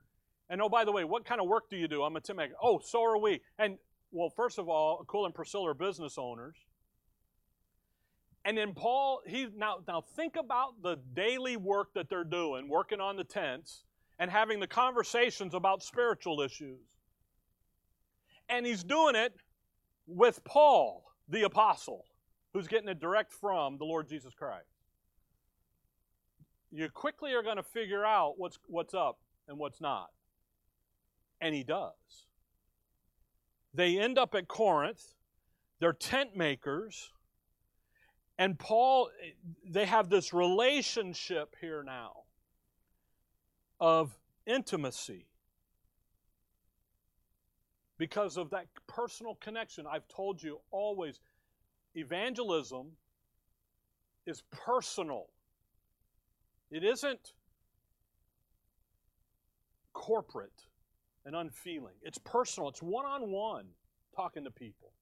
And 0.49 0.61
oh, 0.63 0.69
by 0.69 0.85
the 0.85 0.93
way, 0.93 1.05
what 1.05 1.25
kind 1.25 1.41
of 1.41 1.49
work 1.49 1.69
do 1.71 1.77
you 1.77 1.89
do? 1.89 2.03
I'm 2.03 2.15
a 2.17 2.21
Tim 2.21 2.37
maker. 2.37 2.55
Oh, 2.63 2.81
so 2.85 3.03
are 3.03 3.19
we. 3.19 3.41
And 3.59 3.79
well, 4.13 4.31
first 4.31 4.59
of 4.59 4.69
all, 4.69 5.01
Aquila 5.03 5.27
and 5.27 5.35
Priscilla 5.35 5.71
are 5.71 5.75
business 5.75 6.17
owners. 6.19 6.57
And 8.45 8.57
then 8.57 8.75
Paul, 8.75 9.23
he 9.27 9.49
now 9.57 9.79
now 9.89 10.03
think 10.03 10.37
about 10.37 10.83
the 10.83 10.99
daily 11.15 11.57
work 11.57 11.95
that 11.95 12.11
they're 12.11 12.25
doing, 12.25 12.69
working 12.69 13.01
on 13.01 13.17
the 13.17 13.25
tents, 13.25 13.85
and 14.19 14.31
having 14.31 14.61
the 14.61 14.67
conversations 14.67 15.55
about 15.55 15.83
spiritual 15.83 16.41
issues. 16.43 16.79
And 18.49 18.67
he's 18.67 18.85
doing 18.85 19.17
it 19.17 19.33
with 20.07 20.45
Paul, 20.45 21.05
the 21.29 21.43
apostle, 21.45 22.05
who's 22.55 22.69
getting 22.69 22.89
it 22.89 23.01
direct 23.01 23.33
from 23.33 23.77
the 23.77 23.85
Lord 23.85 24.09
Jesus 24.09 24.33
Christ. 24.33 24.65
You 26.73 26.89
quickly 26.89 27.35
are 27.35 27.43
going 27.43 27.57
to 27.57 27.63
figure 27.63 28.05
out 28.05 28.35
what's, 28.39 28.59
what's 28.69 28.95
up 28.95 29.19
and 29.47 29.59
what's 29.59 29.81
not. 29.81 30.11
And 31.41 31.55
he 31.55 31.65
does. 31.65 31.93
They 33.75 33.99
end 33.99 34.19
up 34.19 34.35
at 34.35 34.49
Corinth. 34.49 35.15
They're 35.81 35.93
tent 35.93 36.37
makers. 36.37 37.11
And 38.39 38.59
Paul, 38.59 39.11
they 39.69 39.85
have 39.85 40.09
this 40.09 40.33
relationship 40.33 41.57
here 41.61 41.83
now 41.83 42.23
of 43.81 44.17
intimacy 44.47 45.27
because 47.99 48.37
of 48.37 48.51
that 48.51 48.67
personal 48.87 49.37
connection. 49.37 49.87
I've 49.91 50.09
told 50.09 50.43
you 50.43 50.61
always, 50.71 51.21
evangelism 51.95 52.89
is 54.27 54.43
personal, 54.51 55.27
it 56.71 56.83
isn't 56.83 57.33
corporate 59.93 60.67
and 61.25 61.35
unfeeling. 61.35 61.95
It's 62.03 62.19
personal, 62.19 62.69
it's 62.69 62.83
one 62.83 63.07
on 63.07 63.31
one 63.31 63.67
talking 64.15 64.45
to 64.45 64.51
people. 64.51 64.93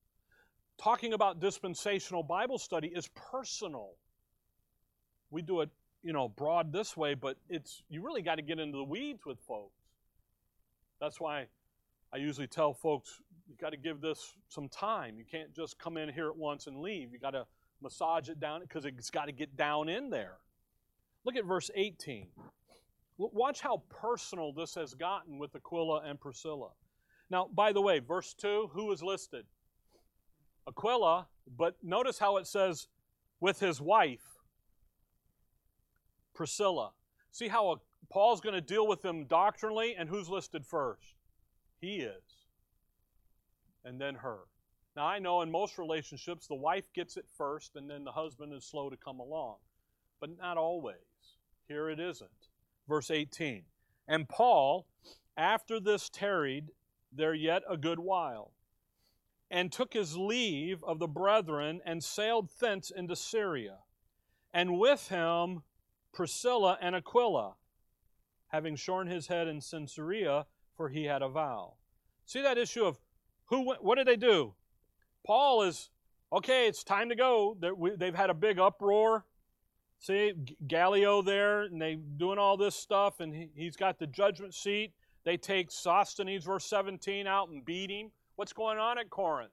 Talking 0.78 1.12
about 1.12 1.40
dispensational 1.40 2.22
Bible 2.22 2.58
study 2.58 2.88
is 2.94 3.08
personal. 3.14 3.90
We 5.30 5.42
do 5.42 5.60
it, 5.60 5.70
you 6.02 6.12
know, 6.12 6.28
broad 6.28 6.72
this 6.72 6.96
way, 6.96 7.14
but 7.14 7.36
it's 7.48 7.82
you 7.88 8.02
really 8.02 8.22
got 8.22 8.36
to 8.36 8.42
get 8.42 8.58
into 8.58 8.78
the 8.78 8.84
weeds 8.84 9.24
with 9.24 9.38
folks. 9.46 9.78
That's 11.00 11.20
why 11.20 11.46
I 12.12 12.18
usually 12.18 12.46
tell 12.46 12.74
folks 12.74 13.20
you 13.48 13.56
got 13.60 13.70
to 13.70 13.76
give 13.76 14.00
this 14.00 14.34
some 14.48 14.68
time. 14.68 15.18
You 15.18 15.24
can't 15.24 15.54
just 15.54 15.78
come 15.78 15.96
in 15.96 16.08
here 16.08 16.28
at 16.28 16.36
once 16.36 16.66
and 16.66 16.80
leave. 16.80 17.12
You 17.12 17.18
got 17.18 17.30
to 17.30 17.46
massage 17.82 18.28
it 18.28 18.40
down 18.40 18.60
because 18.60 18.84
it's 18.84 19.10
got 19.10 19.26
to 19.26 19.32
get 19.32 19.56
down 19.56 19.88
in 19.88 20.10
there. 20.10 20.36
Look 21.24 21.36
at 21.36 21.44
verse 21.44 21.70
18. 21.74 22.28
Watch 23.18 23.60
how 23.60 23.82
personal 23.88 24.52
this 24.52 24.74
has 24.74 24.94
gotten 24.94 25.38
with 25.38 25.54
Aquila 25.54 26.02
and 26.04 26.20
Priscilla. 26.20 26.70
Now, 27.30 27.48
by 27.52 27.72
the 27.72 27.80
way, 27.80 27.98
verse 27.98 28.34
2, 28.34 28.70
who 28.72 28.90
is 28.92 29.02
listed? 29.02 29.44
Aquila, 30.66 31.28
but 31.56 31.76
notice 31.82 32.18
how 32.18 32.36
it 32.36 32.46
says 32.46 32.88
with 33.40 33.60
his 33.60 33.80
wife, 33.80 34.38
Priscilla. 36.34 36.92
See 37.30 37.48
how 37.48 37.70
uh, 37.70 37.76
Paul's 38.10 38.40
going 38.40 38.54
to 38.54 38.60
deal 38.60 38.86
with 38.86 39.02
them 39.02 39.24
doctrinally, 39.24 39.94
and 39.96 40.08
who's 40.08 40.28
listed 40.28 40.66
first? 40.66 41.14
He 41.80 41.96
is. 41.96 42.41
And 43.84 44.00
then 44.00 44.14
her. 44.16 44.38
Now, 44.94 45.06
I 45.06 45.18
know 45.18 45.42
in 45.42 45.50
most 45.50 45.78
relationships, 45.78 46.46
the 46.46 46.54
wife 46.54 46.92
gets 46.92 47.16
it 47.16 47.26
first, 47.36 47.76
and 47.76 47.88
then 47.88 48.04
the 48.04 48.12
husband 48.12 48.52
is 48.52 48.64
slow 48.64 48.90
to 48.90 48.96
come 48.96 49.20
along. 49.20 49.56
But 50.20 50.36
not 50.38 50.56
always. 50.56 50.96
Here 51.66 51.88
it 51.88 51.98
isn't. 51.98 52.30
Verse 52.88 53.10
18. 53.10 53.62
And 54.06 54.28
Paul, 54.28 54.86
after 55.36 55.80
this, 55.80 56.10
tarried 56.10 56.70
there 57.12 57.34
yet 57.34 57.62
a 57.68 57.76
good 57.76 57.98
while, 57.98 58.52
and 59.50 59.70
took 59.70 59.92
his 59.92 60.16
leave 60.16 60.82
of 60.84 60.98
the 60.98 61.08
brethren, 61.08 61.80
and 61.84 62.02
sailed 62.02 62.50
thence 62.58 62.90
into 62.90 63.16
Syria, 63.16 63.78
and 64.52 64.78
with 64.78 65.08
him 65.08 65.62
Priscilla 66.12 66.78
and 66.80 66.94
Aquila, 66.94 67.54
having 68.48 68.76
shorn 68.76 69.06
his 69.06 69.28
head 69.28 69.48
in 69.48 69.60
Caesarea, 69.60 70.46
for 70.76 70.88
he 70.88 71.04
had 71.04 71.22
a 71.22 71.28
vow. 71.28 71.74
See 72.24 72.42
that 72.42 72.58
issue 72.58 72.84
of 72.84 72.98
who? 73.46 73.64
What 73.64 73.96
did 73.96 74.06
they 74.06 74.16
do? 74.16 74.54
Paul 75.24 75.62
is 75.62 75.90
okay. 76.32 76.66
It's 76.66 76.82
time 76.84 77.08
to 77.08 77.14
go. 77.14 77.56
They've 77.98 78.14
had 78.14 78.30
a 78.30 78.34
big 78.34 78.58
uproar. 78.58 79.24
See 80.00 80.32
Gallio 80.66 81.22
there, 81.22 81.62
and 81.62 81.80
they 81.80 81.94
doing 81.94 82.38
all 82.38 82.56
this 82.56 82.74
stuff, 82.74 83.20
and 83.20 83.50
he's 83.54 83.76
got 83.76 84.00
the 84.00 84.06
judgment 84.08 84.52
seat. 84.52 84.92
They 85.24 85.36
take 85.36 85.70
Sosthenes, 85.70 86.44
verse 86.44 86.64
17, 86.64 87.28
out 87.28 87.50
and 87.50 87.64
beat 87.64 87.90
him. 87.90 88.10
What's 88.34 88.52
going 88.52 88.78
on 88.78 88.98
at 88.98 89.10
Corinth? 89.10 89.52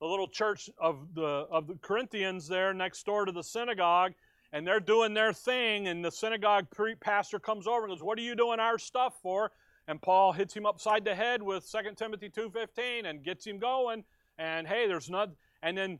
The 0.00 0.06
little 0.06 0.28
church 0.28 0.70
of 0.78 1.14
the 1.14 1.46
of 1.50 1.66
the 1.66 1.74
Corinthians 1.82 2.48
there 2.48 2.72
next 2.72 3.04
door 3.04 3.26
to 3.26 3.32
the 3.32 3.42
synagogue, 3.42 4.14
and 4.52 4.66
they're 4.66 4.80
doing 4.80 5.12
their 5.12 5.34
thing, 5.34 5.88
and 5.88 6.02
the 6.02 6.12
synagogue 6.12 6.68
pastor 7.00 7.38
comes 7.38 7.66
over 7.66 7.84
and 7.84 7.90
goes, 7.90 8.02
"What 8.02 8.16
are 8.18 8.22
you 8.22 8.34
doing 8.34 8.60
our 8.60 8.78
stuff 8.78 9.20
for?" 9.20 9.52
And 9.88 10.00
Paul 10.02 10.32
hits 10.32 10.54
him 10.54 10.66
upside 10.66 11.04
the 11.04 11.14
head 11.14 11.42
with 11.42 11.66
2 11.66 11.96
Timothy 11.96 12.28
2:15 12.28 13.06
and 13.06 13.24
gets 13.24 13.46
him 13.46 13.58
going. 13.58 14.04
And 14.36 14.68
hey, 14.68 14.86
there's 14.86 15.08
not. 15.10 15.30
And 15.62 15.76
then 15.76 15.98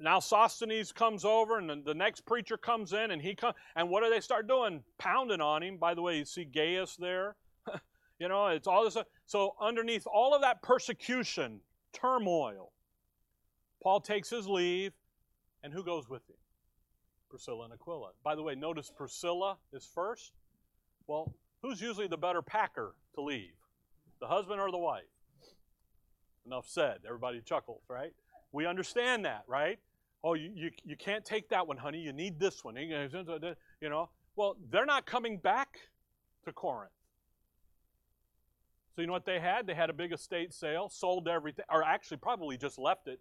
now 0.00 0.20
Sosthenes 0.20 0.92
comes 0.92 1.24
over, 1.24 1.58
and 1.58 1.84
the 1.84 1.94
next 1.94 2.22
preacher 2.22 2.56
comes 2.56 2.92
in, 2.92 3.10
and 3.10 3.20
he 3.20 3.34
comes. 3.34 3.56
And 3.74 3.90
what 3.90 4.04
do 4.04 4.08
they 4.08 4.20
start 4.20 4.46
doing? 4.46 4.84
Pounding 4.98 5.40
on 5.40 5.64
him. 5.64 5.78
By 5.78 5.94
the 5.94 6.00
way, 6.00 6.16
you 6.16 6.24
see 6.24 6.46
Gaius 6.46 6.96
there. 6.96 7.36
You 8.20 8.28
know, 8.28 8.46
it's 8.46 8.68
all 8.68 8.84
this. 8.84 8.96
So, 9.26 9.56
underneath 9.60 10.06
all 10.06 10.36
of 10.36 10.42
that 10.42 10.62
persecution, 10.62 11.60
turmoil, 11.92 12.70
Paul 13.82 14.00
takes 14.00 14.30
his 14.30 14.46
leave, 14.46 14.92
and 15.64 15.72
who 15.72 15.82
goes 15.82 16.08
with 16.08 16.22
him? 16.30 16.36
Priscilla 17.28 17.64
and 17.64 17.74
Aquila. 17.74 18.10
By 18.22 18.36
the 18.36 18.42
way, 18.44 18.54
notice 18.54 18.88
Priscilla 18.88 19.58
is 19.72 19.84
first. 19.84 20.32
Well, 21.08 21.34
who's 21.64 21.80
usually 21.80 22.06
the 22.06 22.18
better 22.18 22.42
packer 22.42 22.94
to 23.14 23.22
leave? 23.22 23.54
The 24.20 24.26
husband 24.26 24.60
or 24.60 24.70
the 24.70 24.78
wife? 24.78 25.02
Enough 26.44 26.68
said. 26.68 26.98
Everybody 27.06 27.40
chuckles, 27.40 27.80
right? 27.88 28.12
We 28.52 28.66
understand 28.66 29.24
that, 29.24 29.44
right? 29.48 29.78
Oh, 30.22 30.34
you, 30.34 30.52
you, 30.54 30.70
you 30.84 30.94
can't 30.94 31.24
take 31.24 31.48
that 31.48 31.66
one, 31.66 31.78
honey. 31.78 31.98
You 31.98 32.12
need 32.12 32.38
this 32.38 32.62
one. 32.62 32.76
You 32.76 33.88
know, 33.88 34.10
well, 34.36 34.56
they're 34.70 34.84
not 34.84 35.06
coming 35.06 35.38
back 35.38 35.78
to 36.44 36.52
Corinth. 36.52 36.92
So 38.94 39.00
you 39.00 39.06
know 39.06 39.14
what 39.14 39.24
they 39.24 39.40
had? 39.40 39.66
They 39.66 39.74
had 39.74 39.88
a 39.88 39.94
big 39.94 40.12
estate 40.12 40.52
sale, 40.52 40.90
sold 40.90 41.28
everything, 41.28 41.64
or 41.70 41.82
actually 41.82 42.18
probably 42.18 42.58
just 42.58 42.78
left 42.78 43.08
it 43.08 43.20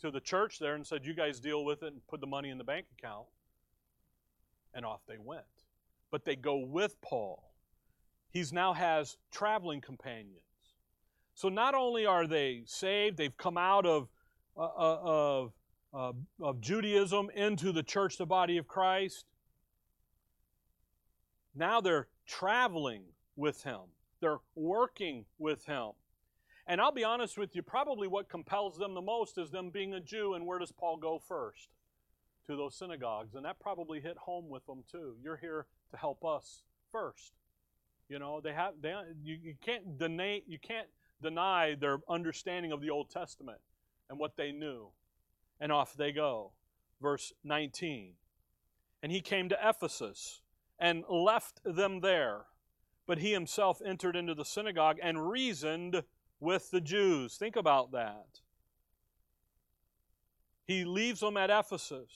to 0.00 0.12
the 0.12 0.20
church 0.20 0.60
there 0.60 0.76
and 0.76 0.86
said, 0.86 1.04
You 1.04 1.12
guys 1.12 1.40
deal 1.40 1.64
with 1.64 1.82
it 1.82 1.92
and 1.92 2.06
put 2.06 2.20
the 2.20 2.26
money 2.26 2.50
in 2.50 2.58
the 2.58 2.64
bank 2.64 2.86
account. 2.96 3.26
And 4.72 4.86
off 4.86 5.00
they 5.08 5.18
went. 5.18 5.42
But 6.10 6.24
they 6.24 6.36
go 6.36 6.56
with 6.56 7.00
Paul. 7.00 7.52
He's 8.30 8.52
now 8.52 8.72
has 8.72 9.16
traveling 9.30 9.80
companions. 9.80 10.40
So 11.34 11.48
not 11.48 11.74
only 11.74 12.06
are 12.06 12.26
they 12.26 12.62
saved, 12.66 13.16
they've 13.16 13.36
come 13.36 13.58
out 13.58 13.84
of, 13.86 14.08
uh, 14.56 14.64
uh 14.64 15.00
of, 15.02 15.52
uh, 15.92 16.12
of 16.42 16.60
Judaism 16.60 17.30
into 17.34 17.72
the 17.72 17.82
church, 17.82 18.16
the 18.16 18.26
body 18.26 18.58
of 18.58 18.66
Christ. 18.66 19.26
Now 21.54 21.80
they're 21.80 22.08
traveling 22.26 23.04
with 23.36 23.62
him. 23.62 23.80
They're 24.20 24.40
working 24.54 25.24
with 25.38 25.64
him. 25.66 25.92
And 26.66 26.80
I'll 26.80 26.92
be 26.92 27.04
honest 27.04 27.38
with 27.38 27.54
you, 27.54 27.62
probably 27.62 28.08
what 28.08 28.28
compels 28.28 28.76
them 28.76 28.94
the 28.94 29.00
most 29.00 29.38
is 29.38 29.50
them 29.50 29.70
being 29.70 29.94
a 29.94 30.00
Jew. 30.00 30.34
And 30.34 30.46
where 30.46 30.58
does 30.58 30.72
Paul 30.72 30.96
go 30.96 31.18
first? 31.18 31.68
To 32.48 32.56
those 32.56 32.76
synagogues. 32.76 33.34
And 33.34 33.44
that 33.44 33.60
probably 33.60 34.00
hit 34.00 34.16
home 34.16 34.48
with 34.48 34.66
them 34.66 34.84
too. 34.90 35.14
You're 35.22 35.36
here 35.36 35.66
to 35.90 35.96
help 35.96 36.24
us 36.24 36.62
first. 36.92 37.32
You 38.08 38.18
know, 38.18 38.40
they 38.40 38.52
have 38.52 38.74
they 38.80 38.94
you, 39.22 39.36
you 39.42 39.54
can't 39.60 39.98
deny 39.98 40.42
you 40.46 40.58
can't 40.58 40.88
deny 41.22 41.74
their 41.74 41.98
understanding 42.08 42.72
of 42.72 42.80
the 42.80 42.90
Old 42.90 43.10
Testament 43.10 43.58
and 44.08 44.18
what 44.18 44.36
they 44.36 44.52
knew. 44.52 44.88
And 45.58 45.72
off 45.72 45.94
they 45.96 46.12
go. 46.12 46.52
Verse 47.00 47.32
19. 47.44 48.12
And 49.02 49.10
he 49.10 49.20
came 49.20 49.48
to 49.48 49.58
Ephesus 49.62 50.42
and 50.78 51.04
left 51.08 51.60
them 51.64 52.00
there 52.00 52.46
but 53.06 53.18
he 53.18 53.32
himself 53.32 53.80
entered 53.84 54.16
into 54.16 54.34
the 54.34 54.44
synagogue 54.44 54.98
and 55.02 55.30
reasoned 55.30 56.02
with 56.40 56.70
the 56.70 56.80
Jews. 56.80 57.36
Think 57.36 57.56
about 57.56 57.92
that. 57.92 58.40
He 60.66 60.84
leaves 60.84 61.20
them 61.20 61.36
at 61.36 61.50
Ephesus. 61.50 62.10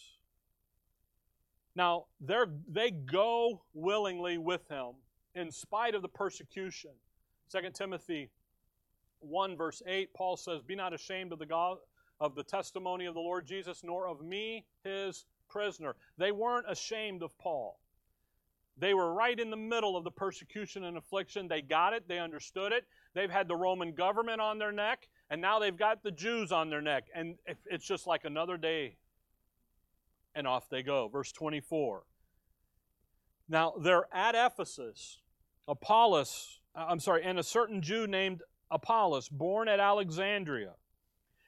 Now, 1.76 2.06
they 2.20 2.90
go 2.90 3.62
willingly 3.74 4.38
with 4.38 4.68
him 4.68 4.92
in 5.34 5.50
spite 5.50 5.94
of 5.94 6.02
the 6.02 6.08
persecution. 6.08 6.90
2 7.50 7.70
Timothy 7.72 8.30
1, 9.20 9.56
verse 9.56 9.82
8, 9.86 10.12
Paul 10.14 10.36
says, 10.36 10.62
Be 10.62 10.74
not 10.74 10.92
ashamed 10.92 11.32
of 11.32 11.38
the, 11.38 11.46
God, 11.46 11.78
of 12.20 12.34
the 12.34 12.42
testimony 12.42 13.06
of 13.06 13.14
the 13.14 13.20
Lord 13.20 13.46
Jesus, 13.46 13.82
nor 13.84 14.08
of 14.08 14.22
me, 14.22 14.64
his 14.84 15.24
prisoner. 15.48 15.94
They 16.18 16.32
weren't 16.32 16.66
ashamed 16.68 17.22
of 17.22 17.36
Paul. 17.38 17.78
They 18.78 18.94
were 18.94 19.12
right 19.12 19.38
in 19.38 19.50
the 19.50 19.56
middle 19.56 19.96
of 19.96 20.04
the 20.04 20.10
persecution 20.10 20.84
and 20.84 20.96
affliction. 20.96 21.48
They 21.48 21.60
got 21.60 21.92
it, 21.92 22.08
they 22.08 22.18
understood 22.18 22.72
it. 22.72 22.86
They've 23.14 23.30
had 23.30 23.46
the 23.46 23.56
Roman 23.56 23.92
government 23.92 24.40
on 24.40 24.58
their 24.58 24.72
neck, 24.72 25.06
and 25.28 25.40
now 25.40 25.58
they've 25.58 25.76
got 25.76 26.02
the 26.02 26.10
Jews 26.10 26.50
on 26.50 26.70
their 26.70 26.80
neck. 26.80 27.08
And 27.14 27.34
it's 27.66 27.86
just 27.86 28.06
like 28.06 28.24
another 28.24 28.56
day. 28.56 28.96
And 30.34 30.46
off 30.46 30.68
they 30.70 30.82
go. 30.82 31.08
Verse 31.08 31.32
24. 31.32 32.04
Now 33.48 33.74
they're 33.80 34.06
at 34.12 34.34
Ephesus. 34.34 35.20
Apollos, 35.66 36.60
uh, 36.74 36.86
I'm 36.88 37.00
sorry, 37.00 37.22
and 37.24 37.38
a 37.38 37.42
certain 37.42 37.82
Jew 37.82 38.06
named 38.06 38.42
Apollos, 38.70 39.28
born 39.28 39.68
at 39.68 39.80
Alexandria, 39.80 40.74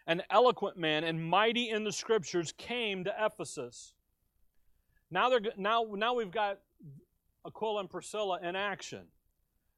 an 0.07 0.23
eloquent 0.31 0.77
man 0.77 1.05
and 1.05 1.25
mighty 1.25 1.71
in 1.71 1.85
the 1.85 1.93
scriptures, 1.93 2.53
came 2.57 3.05
to 3.05 3.15
Ephesus. 3.19 3.95
Now, 5.11 5.29
they're, 5.29 5.41
now, 5.57 5.87
now 5.95 6.15
we've 6.15 6.31
got 6.31 6.59
Aquila 7.47 7.81
and 7.81 7.91
Priscilla 7.91 8.41
in 8.43 8.57
action. 8.57 9.07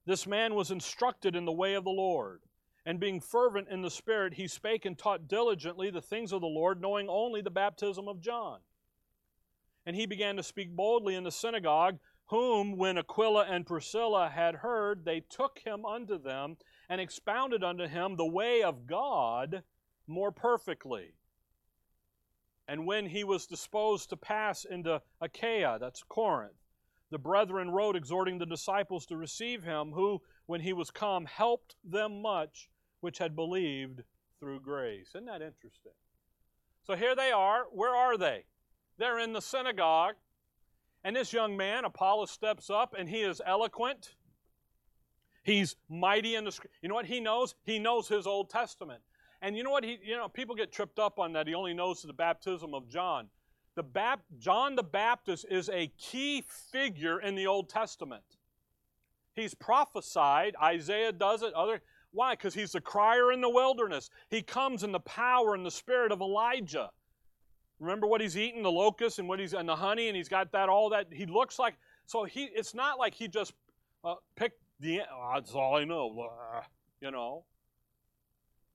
This 0.07 0.27
man 0.27 0.55
was 0.55 0.71
instructed 0.71 1.35
in 1.35 1.45
the 1.45 1.53
way 1.53 1.75
of 1.75 1.85
the 1.85 1.91
Lord, 1.91 2.41
And 2.87 3.01
being 3.01 3.21
fervent 3.21 3.69
in 3.71 3.81
the 3.81 3.91
Spirit, 3.91 4.35
he 4.35 4.47
spake 4.47 4.85
and 4.85 4.97
taught 4.99 5.27
diligently 5.27 5.91
the 5.91 6.03
things 6.03 6.33
of 6.33 6.43
the 6.43 6.47
Lord, 6.47 6.83
knowing 6.83 7.09
only 7.09 7.41
the 7.41 7.51
baptism 7.51 8.09
of 8.09 8.21
John. 8.21 8.61
And 9.87 9.95
he 9.95 10.07
began 10.07 10.37
to 10.37 10.43
speak 10.43 10.75
boldly 10.75 11.15
in 11.15 11.25
the 11.25 11.31
synagogue, 11.31 11.99
whom, 12.27 12.77
when 12.77 12.97
Aquila 12.97 13.45
and 13.45 13.67
Priscilla 13.67 14.31
had 14.35 14.57
heard, 14.57 15.05
they 15.05 15.21
took 15.21 15.61
him 15.65 15.85
unto 15.85 16.19
them 16.19 16.57
and 16.89 17.01
expounded 17.01 17.63
unto 17.63 17.87
him 17.87 18.17
the 18.17 18.25
way 18.27 18.63
of 18.63 18.87
God 18.87 19.63
more 20.07 20.33
perfectly. 20.33 21.15
And 22.67 22.87
when 22.87 23.07
he 23.07 23.25
was 23.25 23.47
disposed 23.47 24.09
to 24.09 24.17
pass 24.17 24.65
into 24.65 25.03
Achaia, 25.21 25.79
that's 25.79 26.03
Corinth, 26.03 26.55
the 27.11 27.19
brethren 27.19 27.71
wrote, 27.71 27.95
exhorting 27.95 28.39
the 28.39 28.47
disciples 28.47 29.05
to 29.07 29.17
receive 29.17 29.63
him, 29.63 29.93
who, 29.93 30.23
when 30.47 30.63
he 30.63 30.73
was 30.73 30.91
come, 30.91 31.27
helped 31.27 31.77
them 31.85 32.23
much 32.23 32.71
which 33.01 33.19
had 33.19 33.37
believed 33.37 34.03
through 34.41 34.61
grace. 34.61 35.09
Isn't 35.11 35.27
that 35.27 35.43
interesting? 35.43 35.93
So 36.87 36.97
here 36.97 37.15
they 37.15 37.31
are. 37.31 37.65
Where 37.71 37.95
are 37.95 38.17
they? 38.17 38.45
They're 38.99 39.19
in 39.19 39.33
the 39.33 39.41
synagogue. 39.41 40.15
And 41.05 41.15
this 41.15 41.33
young 41.33 41.57
man, 41.57 41.85
Apollos, 41.85 42.31
steps 42.31 42.71
up 42.71 42.95
and 42.99 43.09
he 43.09 43.21
is 43.21 43.43
eloquent. 43.47 44.15
He's 45.43 45.77
mighty 45.91 46.35
in 46.35 46.45
the 46.45 46.59
You 46.81 46.89
know 46.89 46.95
what 46.95 47.07
he 47.07 47.21
knows? 47.21 47.55
He 47.65 47.79
knows 47.79 48.09
his 48.09 48.27
Old 48.27 48.49
Testament. 48.49 49.03
And 49.43 49.57
you 49.57 49.63
know 49.63 49.71
what 49.71 49.85
he 49.85 49.99
you 50.03 50.17
know 50.17 50.29
people 50.29 50.55
get 50.55 50.73
tripped 50.73 50.99
up 50.99 51.19
on 51.19 51.35
that 51.35 51.47
he 51.47 51.55
only 51.55 51.75
knows 51.75 52.01
the 52.01 52.13
baptism 52.15 52.73
of 52.75 52.89
John. 52.89 53.29
The 53.75 53.83
Bap- 53.83 54.25
John 54.39 54.77
the 54.77 54.83
Baptist 54.83 55.45
is 55.51 55.69
a 55.69 55.93
key 55.99 56.45
figure 56.73 57.21
in 57.21 57.35
the 57.35 57.47
Old 57.47 57.69
Testament. 57.69 58.23
He's 59.35 59.53
prophesied, 59.53 60.55
Isaiah 60.63 61.13
does 61.13 61.43
it, 61.43 61.53
other 61.55 61.83
why? 62.13 62.35
Because 62.35 62.55
he's 62.55 62.73
the 62.73 62.81
crier 62.81 63.33
in 63.33 63.41
the 63.41 63.51
wilderness. 63.51 64.09
He 64.31 64.41
comes 64.41 64.85
in 64.85 64.93
the 64.93 65.01
power 65.01 65.55
and 65.55 65.67
the 65.67 65.71
spirit 65.71 66.13
of 66.13 66.21
Elijah. 66.21 66.91
Remember 67.81 68.07
what 68.07 68.21
he's 68.21 68.37
eating, 68.37 68.63
the 68.63 68.71
locust 68.71 69.19
and 69.19 69.29
what 69.29 69.41
he's 69.41 69.53
and 69.53 69.69
the 69.69 69.77
honey, 69.77 70.09
and 70.09 70.17
he's 70.17 70.29
got 70.29 70.53
that 70.53 70.69
all 70.69 70.91
that. 70.91 71.07
He 71.13 71.27
looks 71.27 71.59
like 71.59 71.75
so 72.07 72.25
he. 72.25 72.45
It's 72.55 72.75
not 72.75 72.99
like 72.99 73.15
he 73.15 73.29
just 73.29 73.53
uh, 74.05 74.15
picked 74.37 74.61
the. 74.81 75.01
Oh, 75.01 75.33
that's 75.35 75.53
all 75.53 75.77
I 75.77 75.85
know. 75.85 76.31
You 77.01 77.11
know. 77.11 77.45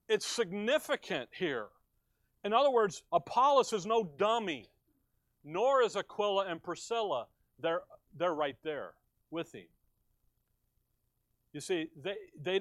It's 0.08 0.26
significant 0.26 1.28
here. 1.32 1.68
In 2.44 2.52
other 2.52 2.70
words, 2.70 3.02
Apollos 3.12 3.72
is 3.72 3.86
no 3.86 4.10
dummy, 4.18 4.66
nor 5.44 5.82
is 5.82 5.96
Aquila 5.96 6.46
and 6.46 6.62
Priscilla. 6.62 7.26
They're 7.60 7.82
they're 8.16 8.34
right 8.34 8.56
there 8.62 8.94
with 9.30 9.54
him. 9.54 9.66
You 11.52 11.60
see, 11.60 11.88
they 12.02 12.16
they 12.40 12.60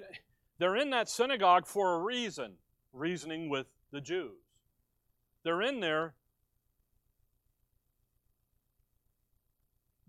they're 0.58 0.76
in 0.76 0.90
that 0.92 1.10
synagogue 1.10 1.66
for 1.66 1.96
a 1.96 2.00
reason, 2.00 2.54
reasoning 2.94 3.50
with 3.50 3.68
the 3.92 4.02
Jews. 4.02 4.32
They're 5.44 5.62
in 5.62 5.80
there. 5.80 6.14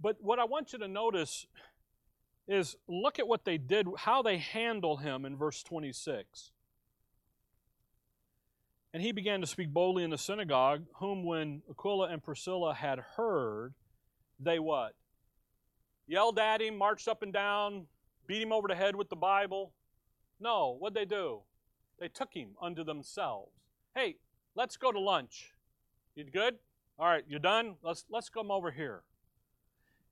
But 0.00 0.16
what 0.20 0.38
I 0.38 0.44
want 0.44 0.72
you 0.72 0.78
to 0.78 0.88
notice 0.88 1.46
is 2.48 2.76
look 2.88 3.18
at 3.18 3.28
what 3.28 3.44
they 3.44 3.58
did, 3.58 3.86
how 3.98 4.22
they 4.22 4.38
handle 4.38 4.96
him 4.96 5.24
in 5.24 5.36
verse 5.36 5.62
26. 5.62 6.52
And 8.92 9.02
he 9.02 9.12
began 9.12 9.40
to 9.40 9.46
speak 9.46 9.68
boldly 9.68 10.02
in 10.02 10.10
the 10.10 10.18
synagogue, 10.18 10.84
whom 10.96 11.24
when 11.24 11.62
Aquila 11.70 12.08
and 12.08 12.22
Priscilla 12.22 12.74
had 12.74 12.98
heard, 13.16 13.74
they 14.40 14.58
what? 14.58 14.94
Yelled 16.08 16.40
at 16.40 16.60
him, 16.60 16.76
marched 16.76 17.06
up 17.06 17.22
and 17.22 17.32
down, 17.32 17.86
beat 18.26 18.42
him 18.42 18.52
over 18.52 18.66
the 18.66 18.74
head 18.74 18.96
with 18.96 19.08
the 19.08 19.16
Bible. 19.16 19.72
No, 20.40 20.76
what'd 20.78 20.96
they 20.96 21.04
do? 21.04 21.42
They 22.00 22.08
took 22.08 22.34
him 22.34 22.50
unto 22.60 22.82
themselves. 22.82 23.52
Hey, 23.94 24.16
let's 24.56 24.76
go 24.76 24.90
to 24.90 24.98
lunch. 24.98 25.52
You 26.16 26.24
good? 26.24 26.56
All 26.98 27.06
right, 27.06 27.24
you 27.28 27.38
done? 27.38 27.76
Let's 27.82 28.04
let's 28.10 28.28
come 28.28 28.50
over 28.50 28.70
here. 28.70 29.02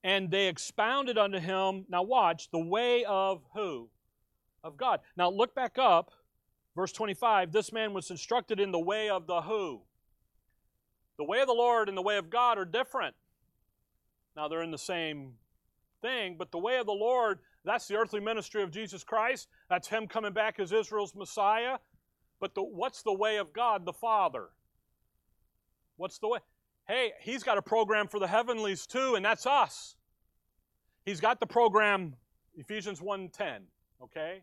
And 0.04 0.30
they 0.30 0.46
expounded 0.48 1.18
unto 1.18 1.38
him, 1.38 1.84
now 1.88 2.02
watch, 2.02 2.50
the 2.50 2.58
way 2.58 3.04
of 3.04 3.42
who? 3.54 3.88
Of 4.62 4.76
God. 4.76 5.00
Now 5.16 5.30
look 5.30 5.54
back 5.54 5.76
up, 5.78 6.12
verse 6.76 6.92
25. 6.92 7.52
This 7.52 7.72
man 7.72 7.92
was 7.92 8.10
instructed 8.10 8.60
in 8.60 8.70
the 8.70 8.78
way 8.78 9.10
of 9.10 9.26
the 9.26 9.42
who? 9.42 9.82
The 11.16 11.24
way 11.24 11.40
of 11.40 11.48
the 11.48 11.54
Lord 11.54 11.88
and 11.88 11.98
the 11.98 12.02
way 12.02 12.16
of 12.16 12.30
God 12.30 12.58
are 12.58 12.64
different. 12.64 13.16
Now 14.36 14.46
they're 14.46 14.62
in 14.62 14.70
the 14.70 14.78
same 14.78 15.32
thing, 16.00 16.36
but 16.38 16.52
the 16.52 16.58
way 16.58 16.78
of 16.78 16.86
the 16.86 16.92
Lord 16.92 17.40
that's 17.68 17.86
the 17.86 17.96
earthly 17.96 18.20
ministry 18.20 18.62
of 18.62 18.70
Jesus 18.70 19.04
Christ. 19.04 19.48
That's 19.68 19.88
Him 19.88 20.06
coming 20.06 20.32
back 20.32 20.58
as 20.58 20.72
Israel's 20.72 21.14
Messiah. 21.14 21.76
But 22.40 22.54
the, 22.54 22.62
what's 22.62 23.02
the 23.02 23.12
way 23.12 23.36
of 23.36 23.52
God 23.52 23.84
the 23.84 23.92
Father? 23.92 24.48
What's 25.96 26.18
the 26.18 26.28
way? 26.28 26.38
Hey, 26.88 27.12
He's 27.20 27.42
got 27.42 27.58
a 27.58 27.62
program 27.62 28.08
for 28.08 28.18
the 28.18 28.26
heavenlies 28.26 28.86
too, 28.86 29.14
and 29.14 29.24
that's 29.24 29.46
us. 29.46 29.94
He's 31.04 31.20
got 31.20 31.38
the 31.38 31.46
program, 31.46 32.16
Ephesians 32.56 33.00
1.10, 33.00 33.60
okay? 34.02 34.42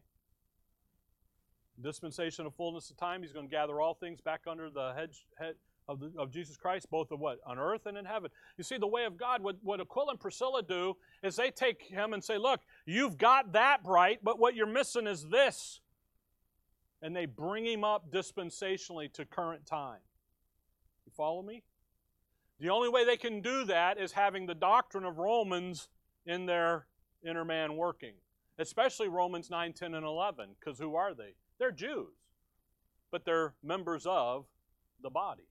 Dispensation 1.82 2.46
of 2.46 2.54
fullness 2.56 2.90
of 2.90 2.98
time. 2.98 3.22
He's 3.22 3.34
going 3.34 3.48
to 3.48 3.52
gather 3.52 3.82
all 3.82 3.96
things 3.96 4.22
back 4.22 4.42
under 4.48 4.70
the 4.70 4.94
head, 4.94 5.10
head 5.38 5.56
of, 5.88 6.00
the, 6.00 6.12
of 6.18 6.32
Jesus 6.32 6.56
Christ, 6.56 6.90
both 6.90 7.12
of 7.12 7.20
what? 7.20 7.40
On 7.46 7.60
earth 7.60 7.86
and 7.86 7.98
in 7.98 8.06
heaven. 8.06 8.30
You 8.58 8.64
see, 8.64 8.78
the 8.78 8.88
way 8.88 9.06
of 9.06 9.18
God, 9.18 9.42
what, 9.44 9.58
what 9.62 9.80
Aquila 9.80 10.12
and 10.12 10.20
Priscilla 10.20 10.64
do 10.64 10.96
is 11.24 11.36
they 11.36 11.52
take 11.52 11.84
him 11.84 12.14
and 12.14 12.24
say, 12.24 12.38
Look, 12.38 12.62
you've 12.86 13.18
got 13.18 13.54
that 13.54 13.82
right, 13.86 14.20
but 14.24 14.40
what 14.40 14.56
you're 14.56 14.66
missing 14.66 15.08
is 15.08 15.28
this. 15.30 15.82
And 17.02 17.16
they 17.16 17.26
bring 17.26 17.66
him 17.66 17.84
up 17.84 18.12
dispensationally 18.12 19.12
to 19.14 19.26
current 19.26 19.66
time. 19.66 20.00
You 21.06 21.12
follow 21.16 21.42
me? 21.42 21.64
The 22.60 22.70
only 22.70 22.90
way 22.90 23.06
they 23.06 23.18
can 23.18 23.42
do 23.42 23.66
that 23.66 24.00
is 24.00 24.12
having 24.12 24.46
the 24.46 24.56
doctrine 24.56 25.04
of 25.04 25.18
Romans 25.18 25.90
in 26.26 26.46
their 26.46 26.88
inner 27.24 27.44
man 27.44 27.76
working, 27.76 28.14
especially 28.60 29.08
Romans 29.08 29.50
9, 29.50 29.74
10, 29.74 29.94
and 29.94 30.06
11, 30.06 30.50
because 30.60 30.80
who 30.80 30.96
are 30.96 31.14
they? 31.14 31.36
They're 31.60 31.72
Jews, 31.72 32.14
but 33.12 33.26
they're 33.26 33.54
members 33.64 34.06
of 34.06 34.46
the 35.02 35.10
body. 35.10 35.48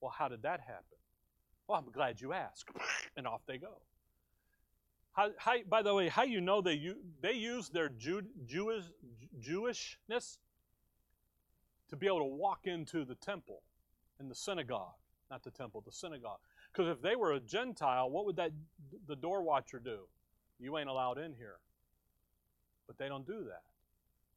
Well, 0.00 0.12
how 0.16 0.28
did 0.28 0.42
that 0.42 0.60
happen? 0.60 0.96
Well, 1.68 1.78
I'm 1.78 1.92
glad 1.92 2.20
you 2.20 2.32
asked. 2.32 2.68
And 3.18 3.26
off 3.26 3.40
they 3.46 3.56
go. 3.56 3.80
How, 5.12 5.30
how, 5.38 5.54
by 5.70 5.80
the 5.80 5.94
way, 5.94 6.08
how 6.08 6.24
you 6.24 6.42
know 6.42 6.60
they, 6.60 6.92
they 7.22 7.32
use 7.32 7.70
their 7.70 7.88
Jew, 7.88 8.20
Jewish, 8.44 8.84
Jewishness 9.40 10.36
to 11.88 11.96
be 11.96 12.06
able 12.06 12.18
to 12.18 12.24
walk 12.24 12.66
into 12.66 13.06
the 13.06 13.14
temple 13.14 13.62
and 14.18 14.30
the 14.30 14.34
synagogue, 14.34 14.92
not 15.30 15.42
the 15.42 15.50
temple, 15.50 15.82
the 15.84 15.92
synagogue. 15.92 16.38
Because 16.72 16.90
if 16.90 17.02
they 17.02 17.16
were 17.16 17.32
a 17.32 17.40
Gentile, 17.40 18.10
what 18.10 18.26
would 18.26 18.36
that 18.36 18.52
the 19.06 19.16
door 19.16 19.42
watcher 19.42 19.78
do? 19.78 20.00
You 20.58 20.78
ain't 20.78 20.88
allowed 20.88 21.18
in 21.18 21.34
here. 21.34 21.56
But 22.86 22.98
they 22.98 23.08
don't 23.08 23.26
do 23.26 23.44
that. 23.44 23.62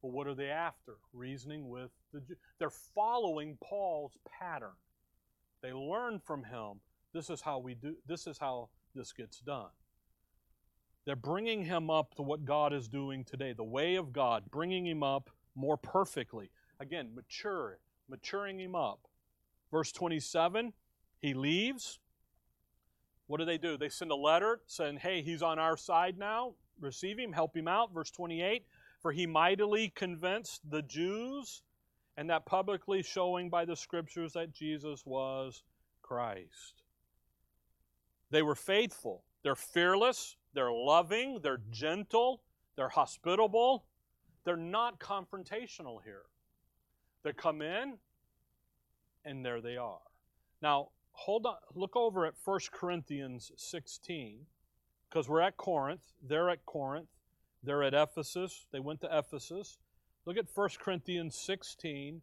But 0.02 0.12
what 0.12 0.26
are 0.26 0.34
they 0.34 0.48
after? 0.48 0.96
Reasoning 1.12 1.68
with 1.68 1.90
the 2.12 2.20
Jew. 2.20 2.36
They're 2.58 2.70
following 2.70 3.58
Paul's 3.62 4.16
pattern. 4.40 4.76
They 5.62 5.72
learn 5.72 6.18
from 6.18 6.44
him. 6.44 6.80
This 7.12 7.28
is 7.28 7.40
how 7.40 7.58
we 7.58 7.74
do 7.74 7.96
this 8.06 8.26
is 8.26 8.38
how 8.38 8.70
this 8.94 9.12
gets 9.12 9.40
done. 9.40 9.68
They're 11.04 11.16
bringing 11.16 11.64
him 11.64 11.90
up 11.90 12.14
to 12.16 12.22
what 12.22 12.44
God 12.44 12.72
is 12.72 12.88
doing 12.88 13.24
today, 13.24 13.52
the 13.52 13.64
way 13.64 13.96
of 13.96 14.12
God, 14.12 14.44
bringing 14.50 14.86
him 14.86 15.02
up 15.02 15.30
more 15.54 15.76
perfectly. 15.76 16.50
Again, 16.78 17.10
mature, 17.14 17.78
maturing 18.08 18.60
him 18.60 18.74
up. 18.74 19.00
Verse 19.70 19.92
27, 19.92 20.72
he 21.20 21.34
leaves. 21.34 21.98
What 23.26 23.38
do 23.38 23.44
they 23.44 23.58
do? 23.58 23.76
They 23.76 23.88
send 23.88 24.10
a 24.10 24.16
letter 24.16 24.60
saying, 24.66 24.98
hey, 24.98 25.22
he's 25.22 25.42
on 25.42 25.58
our 25.58 25.76
side 25.76 26.18
now. 26.18 26.54
Receive 26.80 27.18
him, 27.18 27.32
help 27.32 27.56
him 27.56 27.68
out. 27.68 27.92
Verse 27.94 28.10
28, 28.10 28.64
for 29.00 29.12
he 29.12 29.26
mightily 29.26 29.92
convinced 29.94 30.62
the 30.68 30.82
Jews 30.82 31.62
and 32.16 32.28
that 32.30 32.46
publicly 32.46 33.02
showing 33.02 33.48
by 33.48 33.64
the 33.64 33.76
scriptures 33.76 34.32
that 34.32 34.52
Jesus 34.52 35.04
was 35.06 35.62
Christ. 36.02 36.82
They 38.30 38.42
were 38.42 38.54
faithful. 38.54 39.22
They're 39.42 39.54
fearless. 39.54 40.36
They're 40.54 40.72
loving. 40.72 41.40
They're 41.42 41.62
gentle. 41.70 42.42
They're 42.76 42.88
hospitable. 42.88 43.84
They're 44.44 44.56
not 44.56 44.98
confrontational 44.98 46.02
here. 46.02 46.22
They 47.22 47.32
come 47.32 47.60
in, 47.62 47.98
and 49.24 49.44
there 49.44 49.60
they 49.60 49.76
are. 49.76 50.00
Now, 50.62 50.88
hold 51.12 51.46
on. 51.46 51.56
Look 51.74 51.96
over 51.96 52.26
at 52.26 52.34
1 52.44 52.60
Corinthians 52.72 53.52
16, 53.56 54.46
because 55.08 55.28
we're 55.28 55.40
at 55.40 55.56
Corinth. 55.56 56.12
They're 56.22 56.50
at 56.50 56.64
Corinth. 56.66 57.08
They're 57.62 57.82
at 57.82 57.94
Ephesus. 57.94 58.66
They 58.72 58.80
went 58.80 59.00
to 59.02 59.18
Ephesus. 59.18 59.78
Look 60.24 60.36
at 60.36 60.46
1 60.54 60.68
Corinthians 60.78 61.36
16 61.36 62.22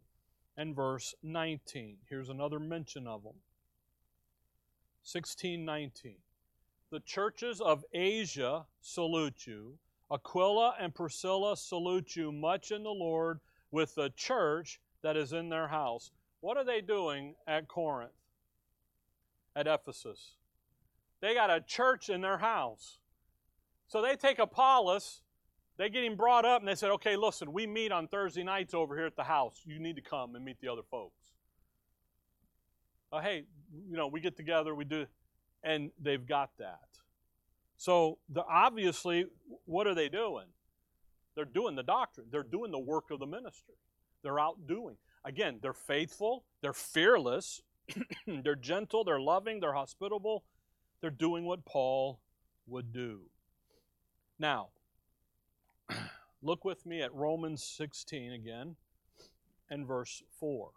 and 0.56 0.74
verse 0.74 1.14
19. 1.22 1.98
Here's 2.08 2.28
another 2.28 2.58
mention 2.58 3.06
of 3.06 3.22
them. 3.22 3.34
16 5.02 5.64
19. 5.64 6.16
The 6.90 7.00
churches 7.00 7.60
of 7.60 7.84
Asia 7.92 8.66
salute 8.80 9.46
you. 9.46 9.78
Aquila 10.10 10.74
and 10.80 10.94
Priscilla 10.94 11.56
salute 11.56 12.16
you 12.16 12.32
much 12.32 12.70
in 12.70 12.82
the 12.82 12.90
Lord, 12.90 13.40
with 13.70 13.94
the 13.94 14.10
church 14.16 14.80
that 15.02 15.16
is 15.16 15.32
in 15.32 15.48
their 15.48 15.68
house. 15.68 16.10
What 16.40 16.56
are 16.56 16.64
they 16.64 16.80
doing 16.80 17.34
at 17.46 17.68
Corinth? 17.68 18.12
At 19.58 19.66
Ephesus? 19.66 20.36
They 21.20 21.34
got 21.34 21.50
a 21.50 21.60
church 21.60 22.10
in 22.10 22.20
their 22.20 22.38
house. 22.38 22.98
So 23.88 24.00
they 24.00 24.14
take 24.14 24.38
Apollos, 24.38 25.22
they 25.78 25.88
get 25.90 26.04
him 26.04 26.14
brought 26.14 26.44
up, 26.44 26.60
and 26.60 26.68
they 26.68 26.76
said, 26.76 26.90
okay, 26.92 27.16
listen, 27.16 27.52
we 27.52 27.66
meet 27.66 27.90
on 27.90 28.06
Thursday 28.06 28.44
nights 28.44 28.72
over 28.72 28.94
here 28.96 29.06
at 29.06 29.16
the 29.16 29.24
house. 29.24 29.62
You 29.64 29.80
need 29.80 29.96
to 29.96 30.02
come 30.02 30.36
and 30.36 30.44
meet 30.44 30.60
the 30.60 30.68
other 30.68 30.82
folks. 30.88 31.16
Uh, 33.10 33.20
hey, 33.20 33.46
you 33.90 33.96
know, 33.96 34.06
we 34.06 34.20
get 34.20 34.36
together, 34.36 34.76
we 34.76 34.84
do, 34.84 35.06
and 35.64 35.90
they've 36.00 36.24
got 36.24 36.50
that. 36.60 36.78
So 37.78 38.18
the, 38.28 38.44
obviously, 38.44 39.26
what 39.64 39.88
are 39.88 39.94
they 39.94 40.08
doing? 40.08 40.46
They're 41.34 41.44
doing 41.44 41.74
the 41.74 41.82
doctrine. 41.82 42.26
They're 42.30 42.44
doing 42.44 42.70
the 42.70 42.78
work 42.78 43.10
of 43.10 43.18
the 43.18 43.26
ministry. 43.26 43.74
They're 44.22 44.38
out 44.38 44.68
doing. 44.68 44.96
Again, 45.24 45.58
they're 45.60 45.72
faithful, 45.72 46.44
they're 46.60 46.72
fearless, 46.72 47.62
they're 48.26 48.54
gentle, 48.54 49.04
they're 49.04 49.20
loving, 49.20 49.60
they're 49.60 49.72
hospitable. 49.72 50.44
They're 51.00 51.10
doing 51.10 51.44
what 51.44 51.64
Paul 51.64 52.20
would 52.66 52.92
do. 52.92 53.22
Now, 54.38 54.68
look 56.42 56.64
with 56.64 56.84
me 56.86 57.02
at 57.02 57.14
Romans 57.14 57.62
16 57.62 58.32
again 58.32 58.76
and 59.70 59.86
verse 59.86 60.22
4. 60.38 60.70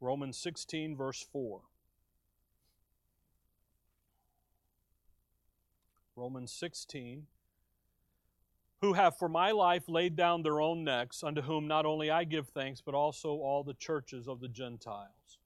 Romans 0.00 0.38
16, 0.38 0.96
verse 0.96 1.26
4. 1.32 1.60
Romans 6.16 6.52
16, 6.52 7.26
who 8.80 8.92
have 8.92 9.16
for 9.16 9.28
my 9.28 9.50
life 9.50 9.88
laid 9.88 10.14
down 10.14 10.42
their 10.42 10.60
own 10.60 10.84
necks, 10.84 11.22
unto 11.22 11.42
whom 11.42 11.66
not 11.66 11.84
only 11.84 12.10
I 12.10 12.24
give 12.24 12.48
thanks, 12.48 12.80
but 12.80 12.94
also 12.94 13.30
all 13.30 13.64
the 13.64 13.74
churches 13.74 14.28
of 14.28 14.40
the 14.40 14.48
Gentiles. 14.48 15.38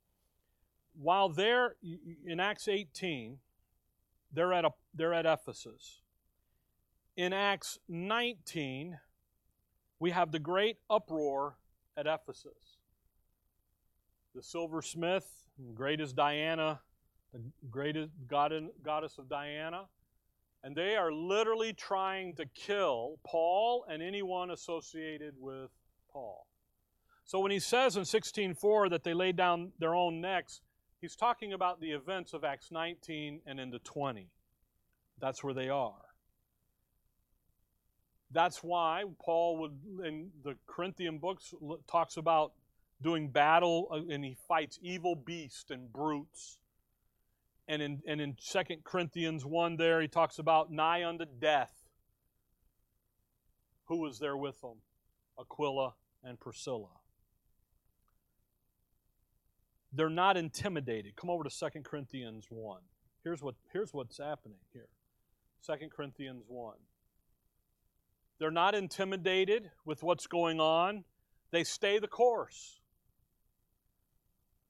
While 0.95 1.31
they're 1.31 1.77
in 2.27 2.41
Acts 2.41 2.69
18, 2.69 3.39
they're 4.33 4.53
at, 4.53 4.65
a, 4.65 4.71
they're 4.95 5.15
at 5.15 5.25
Ephesus. 5.25 6.01
In 7.17 7.33
Acts 7.33 7.79
19, 7.89 8.99
we 9.99 10.11
have 10.11 10.33
the 10.33 10.39
great 10.39 10.79
uproar 10.91 11.57
at 11.97 12.07
Ephesus. 12.07 12.79
The 14.35 14.43
silversmith, 14.43 15.29
greatest 15.75 16.17
Diana, 16.17 16.81
the 17.33 17.41
greatest 17.71 18.13
goddess 18.29 19.19
of 19.19 19.29
Diana, 19.29 19.87
and 20.65 20.77
they 20.77 20.97
are 20.97 21.13
literally 21.13 21.73
trying 21.73 22.35
to 22.37 22.47
kill 22.47 23.19
Paul 23.25 23.85
and 23.89 24.03
anyone 24.03 24.51
associated 24.51 25.35
with 25.39 25.71
Paul. 26.13 26.47
So 27.25 27.41
when 27.41 27.51
he 27.51 27.59
says 27.59 27.97
in 27.97 28.05
16:4 28.05 28.89
that 28.91 29.05
they 29.05 29.15
laid 29.15 29.37
down 29.37 29.73
their 29.79 29.95
own 29.95 30.21
necks, 30.21 30.61
he's 31.01 31.17
talking 31.17 31.53
about 31.53 31.81
the 31.81 31.93
events 31.93 32.33
of 32.33 32.45
Acts 32.45 32.71
19 32.71 33.41
and 33.47 33.59
into 33.59 33.79
20. 33.79 34.31
That's 35.19 35.43
where 35.43 35.55
they 35.55 35.69
are. 35.69 36.05
That's 38.31 38.63
why 38.63 39.05
Paul 39.19 39.59
would 39.59 40.07
in 40.07 40.31
the 40.43 40.57
Corinthian 40.67 41.19
books 41.19 41.55
talks 41.87 42.17
about 42.17 42.53
doing 43.03 43.29
battle 43.29 43.89
uh, 43.91 44.13
and 44.13 44.25
he 44.25 44.35
fights 44.49 44.79
evil 44.81 45.15
beasts 45.15 45.71
and 45.71 45.93
brutes 45.93 46.59
and 47.69 47.81
in, 47.81 48.03
and 48.07 48.21
in 48.21 48.37
2 48.37 48.59
Corinthians 48.85 49.45
1 49.45 49.77
there, 49.77 50.01
he 50.01 50.09
talks 50.09 50.39
about 50.39 50.73
nigh 50.73 51.05
unto 51.05 51.25
death. 51.25 51.73
Who 53.87 53.99
was 53.99 54.19
there 54.19 54.37
with 54.37 54.61
them? 54.61 54.79
Aquila 55.39 55.95
and 56.25 56.39
Priscilla. 56.39 56.89
They're 59.93 60.09
not 60.09 60.37
intimidated. 60.37 61.17
Come 61.17 61.31
over 61.31 61.45
to 61.45 61.51
2 61.51 61.81
Corinthians 61.83 62.47
1. 62.49 62.81
Here's, 63.25 63.43
what, 63.43 63.55
here's 63.73 63.93
what's 63.93 64.19
happening 64.19 64.59
here 64.73 64.89
2 65.67 65.89
Corinthians 65.95 66.45
1. 66.49 66.75
They're 68.39 68.51
not 68.51 68.75
intimidated 68.75 69.71
with 69.85 70.03
what's 70.03 70.27
going 70.27 70.59
on, 70.59 71.05
they 71.53 71.65
stay 71.65 71.99
the 71.99 72.09
course. 72.09 72.81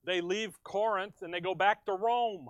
They 0.05 0.21
leave 0.21 0.63
Corinth 0.65 1.23
and 1.23 1.33
they 1.33 1.41
go 1.41 1.55
back 1.55 1.87
to 1.87 1.93
Rome. 1.93 2.49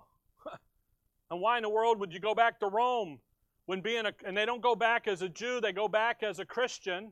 And 1.32 1.40
why 1.40 1.56
in 1.56 1.62
the 1.62 1.70
world 1.70 1.98
would 1.98 2.12
you 2.12 2.20
go 2.20 2.34
back 2.34 2.60
to 2.60 2.66
Rome 2.66 3.18
when 3.64 3.80
being 3.80 4.04
a, 4.04 4.12
and 4.26 4.36
they 4.36 4.44
don't 4.44 4.60
go 4.60 4.76
back 4.76 5.08
as 5.08 5.22
a 5.22 5.30
Jew, 5.30 5.62
they 5.62 5.72
go 5.72 5.88
back 5.88 6.22
as 6.22 6.38
a 6.40 6.44
Christian. 6.44 7.10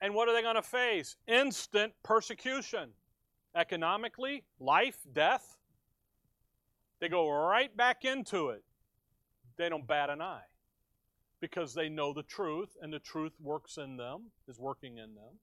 And 0.00 0.14
what 0.14 0.28
are 0.28 0.32
they 0.32 0.40
going 0.40 0.54
to 0.54 0.62
face? 0.62 1.16
Instant 1.26 1.92
persecution. 2.04 2.90
Economically, 3.56 4.44
life, 4.60 4.98
death. 5.12 5.58
They 7.00 7.08
go 7.08 7.28
right 7.28 7.76
back 7.76 8.04
into 8.04 8.50
it. 8.50 8.62
They 9.56 9.68
don't 9.68 9.84
bat 9.84 10.10
an 10.10 10.22
eye 10.22 10.46
because 11.40 11.74
they 11.74 11.88
know 11.88 12.12
the 12.12 12.22
truth 12.22 12.76
and 12.80 12.92
the 12.92 13.00
truth 13.00 13.32
works 13.42 13.78
in 13.78 13.96
them, 13.96 14.26
is 14.46 14.60
working 14.60 14.98
in 14.98 15.12
them. 15.16 15.40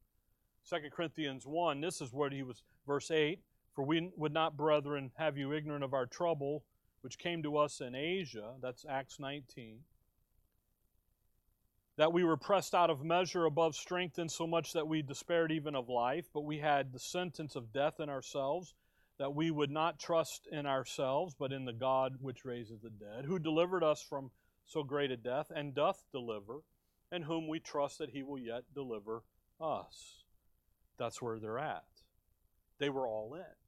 2 0.70 0.90
Corinthians 0.96 1.46
1, 1.46 1.82
this 1.82 2.00
is 2.00 2.14
what 2.14 2.32
he 2.32 2.42
was, 2.42 2.64
verse 2.88 3.12
8 3.12 3.42
For 3.76 3.84
we 3.84 4.12
would 4.16 4.34
not, 4.34 4.56
brethren, 4.56 5.12
have 5.16 5.38
you 5.38 5.52
ignorant 5.52 5.84
of 5.84 5.94
our 5.94 6.06
trouble 6.06 6.64
which 7.02 7.18
came 7.18 7.44
to 7.44 7.58
us 7.58 7.82
in 7.82 7.96
Asia, 7.96 8.54
that's 8.62 8.86
Acts 8.88 9.20
19, 9.20 9.80
that 11.98 12.14
we 12.14 12.24
were 12.24 12.38
pressed 12.38 12.74
out 12.74 12.90
of 12.90 13.04
measure 13.04 13.46
above 13.46 13.76
strength, 13.76 14.18
in 14.18 14.30
so 14.30 14.48
much 14.48 14.74
that 14.74 14.88
we 14.88 15.02
despaired 15.02 15.52
even 15.52 15.76
of 15.76 15.90
life, 15.90 16.26
but 16.34 16.46
we 16.46 16.60
had 16.60 16.92
the 16.92 17.00
sentence 17.00 17.56
of 17.56 17.74
death 17.74 18.00
in 18.00 18.10
ourselves, 18.10 18.74
that 19.18 19.36
we 19.36 19.52
would 19.52 19.70
not 19.70 20.00
trust 20.00 20.48
in 20.52 20.66
ourselves, 20.66 21.36
but 21.38 21.52
in 21.52 21.66
the 21.66 21.74
God 21.74 22.16
which 22.22 22.46
raises 22.46 22.80
the 22.82 22.90
dead, 22.90 23.26
who 23.26 23.38
delivered 23.38 23.84
us 23.84 24.02
from 24.02 24.32
so 24.66 24.84
great 24.84 25.12
a 25.12 25.18
death, 25.18 25.52
and 25.54 25.76
doth 25.76 26.04
deliver, 26.12 26.62
and 27.12 27.26
whom 27.26 27.48
we 27.48 27.60
trust 27.60 28.00
that 28.00 28.12
he 28.12 28.24
will 28.24 28.40
yet 28.40 28.64
deliver 28.74 29.24
us. 29.60 30.24
That's 30.98 31.22
where 31.22 31.40
they're 31.40 31.60
at. 31.60 31.84
They 32.80 32.90
were 32.90 33.08
all 33.08 33.36
in. 33.36 33.61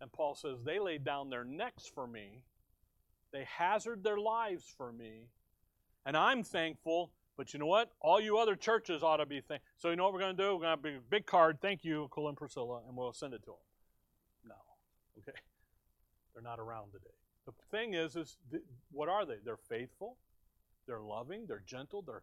And 0.00 0.12
Paul 0.12 0.34
says, 0.34 0.58
They 0.64 0.78
laid 0.78 1.04
down 1.04 1.30
their 1.30 1.44
necks 1.44 1.86
for 1.86 2.06
me, 2.06 2.42
they 3.32 3.44
hazard 3.44 4.02
their 4.02 4.18
lives 4.18 4.64
for 4.76 4.92
me, 4.92 5.28
and 6.04 6.16
I'm 6.16 6.42
thankful. 6.42 7.10
But 7.36 7.52
you 7.52 7.60
know 7.60 7.66
what? 7.66 7.92
All 8.00 8.18
you 8.18 8.38
other 8.38 8.56
churches 8.56 9.02
ought 9.02 9.18
to 9.18 9.26
be 9.26 9.42
thankful. 9.42 9.68
So 9.76 9.90
you 9.90 9.96
know 9.96 10.04
what 10.04 10.14
we're 10.14 10.20
going 10.20 10.34
to 10.38 10.42
do? 10.42 10.54
We're 10.54 10.62
going 10.62 10.78
to 10.78 10.88
have 10.88 10.96
a 10.96 11.00
big 11.10 11.26
card. 11.26 11.58
Thank 11.60 11.84
you, 11.84 12.04
Aquila 12.04 12.28
and 12.30 12.36
Priscilla, 12.38 12.80
and 12.88 12.96
we'll 12.96 13.12
send 13.12 13.34
it 13.34 13.42
to 13.42 13.50
them. 13.50 14.48
No. 14.48 14.54
Okay. 15.18 15.36
They're 16.32 16.42
not 16.42 16.58
around 16.58 16.92
today. 16.92 17.12
The 17.44 17.52
thing 17.70 17.92
is, 17.92 18.16
is 18.16 18.38
what 18.90 19.10
are 19.10 19.26
they? 19.26 19.36
They're 19.44 19.58
faithful, 19.68 20.16
they're 20.86 21.02
loving, 21.02 21.44
they're 21.46 21.62
gentle, 21.66 22.02
they're 22.02 22.22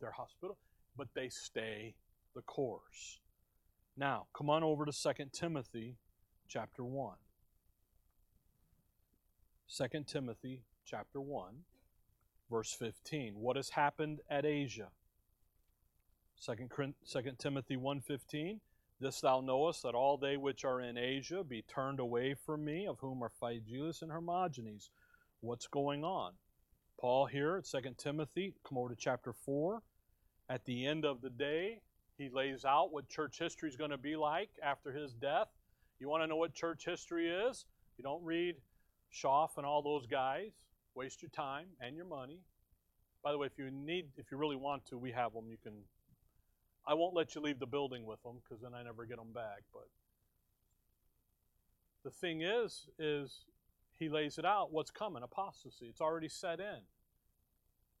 they're 0.00 0.12
hospitable, 0.12 0.58
but 0.96 1.08
they 1.14 1.28
stay 1.28 1.94
the 2.34 2.42
course. 2.42 3.20
Now, 3.96 4.26
come 4.32 4.48
on 4.48 4.62
over 4.62 4.86
to 4.86 4.92
2 4.92 5.26
Timothy 5.32 5.96
chapter 6.48 6.84
1. 6.84 7.16
2 9.74 10.04
Timothy 10.06 10.62
chapter 10.84 11.20
1, 11.20 11.54
verse 12.50 12.74
15. 12.78 13.34
What 13.36 13.56
has 13.56 13.70
happened 13.70 14.20
at 14.28 14.44
Asia? 14.44 14.88
2, 16.44 16.68
2 17.10 17.22
Timothy 17.38 17.76
1.15 17.76 18.60
This 19.00 19.20
thou 19.20 19.40
knowest, 19.40 19.82
that 19.82 19.94
all 19.94 20.16
they 20.16 20.36
which 20.36 20.64
are 20.64 20.80
in 20.80 20.98
Asia 20.98 21.42
be 21.42 21.62
turned 21.62 22.00
away 22.00 22.34
from 22.34 22.64
me, 22.64 22.86
of 22.86 22.98
whom 22.98 23.22
are 23.22 23.30
Phygellus 23.40 24.02
and 24.02 24.10
Hermogenes. 24.10 24.90
What's 25.40 25.66
going 25.66 26.04
on? 26.04 26.32
Paul 27.00 27.26
here 27.26 27.56
at 27.56 27.64
2 27.64 27.94
Timothy, 27.96 28.54
come 28.68 28.78
over 28.78 28.90
to 28.90 28.96
chapter 28.96 29.32
4. 29.32 29.82
At 30.48 30.64
the 30.64 30.86
end 30.86 31.04
of 31.04 31.20
the 31.22 31.30
day, 31.30 31.80
he 32.18 32.28
lays 32.28 32.64
out 32.64 32.92
what 32.92 33.08
church 33.08 33.38
history 33.38 33.68
is 33.68 33.76
going 33.76 33.90
to 33.90 33.98
be 33.98 34.16
like 34.16 34.50
after 34.62 34.92
his 34.92 35.14
death. 35.14 35.48
You 36.02 36.08
want 36.08 36.24
to 36.24 36.26
know 36.26 36.34
what 36.34 36.52
church 36.52 36.84
history 36.84 37.28
is? 37.30 37.64
You 37.96 38.02
don't 38.02 38.24
read 38.24 38.56
Schaff 39.10 39.52
and 39.56 39.64
all 39.64 39.82
those 39.82 40.04
guys. 40.04 40.50
Waste 40.96 41.22
your 41.22 41.28
time 41.28 41.66
and 41.80 41.94
your 41.94 42.06
money. 42.06 42.40
By 43.22 43.30
the 43.30 43.38
way, 43.38 43.46
if 43.46 43.56
you 43.56 43.70
need, 43.70 44.06
if 44.16 44.32
you 44.32 44.36
really 44.36 44.56
want 44.56 44.84
to, 44.86 44.98
we 44.98 45.12
have 45.12 45.32
them. 45.32 45.44
You 45.48 45.58
can. 45.62 45.74
I 46.88 46.94
won't 46.94 47.14
let 47.14 47.36
you 47.36 47.40
leave 47.40 47.60
the 47.60 47.68
building 47.68 48.04
with 48.04 48.20
them 48.24 48.40
because 48.42 48.60
then 48.60 48.72
I 48.74 48.82
never 48.82 49.06
get 49.06 49.16
them 49.16 49.32
back. 49.32 49.62
But 49.72 49.86
the 52.02 52.10
thing 52.10 52.42
is, 52.42 52.88
is 52.98 53.44
he 53.96 54.08
lays 54.08 54.38
it 54.38 54.44
out. 54.44 54.72
What's 54.72 54.90
coming? 54.90 55.22
Apostasy. 55.22 55.86
It's 55.86 56.00
already 56.00 56.28
set 56.28 56.58
in. 56.58 56.80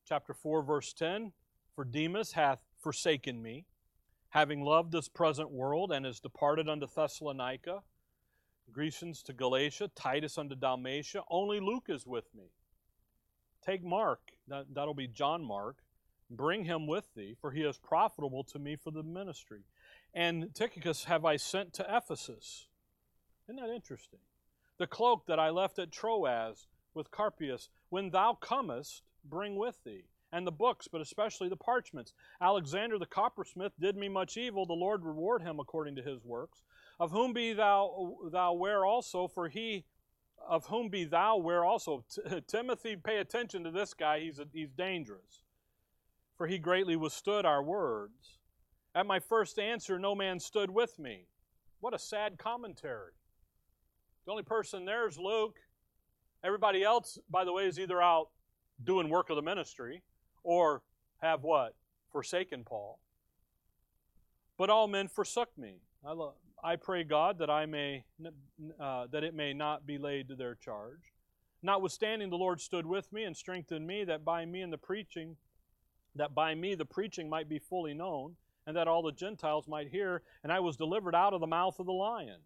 Chapter 0.08 0.34
four, 0.34 0.64
verse 0.64 0.92
ten. 0.92 1.34
For 1.76 1.84
Demas 1.84 2.32
hath 2.32 2.58
forsaken 2.80 3.40
me, 3.40 3.66
having 4.30 4.60
loved 4.60 4.90
this 4.90 5.06
present 5.06 5.52
world, 5.52 5.92
and 5.92 6.04
is 6.04 6.18
departed 6.18 6.68
unto 6.68 6.88
Thessalonica 6.92 7.82
Crescens 8.70 9.22
to 9.24 9.32
Galatia, 9.32 9.90
Titus 9.94 10.38
unto 10.38 10.54
Dalmatia. 10.54 11.22
Only 11.30 11.60
Luke 11.60 11.86
is 11.88 12.06
with 12.06 12.34
me. 12.34 12.44
Take 13.64 13.84
Mark, 13.84 14.20
that, 14.48 14.66
that'll 14.74 14.94
be 14.94 15.06
John 15.06 15.44
Mark, 15.44 15.76
bring 16.30 16.64
him 16.64 16.86
with 16.86 17.14
thee, 17.14 17.36
for 17.40 17.52
he 17.52 17.62
is 17.62 17.78
profitable 17.78 18.44
to 18.44 18.58
me 18.58 18.76
for 18.76 18.90
the 18.90 19.02
ministry. 19.02 19.60
And 20.14 20.54
Tychicus 20.54 21.04
have 21.04 21.24
I 21.24 21.36
sent 21.36 21.72
to 21.74 21.86
Ephesus. 21.88 22.66
Isn't 23.46 23.60
that 23.60 23.72
interesting? 23.72 24.20
The 24.78 24.86
cloak 24.86 25.26
that 25.26 25.38
I 25.38 25.50
left 25.50 25.78
at 25.78 25.92
Troas 25.92 26.66
with 26.94 27.10
Carpus, 27.10 27.68
when 27.90 28.10
thou 28.10 28.36
comest, 28.40 29.02
bring 29.24 29.56
with 29.56 29.82
thee, 29.84 30.04
and 30.32 30.46
the 30.46 30.52
books, 30.52 30.88
but 30.88 31.00
especially 31.00 31.48
the 31.48 31.56
parchments. 31.56 32.12
Alexander 32.40 32.98
the 32.98 33.06
coppersmith 33.06 33.72
did 33.78 33.96
me 33.96 34.08
much 34.08 34.36
evil, 34.36 34.66
the 34.66 34.72
Lord 34.72 35.04
reward 35.04 35.42
him 35.42 35.60
according 35.60 35.94
to 35.96 36.02
his 36.02 36.24
works. 36.24 36.62
Of 37.02 37.10
whom 37.10 37.32
be 37.32 37.52
thou 37.52 38.14
thou 38.30 38.52
ware 38.52 38.86
also, 38.86 39.26
for 39.26 39.48
he 39.48 39.86
of 40.48 40.66
whom 40.66 40.88
be 40.88 41.02
thou 41.02 41.36
ware 41.36 41.64
also. 41.64 42.04
T- 42.08 42.40
Timothy, 42.46 42.94
pay 42.94 43.18
attention 43.18 43.64
to 43.64 43.72
this 43.72 43.92
guy, 43.92 44.20
he's, 44.20 44.38
a, 44.38 44.46
he's 44.52 44.70
dangerous. 44.70 45.42
For 46.38 46.46
he 46.46 46.58
greatly 46.58 46.94
withstood 46.94 47.44
our 47.44 47.60
words. 47.60 48.38
At 48.94 49.06
my 49.06 49.18
first 49.18 49.58
answer, 49.58 49.98
no 49.98 50.14
man 50.14 50.38
stood 50.38 50.70
with 50.70 50.96
me. 51.00 51.26
What 51.80 51.92
a 51.92 51.98
sad 51.98 52.38
commentary. 52.38 53.14
The 54.24 54.30
only 54.30 54.44
person 54.44 54.84
there 54.84 55.08
is 55.08 55.18
Luke. 55.18 55.56
Everybody 56.44 56.84
else, 56.84 57.18
by 57.28 57.44
the 57.44 57.52
way, 57.52 57.66
is 57.66 57.80
either 57.80 58.00
out 58.00 58.28
doing 58.84 59.08
work 59.08 59.28
of 59.28 59.34
the 59.34 59.42
ministry 59.42 60.04
or 60.44 60.82
have 61.20 61.42
what? 61.42 61.74
Forsaken 62.12 62.62
Paul. 62.62 63.00
But 64.56 64.70
all 64.70 64.86
men 64.86 65.08
forsook 65.08 65.48
me. 65.58 65.80
I, 66.06 66.12
love, 66.12 66.34
I 66.62 66.76
pray 66.76 67.02
God 67.02 67.38
that 67.38 67.50
I 67.50 67.66
may 67.66 68.04
uh, 68.78 69.06
that 69.10 69.24
it 69.24 69.34
may 69.34 69.52
not 69.52 69.86
be 69.86 69.98
laid 69.98 70.28
to 70.28 70.36
their 70.36 70.54
charge. 70.54 71.12
Notwithstanding, 71.62 72.30
the 72.30 72.36
Lord 72.36 72.60
stood 72.60 72.86
with 72.86 73.12
me 73.12 73.24
and 73.24 73.36
strengthened 73.36 73.86
me, 73.86 74.04
that 74.04 74.24
by 74.24 74.44
me 74.44 74.62
and 74.62 74.72
the 74.72 74.78
preaching, 74.78 75.36
that 76.16 76.34
by 76.34 76.54
me 76.54 76.74
the 76.74 76.84
preaching 76.84 77.28
might 77.28 77.48
be 77.48 77.58
fully 77.58 77.94
known, 77.94 78.36
and 78.66 78.76
that 78.76 78.88
all 78.88 79.02
the 79.02 79.12
Gentiles 79.12 79.68
might 79.68 79.88
hear. 79.88 80.22
And 80.42 80.52
I 80.52 80.60
was 80.60 80.76
delivered 80.76 81.14
out 81.14 81.34
of 81.34 81.40
the 81.40 81.46
mouth 81.46 81.78
of 81.78 81.86
the 81.86 81.92
lion. 81.92 82.40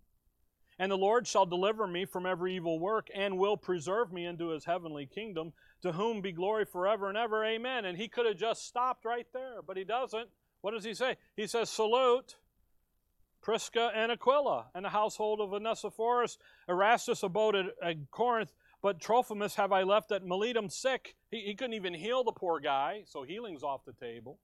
And 0.78 0.92
the 0.92 0.98
Lord 0.98 1.26
shall 1.26 1.46
deliver 1.46 1.86
me 1.86 2.04
from 2.04 2.26
every 2.26 2.54
evil 2.56 2.78
work, 2.78 3.08
and 3.14 3.38
will 3.38 3.56
preserve 3.56 4.12
me 4.12 4.26
into 4.26 4.48
his 4.48 4.66
heavenly 4.66 5.06
kingdom, 5.06 5.54
to 5.82 5.92
whom 5.92 6.20
be 6.20 6.32
glory 6.32 6.66
forever 6.66 7.08
and 7.08 7.16
ever. 7.16 7.42
Amen. 7.44 7.86
And 7.86 7.96
he 7.96 8.08
could 8.08 8.26
have 8.26 8.36
just 8.36 8.66
stopped 8.66 9.06
right 9.06 9.26
there, 9.32 9.62
but 9.66 9.78
he 9.78 9.84
doesn't. 9.84 10.28
What 10.60 10.72
does 10.72 10.84
he 10.84 10.92
say? 10.92 11.16
He 11.36 11.46
says, 11.46 11.70
Salute 11.70 12.36
Prisca 13.46 13.92
and 13.94 14.10
Aquila, 14.10 14.66
and 14.74 14.84
the 14.84 14.88
household 14.88 15.40
of 15.40 15.52
Onesiphorus. 15.52 16.36
Erastus 16.68 17.22
abode 17.22 17.54
at, 17.54 17.66
at 17.80 18.10
Corinth, 18.10 18.52
but 18.82 19.00
Trophimus 19.00 19.54
have 19.54 19.70
I 19.70 19.84
left 19.84 20.10
at 20.10 20.24
Miletum 20.24 20.68
sick. 20.68 21.14
He, 21.30 21.42
he 21.42 21.54
couldn't 21.54 21.74
even 21.74 21.94
heal 21.94 22.24
the 22.24 22.32
poor 22.32 22.58
guy, 22.58 23.02
so 23.06 23.22
healing's 23.22 23.62
off 23.62 23.84
the 23.84 23.92
table. 23.92 24.40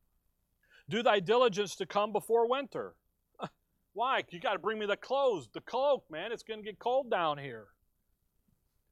Do 0.89 1.03
thy 1.03 1.19
diligence 1.19 1.75
to 1.77 1.85
come 1.85 2.13
before 2.13 2.49
winter. 2.49 2.95
Why? 3.93 4.23
You 4.31 4.39
got 4.39 4.53
to 4.53 4.61
bring 4.61 4.79
me 4.79 4.87
the 4.87 4.97
clothes, 4.97 5.49
the 5.53 5.63
cloak, 5.63 6.05
man. 6.09 6.31
It's 6.31 6.45
going 6.45 6.61
to 6.61 6.65
get 6.65 6.79
cold 6.79 7.11
down 7.11 7.39
here. 7.39 7.67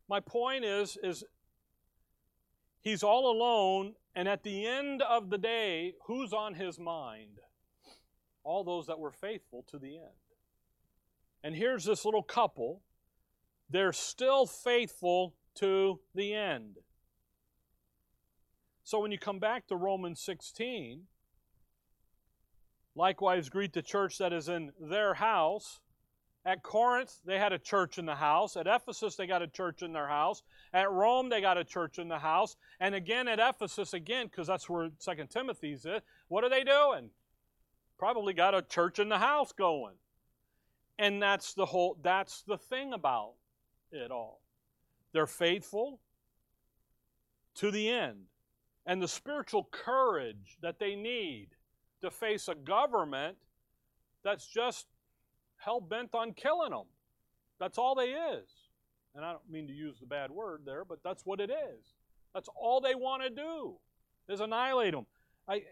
My 0.08 0.18
point 0.18 0.64
is, 0.64 0.98
is 1.04 1.22
he's 2.80 3.04
all 3.04 3.30
alone, 3.30 3.94
and 4.16 4.26
at 4.26 4.42
the 4.42 4.66
end 4.66 5.02
of 5.02 5.30
the 5.30 5.38
day, 5.38 5.94
who's 6.08 6.32
on 6.32 6.54
his 6.54 6.80
mind? 6.80 7.38
All 8.51 8.64
those 8.64 8.88
that 8.88 8.98
were 8.98 9.12
faithful 9.12 9.64
to 9.70 9.78
the 9.78 9.96
end. 9.96 10.20
And 11.44 11.55
here's 11.55 11.84
this 11.84 12.05
little 12.05 12.22
couple. 12.22 12.82
They're 13.70 13.92
still 13.92 14.44
faithful 14.44 15.34
to 15.55 16.01
the 16.16 16.34
end. 16.34 16.78
So 18.82 18.98
when 18.98 19.12
you 19.12 19.18
come 19.18 19.38
back 19.38 19.68
to 19.68 19.76
Romans 19.76 20.20
16, 20.20 21.03
likewise 22.96 23.48
greet 23.48 23.72
the 23.72 23.82
church 23.82 24.18
that 24.18 24.32
is 24.32 24.48
in 24.48 24.72
their 24.80 25.14
house. 25.14 25.78
At 26.44 26.64
Corinth, 26.64 27.20
they 27.24 27.38
had 27.38 27.53
a 27.53 27.59
church 27.59 27.98
in 27.98 28.07
the 28.07 28.16
house. 28.16 28.57
At 28.57 28.66
Ephesus, 28.66 29.14
they 29.14 29.28
got 29.28 29.42
a 29.42 29.46
church 29.46 29.82
in 29.82 29.92
their 29.92 30.09
house. 30.09 30.42
At 30.72 30.90
Rome, 30.90 31.28
they 31.28 31.40
got 31.40 31.57
a 31.57 31.64
church 31.64 32.01
in 32.01 32.09
the 32.09 32.18
house. 32.18 32.57
And 32.80 32.96
again 32.96 33.28
at 33.28 33.38
Ephesus, 33.38 33.92
again, 33.92 34.26
because 34.26 34.48
that's 34.48 34.68
where 34.68 34.88
Second 34.98 35.28
Timothy's 35.28 35.84
is, 35.84 36.01
what 36.26 36.42
are 36.42 36.51
they 36.51 36.64
doing? 36.64 37.11
Probably 38.01 38.32
got 38.32 38.55
a 38.55 38.62
church 38.62 38.98
in 38.98 39.11
the 39.11 39.18
house 39.18 39.53
going. 39.53 39.94
And 40.98 41.22
that's 41.22 41.53
the 41.53 41.66
whole 41.66 41.98
that's 42.03 42.42
the 42.42 42.57
thing 42.57 42.94
about 42.94 43.34
it 43.92 44.11
all. 44.11 44.40
They're 45.12 45.26
faithful 45.26 46.01
to 47.57 47.70
the 47.70 47.90
end. 47.90 48.24
And 48.86 49.03
the 49.03 49.09
spiritual 49.09 49.68
courage 49.70 50.57
that 50.62 50.78
they 50.78 50.96
need 50.96 51.48
to 52.01 52.11
face 52.11 52.48
a 52.48 52.55
government 52.55 53.36
that's 54.24 54.46
just 54.46 54.86
hell 55.59 55.80
bent 55.80 56.14
on 56.14 56.32
killing 56.32 56.70
them. 56.70 56.86
That's 57.59 57.76
all 57.76 57.94
they 57.94 58.12
is. 58.12 58.48
And 59.14 59.24
I 59.24 59.32
don't 59.32 59.51
mean 59.51 59.66
to 59.66 59.74
use 59.74 59.98
the 60.01 60.07
bad 60.07 60.30
word 60.30 60.62
there, 60.64 60.86
but 60.86 61.01
that's 61.05 61.26
what 61.26 61.40
it 61.40 61.51
is. 61.51 61.94
That's 62.32 62.48
all 62.57 62.80
they 62.80 62.94
want 62.94 63.22
to 63.24 63.30
do 63.30 63.74
is 64.28 64.40
annihilate 64.40 64.92
them. 64.92 65.07
I 65.46 65.64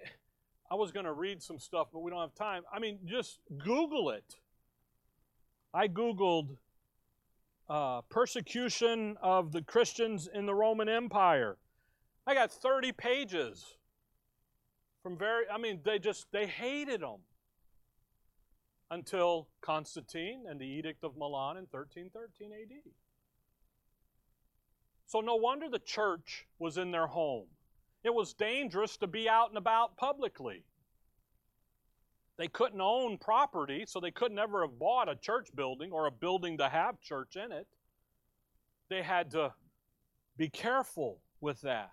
I 0.71 0.75
was 0.75 0.93
going 0.93 1.07
to 1.07 1.13
read 1.13 1.43
some 1.43 1.59
stuff, 1.59 1.89
but 1.93 2.01
we 2.01 2.11
don't 2.11 2.21
have 2.21 2.35
time. 2.35 2.63
I 2.73 2.79
mean, 2.79 2.99
just 3.07 3.41
Google 3.57 4.11
it. 4.11 4.37
I 5.73 5.89
Googled 5.89 6.57
uh, 7.69 8.03
persecution 8.03 9.17
of 9.23 9.53
the 9.53 9.63
Christians 9.63 10.29
in 10.33 10.47
the 10.47 10.55
Roman 10.55 10.89
Empire. 10.89 11.57
I 12.27 12.35
got 12.35 12.53
30 12.53 12.93
pages 12.93 13.77
from 15.03 15.17
very, 15.17 15.45
I 15.53 15.59
mean, 15.59 15.81
they 15.85 15.99
just, 15.99 16.27
they 16.33 16.47
hated 16.47 17.01
them 17.01 17.21
until 18.91 19.49
Constantine 19.61 20.45
and 20.49 20.61
the 20.61 20.67
Edict 20.67 21.05
of 21.05 21.17
Milan 21.17 21.57
in 21.57 21.67
1313 21.71 22.53
AD. 22.53 22.93
So 25.07 25.21
no 25.21 25.37
wonder 25.37 25.69
the 25.71 25.79
church 25.79 26.47
was 26.59 26.77
in 26.77 26.91
their 26.91 27.07
home. 27.07 27.47
It 28.05 28.15
was 28.15 28.33
dangerous 28.33 28.97
to 28.99 29.07
be 29.07 29.29
out 29.29 29.49
and 29.49 29.59
about 29.59 29.97
publicly. 29.97 30.65
They 32.37 32.49
couldn't 32.49 32.81
own 32.81 33.19
property, 33.19 33.85
so 33.87 33.99
they 33.99 34.13
could 34.13 34.31
never 34.31 34.63
have 34.63 34.79
bought 34.79 35.09
a 35.09 35.17
church 35.17 35.49
building 35.55 35.91
or 35.91 36.07
a 36.07 36.11
building 36.11 36.59
to 36.59 36.69
have 36.69 37.01
church 37.01 37.35
in 37.35 37.51
it. 37.51 37.67
They 38.89 39.03
had 39.03 39.33
to 39.33 39.53
be 40.37 40.49
careful 40.49 41.21
with 41.41 41.61
that. 41.63 41.91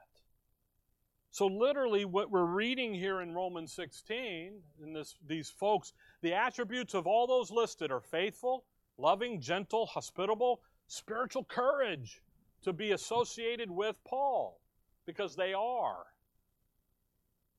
So, 1.32 1.48
literally, 1.48 2.06
what 2.06 2.32
we're 2.32 2.46
reading 2.46 2.94
here 2.94 3.22
in 3.22 3.34
Romans 3.34 3.74
16, 3.74 4.62
in 4.82 4.94
this, 4.94 5.16
these 5.28 5.50
folks, 5.50 5.92
the 6.22 6.34
attributes 6.34 6.94
of 6.94 7.08
all 7.08 7.28
those 7.28 7.52
listed 7.52 7.92
are 7.92 8.00
faithful, 8.00 8.64
loving, 8.98 9.42
gentle, 9.42 9.88
hospitable, 9.88 10.62
spiritual 10.88 11.44
courage 11.44 12.22
to 12.62 12.72
be 12.72 12.92
associated 12.92 13.70
with 13.70 13.96
Paul 14.08 14.62
because 15.06 15.36
they 15.36 15.54
are. 15.54 16.06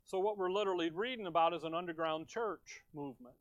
So, 0.05 0.21
what 0.21 0.39
we're 0.39 0.51
literally 0.51 0.91
reading 0.91 1.27
about 1.27 1.53
is 1.53 1.65
an 1.65 1.75
underground 1.75 2.29
church 2.29 2.83
movement. 2.95 3.35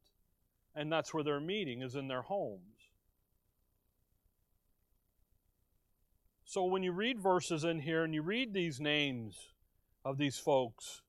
And 0.76 0.92
that's 0.92 1.14
where 1.14 1.24
they're 1.24 1.40
meeting, 1.40 1.82
is 1.82 1.96
in 1.96 2.08
their 2.08 2.24
homes. 2.24 2.90
So, 6.46 6.66
when 6.66 6.84
you 6.84 6.92
read 6.92 7.20
verses 7.20 7.64
in 7.64 7.80
here 7.80 8.04
and 8.04 8.14
you 8.14 8.22
read 8.22 8.54
these 8.54 8.80
names 8.80 9.36
of 10.04 10.18
these 10.18 10.38
folks, 10.38 11.02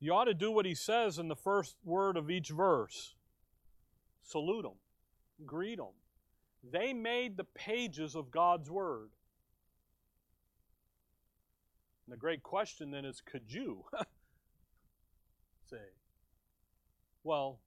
you 0.00 0.12
ought 0.12 0.24
to 0.24 0.34
do 0.34 0.50
what 0.50 0.66
he 0.66 0.74
says 0.74 1.18
in 1.18 1.28
the 1.28 1.36
first 1.36 1.76
word 1.84 2.16
of 2.16 2.30
each 2.30 2.50
verse 2.50 3.14
salute 4.22 4.62
them, 4.62 4.76
greet 5.46 5.78
them. 5.78 5.94
They 6.72 6.92
made 6.92 7.36
the 7.36 7.44
pages 7.44 8.14
of 8.14 8.30
God's 8.30 8.70
Word. 8.70 9.10
And 12.06 12.12
the 12.12 12.16
great 12.16 12.42
question 12.42 12.90
then 12.90 13.04
is 13.04 13.20
could 13.20 13.42
you 13.48 13.84
say, 15.68 15.76
well, 17.24 17.58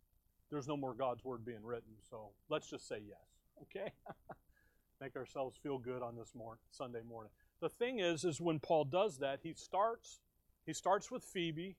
there's 0.49 0.67
no 0.67 0.77
more 0.77 0.93
God's 0.93 1.23
Word 1.23 1.45
being 1.45 1.63
written, 1.63 1.93
so 2.09 2.29
let's 2.49 2.69
just 2.69 2.87
say 2.87 3.01
yes, 3.07 3.17
okay? 3.63 3.91
Make 5.01 5.15
ourselves 5.15 5.57
feel 5.61 5.77
good 5.77 6.01
on 6.01 6.15
this 6.15 6.33
morning, 6.35 6.61
Sunday 6.71 7.01
morning. 7.07 7.31
The 7.61 7.69
thing 7.69 7.99
is, 7.99 8.23
is 8.23 8.39
when 8.39 8.59
Paul 8.59 8.85
does 8.85 9.17
that, 9.19 9.39
he 9.43 9.53
starts, 9.53 10.19
he 10.65 10.73
starts 10.73 11.11
with 11.11 11.23
Phoebe. 11.23 11.75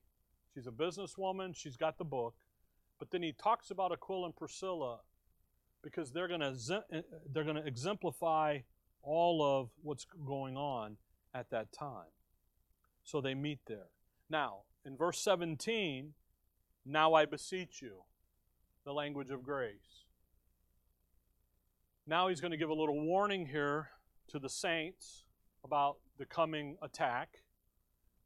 She's 0.55 0.67
a 0.67 0.71
businesswoman. 0.71 1.55
She's 1.57 1.77
got 1.77 1.97
the 1.97 2.05
book. 2.05 2.35
But 2.99 3.11
then 3.11 3.23
he 3.23 3.33
talks 3.33 3.71
about 3.71 3.93
Aquila 3.93 4.27
and 4.27 4.37
Priscilla 4.37 5.01
because 5.83 6.13
they're 6.13 6.29
going 6.29 6.41
to 6.41 6.55
eh, 6.93 6.99
eh, 6.99 7.01
they're 7.33 7.45
going 7.45 7.57
to 7.57 7.67
exemplify 7.67 8.59
all 9.03 9.43
of 9.43 9.71
what's 9.83 10.07
going 10.27 10.57
on 10.57 10.97
at 11.35 11.51
that 11.51 11.73
time. 11.73 12.11
So 13.05 13.21
they 13.21 13.35
meet 13.35 13.61
there. 13.67 13.89
Now, 14.29 14.61
in 14.85 14.97
verse 14.97 15.19
17, 15.21 16.15
now 16.87 17.15
I 17.15 17.27
beseech 17.27 17.83
you, 17.83 18.05
the 18.85 18.93
language 18.93 19.31
of 19.31 19.43
grace. 19.43 20.05
Now 22.07 22.29
he's 22.29 22.41
going 22.41 22.53
to 22.53 22.57
give 22.57 22.71
a 22.71 22.75
little 22.75 23.01
warning 23.01 23.47
here 23.47 23.91
to 24.29 24.39
the 24.39 24.49
saints 24.49 25.25
about 25.65 25.99
the 26.19 26.25
coming 26.25 26.77
attack. 26.83 27.43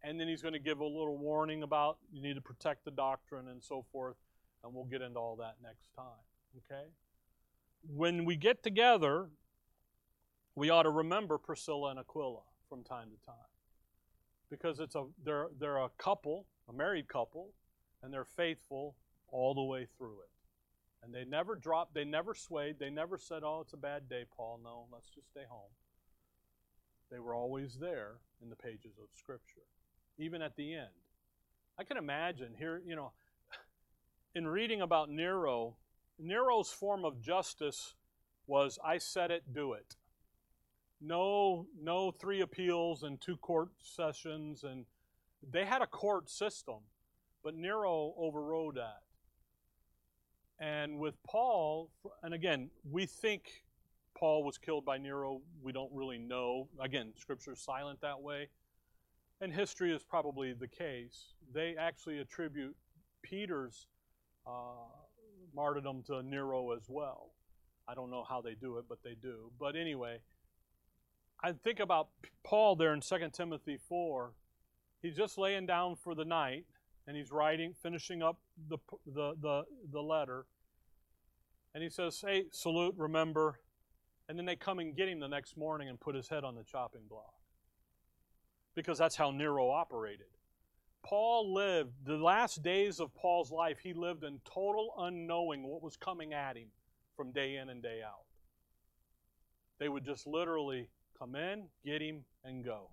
and 0.05 0.21
then 0.21 0.29
he's 0.29 0.43
going 0.43 0.53
to 0.53 0.61
give 0.61 0.81
a 0.81 0.85
little 0.85 1.17
warning 1.17 1.63
about 1.63 1.97
you 2.13 2.21
need 2.21 2.35
to 2.35 2.41
protect 2.43 2.85
the 2.85 2.91
doctrine 2.91 3.49
and 3.49 3.65
so 3.65 3.85
forth, 3.91 4.17
and 4.63 4.73
we'll 4.75 4.85
get 4.85 5.01
into 5.01 5.19
all 5.19 5.37
that 5.37 5.55
next 5.63 5.89
time. 5.97 6.05
Okay? 6.59 6.89
When 7.89 8.27
we 8.27 8.37
get 8.37 8.63
together, 8.63 9.31
we 10.55 10.69
ought 10.69 10.83
to 10.83 10.91
remember 10.91 11.39
Priscilla 11.39 11.91
and 11.91 11.99
Aquila 11.99 12.43
from 12.69 12.85
time 12.85 13.09
to 13.11 13.27
time. 13.27 13.35
Because 14.57 14.81
it's 14.81 14.95
a 14.95 15.05
they're 15.25 15.49
they're 15.59 15.79
a 15.79 15.91
couple, 15.99 16.47
a 16.69 16.73
married 16.73 17.09
couple, 17.09 17.51
and 18.03 18.13
they're 18.13 18.25
faithful 18.25 18.97
all 19.29 19.55
the 19.55 19.63
way 19.63 19.87
through 19.99 20.21
it. 20.21 20.31
And 21.03 21.15
they 21.15 21.25
never 21.25 21.55
dropped, 21.55 21.95
they 21.95 22.05
never 22.05 22.35
swayed, 22.35 22.79
they 22.79 22.89
never 22.89 23.19
said, 23.19 23.43
Oh, 23.45 23.61
it's 23.61 23.73
a 23.73 23.79
bad 23.79 24.09
day, 24.09 24.25
Paul. 24.37 24.61
No, 24.63 24.87
let's 24.93 25.09
just 25.11 25.29
stay 25.29 25.45
home. 25.49 25.71
They 27.11 27.19
were 27.19 27.35
always 27.35 27.77
there 27.79 28.13
in 28.43 28.49
the 28.49 28.57
pages 28.57 28.99
of 28.99 29.09
Scripture, 29.13 29.67
even 30.19 30.41
at 30.41 30.57
the 30.57 30.75
end. 30.75 30.89
I 31.79 31.85
can 31.85 31.97
imagine 31.97 32.55
here, 32.57 32.81
you 32.87 32.97
know, 32.97 33.13
in 34.35 34.47
reading 34.47 34.81
about 34.81 35.11
Nero, 35.11 35.77
Nero's 36.19 36.71
form 36.71 37.05
of 37.05 37.21
justice 37.21 37.95
was 38.47 38.79
I 38.85 38.99
said 38.99 39.31
it, 39.31 39.53
do 39.53 39.73
it. 39.73 39.97
No, 41.07 41.67
no 41.81 42.11
three 42.11 42.41
appeals 42.41 43.03
and 43.03 43.21
two 43.21 43.37
court 43.37 43.69
sessions, 43.79 44.65
and 44.65 44.87
they 45.53 45.65
had 45.65 45.83
a 45.83 45.87
court 45.87 46.31
system, 46.31 46.79
but 47.43 47.55
Nero 47.55 48.15
overrode 48.17 48.77
that. 48.77 49.03
And 50.59 50.99
with 50.99 51.23
Paul, 51.25 51.91
and 52.23 52.33
again, 52.33 52.71
we 52.91 53.05
think 53.05 53.65
Paul 54.17 54.45
was 54.45 54.57
killed 54.57 54.87
by 54.87 54.97
Nero. 54.97 55.43
We 55.63 55.73
don't 55.73 55.91
really 55.93 56.17
know. 56.17 56.69
Again, 56.81 57.13
Scripture 57.19 57.53
is 57.53 57.61
silent 57.61 58.01
that 58.01 58.23
way. 58.23 58.49
And 59.41 59.53
history 59.53 59.93
is 59.93 60.03
probably 60.03 60.55
the 60.55 60.69
case. 60.69 61.35
They 61.53 61.75
actually 61.79 62.21
attribute 62.21 62.77
Peter's 63.23 63.89
uh, 64.47 64.89
martyrdom 65.55 66.03
to 66.07 66.23
Nero 66.23 66.71
as 66.71 66.85
well. 66.89 67.33
I 67.87 67.95
don't 67.95 68.11
know 68.11 68.25
how 68.27 68.41
they 68.41 68.55
do 68.55 68.79
it, 68.79 68.85
but 68.89 69.03
they 69.03 69.17
do. 69.21 69.51
But 69.59 69.77
anyway, 69.77 70.19
I 71.45 71.53
think 71.53 71.79
about 71.79 72.09
Paul 72.43 72.75
there 72.75 72.95
in 72.95 73.03
2 73.03 73.17
Timothy 73.31 73.77
4. 73.87 74.33
He's 75.03 75.15
just 75.15 75.37
laying 75.37 75.67
down 75.67 75.95
for 75.95 76.15
the 76.15 76.25
night, 76.25 76.65
and 77.07 77.15
he's 77.15 77.31
writing, 77.31 77.75
finishing 77.83 78.23
up 78.23 78.39
the, 78.71 78.79
the, 79.05 79.35
the, 79.43 79.65
the 79.93 80.01
letter. 80.01 80.47
And 81.75 81.83
he 81.83 81.91
says, 81.91 82.25
Hey, 82.27 82.45
salute, 82.51 82.95
remember. 82.97 83.61
And 84.27 84.39
then 84.39 84.47
they 84.47 84.57
come 84.57 84.79
and 84.79 84.97
get 84.97 85.07
him 85.07 85.21
the 85.21 85.29
next 85.29 85.59
morning 85.59 85.91
and 85.91 86.01
put 86.01 86.15
his 86.15 86.29
head 86.29 86.45
on 86.45 86.55
the 86.55 86.65
chopping 86.65 87.03
block. 87.11 87.35
Because 88.75 88.97
that's 88.97 89.17
how 89.17 89.31
Nero 89.31 89.69
operated. 89.69 90.29
Paul 91.05 91.53
lived, 91.53 91.93
the 92.07 92.17
last 92.17 92.63
days 92.63 93.01
of 93.01 93.15
Paul's 93.15 93.51
life, 93.51 93.81
he 93.83 93.93
lived 93.93 94.25
in 94.25 94.41
total 94.47 94.95
unknowing 94.99 95.63
what 95.65 95.83
was 95.83 95.99
coming 95.99 96.33
at 96.33 96.57
him 96.57 96.69
from 97.19 97.33
day 97.33 97.57
in 97.57 97.69
and 97.69 97.83
day 97.83 98.01
out. 98.03 98.25
They 99.79 99.91
would 99.91 100.07
just 100.07 100.27
literally 100.27 100.89
come 101.19 101.35
in, 101.35 101.65
get 101.85 102.03
him, 102.03 102.25
and 102.45 102.65
go. 102.65 102.91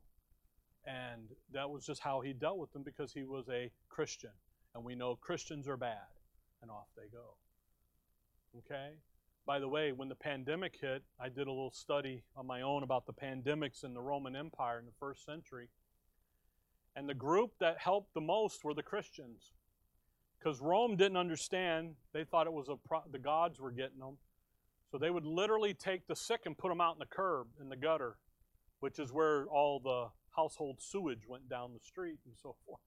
And 0.86 1.30
that 1.54 1.70
was 1.70 1.86
just 1.86 2.02
how 2.02 2.22
he 2.22 2.34
dealt 2.34 2.58
with 2.58 2.72
them 2.74 2.84
because 2.84 3.14
he 3.14 3.24
was 3.24 3.48
a 3.50 3.70
Christian. 3.90 4.32
And 4.74 4.84
we 4.84 4.96
know 4.96 5.16
Christians 5.16 5.68
are 5.68 5.78
bad. 5.78 6.08
And 6.62 6.72
off 6.72 6.88
they 6.96 7.08
go. 7.12 7.36
Okay? 8.60 8.92
By 9.46 9.60
the 9.60 9.68
way, 9.68 9.92
when 9.92 10.10
the 10.10 10.16
pandemic 10.16 10.78
hit, 10.80 11.04
I 11.20 11.30
did 11.30 11.48
a 11.48 11.52
little 11.52 11.72
study 11.72 12.24
on 12.36 12.46
my 12.46 12.62
own 12.62 12.84
about 12.84 13.06
the 13.06 13.14
pandemics 13.14 13.84
in 13.84 13.94
the 13.94 14.02
Roman 14.02 14.36
Empire 14.36 14.80
in 14.80 14.86
the 14.86 14.92
first 15.00 15.26
century. 15.26 15.70
And 16.96 17.08
the 17.08 17.14
group 17.14 17.52
that 17.60 17.78
helped 17.80 18.14
the 18.14 18.22
most 18.22 18.64
were 18.64 18.74
the 18.74 18.84
Christians. 18.84 19.54
Because 20.38 20.62
Rome 20.62 20.96
didn't 20.96 21.18
understand. 21.18 21.96
They 22.14 22.24
thought 22.24 22.48
it 22.48 22.54
was 22.54 22.70
a 22.70 22.76
pro- 22.76 23.04
the 23.12 23.20
gods 23.20 23.60
were 23.60 23.72
getting 23.72 24.00
them. 24.00 24.18
So 24.92 24.98
they 24.98 25.10
would 25.10 25.26
literally 25.26 25.74
take 25.74 26.08
the 26.08 26.16
sick 26.16 26.42
and 26.46 26.58
put 26.58 26.70
them 26.70 26.82
out 26.82 26.96
in 26.96 27.00
the 27.00 27.06
curb, 27.06 27.48
in 27.62 27.70
the 27.70 27.78
gutter, 27.78 28.18
which 28.82 29.00
is 29.00 29.14
where 29.14 29.46
all 29.46 29.80
the 29.80 30.08
household 30.36 30.82
sewage 30.82 31.28
went 31.28 31.50
down 31.50 31.72
the 31.74 31.80
street 31.80 32.20
and 32.26 32.36
so 32.42 32.56
forth. 32.66 32.82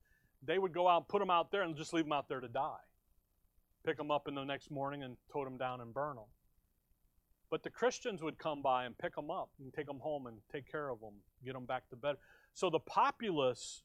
They 0.46 0.58
would 0.58 0.74
go 0.74 0.86
out 0.86 0.98
and 0.98 1.08
put 1.08 1.20
them 1.20 1.30
out 1.30 1.50
there 1.50 1.62
and 1.62 1.74
just 1.76 1.94
leave 1.94 2.04
them 2.04 2.12
out 2.12 2.28
there 2.28 2.40
to 2.40 2.48
die. 2.48 2.84
Pick 3.86 3.96
them 3.96 4.10
up 4.10 4.28
in 4.28 4.34
the 4.34 4.44
next 4.44 4.70
morning 4.70 5.02
and 5.02 5.16
tote 5.32 5.44
them 5.44 5.56
down 5.56 5.80
and 5.80 5.94
burn 5.94 6.16
them. 6.16 6.24
But 7.50 7.62
the 7.62 7.70
Christians 7.70 8.22
would 8.22 8.38
come 8.38 8.62
by 8.62 8.84
and 8.84 8.96
pick 8.98 9.14
them 9.14 9.30
up 9.30 9.50
and 9.60 9.72
take 9.72 9.86
them 9.86 10.00
home 10.00 10.26
and 10.26 10.38
take 10.52 10.70
care 10.70 10.90
of 10.90 11.00
them, 11.00 11.14
get 11.44 11.54
them 11.54 11.66
back 11.66 11.88
to 11.90 11.96
bed. 11.96 12.16
So 12.52 12.68
the 12.68 12.80
populace 12.80 13.82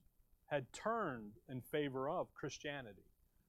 had 0.48 0.66
turned 0.74 1.34
in 1.50 1.62
favor 1.62 2.10
of 2.10 2.34
Christianity 2.34 3.06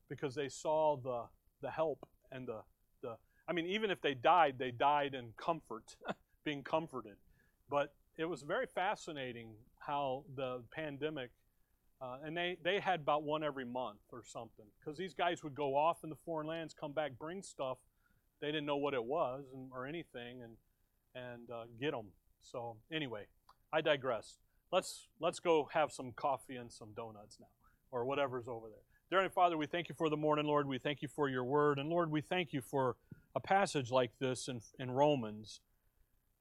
because 0.09 0.35
they 0.35 0.49
saw 0.49 0.97
the, 0.97 1.23
the 1.63 1.71
help 1.71 2.07
and 2.31 2.47
the, 2.47 2.61
the. 3.03 3.17
I 3.51 3.53
mean, 3.53 3.67
even 3.67 3.91
if 3.91 4.01
they 4.01 4.15
died, 4.15 4.55
they 4.59 4.71
died 4.71 5.15
in 5.15 5.33
comfort, 5.37 5.97
being 6.45 6.63
comforted. 6.63 7.17
But 7.69 7.93
it 8.17 8.25
was 8.25 8.43
very 8.43 8.67
fascinating 8.67 9.55
how 9.81 10.23
the 10.37 10.63
pandemic, 10.71 11.31
uh, 12.01 12.19
and 12.25 12.37
they, 12.37 12.59
they 12.63 12.79
had 12.79 13.01
about 13.01 13.25
one 13.25 13.43
every 13.43 13.65
month 13.65 13.99
or 14.13 14.23
something, 14.25 14.67
because 14.79 14.97
these 14.97 15.15
guys 15.15 15.43
would 15.43 15.57
go 15.57 15.75
off 15.75 16.05
in 16.05 16.11
the 16.11 16.17
foreign 16.25 16.47
lands, 16.47 16.73
come 16.79 16.93
back, 16.93 17.19
bring 17.19 17.43
stuff. 17.43 17.79
They 18.41 18.47
didn't 18.47 18.67
know 18.67 18.77
what 18.77 18.95
it 18.95 19.03
was 19.03 19.45
and, 19.53 19.69
or 19.75 19.85
anything, 19.85 20.43
and 20.43 20.57
and 21.17 21.51
uh, 21.51 21.65
get 21.81 21.91
them. 21.91 22.07
So 22.41 22.77
anyway, 22.93 23.27
I 23.73 23.81
digress. 23.81 24.39
Let's 24.73 25.09
let's 25.19 25.41
go 25.41 25.69
have 25.73 25.91
some 25.91 26.13
coffee 26.13 26.55
and 26.55 26.71
some 26.73 26.91
donuts 26.97 27.37
now, 27.41 27.49
or 27.91 28.05
whatever's 28.05 28.47
over 28.47 28.69
there. 28.69 28.79
Dear 29.11 29.19
Heavenly 29.19 29.35
Father, 29.35 29.57
we 29.59 29.67
thank 29.67 29.89
you 29.89 29.95
for 29.99 30.09
the 30.09 30.17
morning, 30.17 30.47
Lord. 30.47 30.69
We 30.69 30.79
thank 30.79 31.03
you 31.03 31.09
for 31.09 31.29
your 31.29 31.43
word, 31.43 31.81
and 31.81 31.91
Lord, 31.91 32.13
we 32.13 32.21
thank 32.21 32.53
you 32.53 32.61
for 32.61 32.97
a 33.35 33.41
passage 33.41 33.91
like 33.91 34.13
this 34.19 34.49
in, 34.49 34.61
in 34.79 34.91
Romans, 34.91 35.61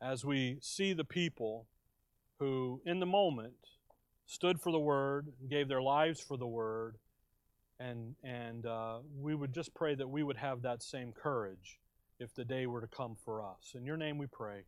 as 0.02 0.26
we 0.26 0.58
see 0.62 0.94
the 0.94 1.04
people 1.04 1.68
who, 2.40 2.82
in 2.86 3.00
the 3.00 3.06
moment, 3.06 3.54
stood 4.26 4.60
for 4.60 4.72
the 4.72 4.80
word, 4.80 5.28
gave 5.50 5.68
their 5.68 5.82
lives 5.82 6.22
for 6.22 6.38
the 6.38 6.48
word, 6.48 6.96
and 7.80 8.16
and 8.24 8.66
uh, 8.66 9.00
we 9.20 9.36
would 9.36 9.54
just 9.54 9.74
pray 9.74 9.96
that 9.96 10.08
we 10.08 10.24
would 10.24 10.38
have 10.38 10.62
that 10.62 10.84
same 10.84 11.12
courage 11.12 11.80
if 12.20 12.34
the 12.36 12.46
day 12.46 12.66
were 12.66 12.82
to 12.82 12.88
come 12.88 13.16
for 13.24 13.42
us. 13.42 13.74
In 13.76 13.86
your 13.86 13.98
name 13.98 14.18
we 14.18 14.28
pray. 14.28 14.64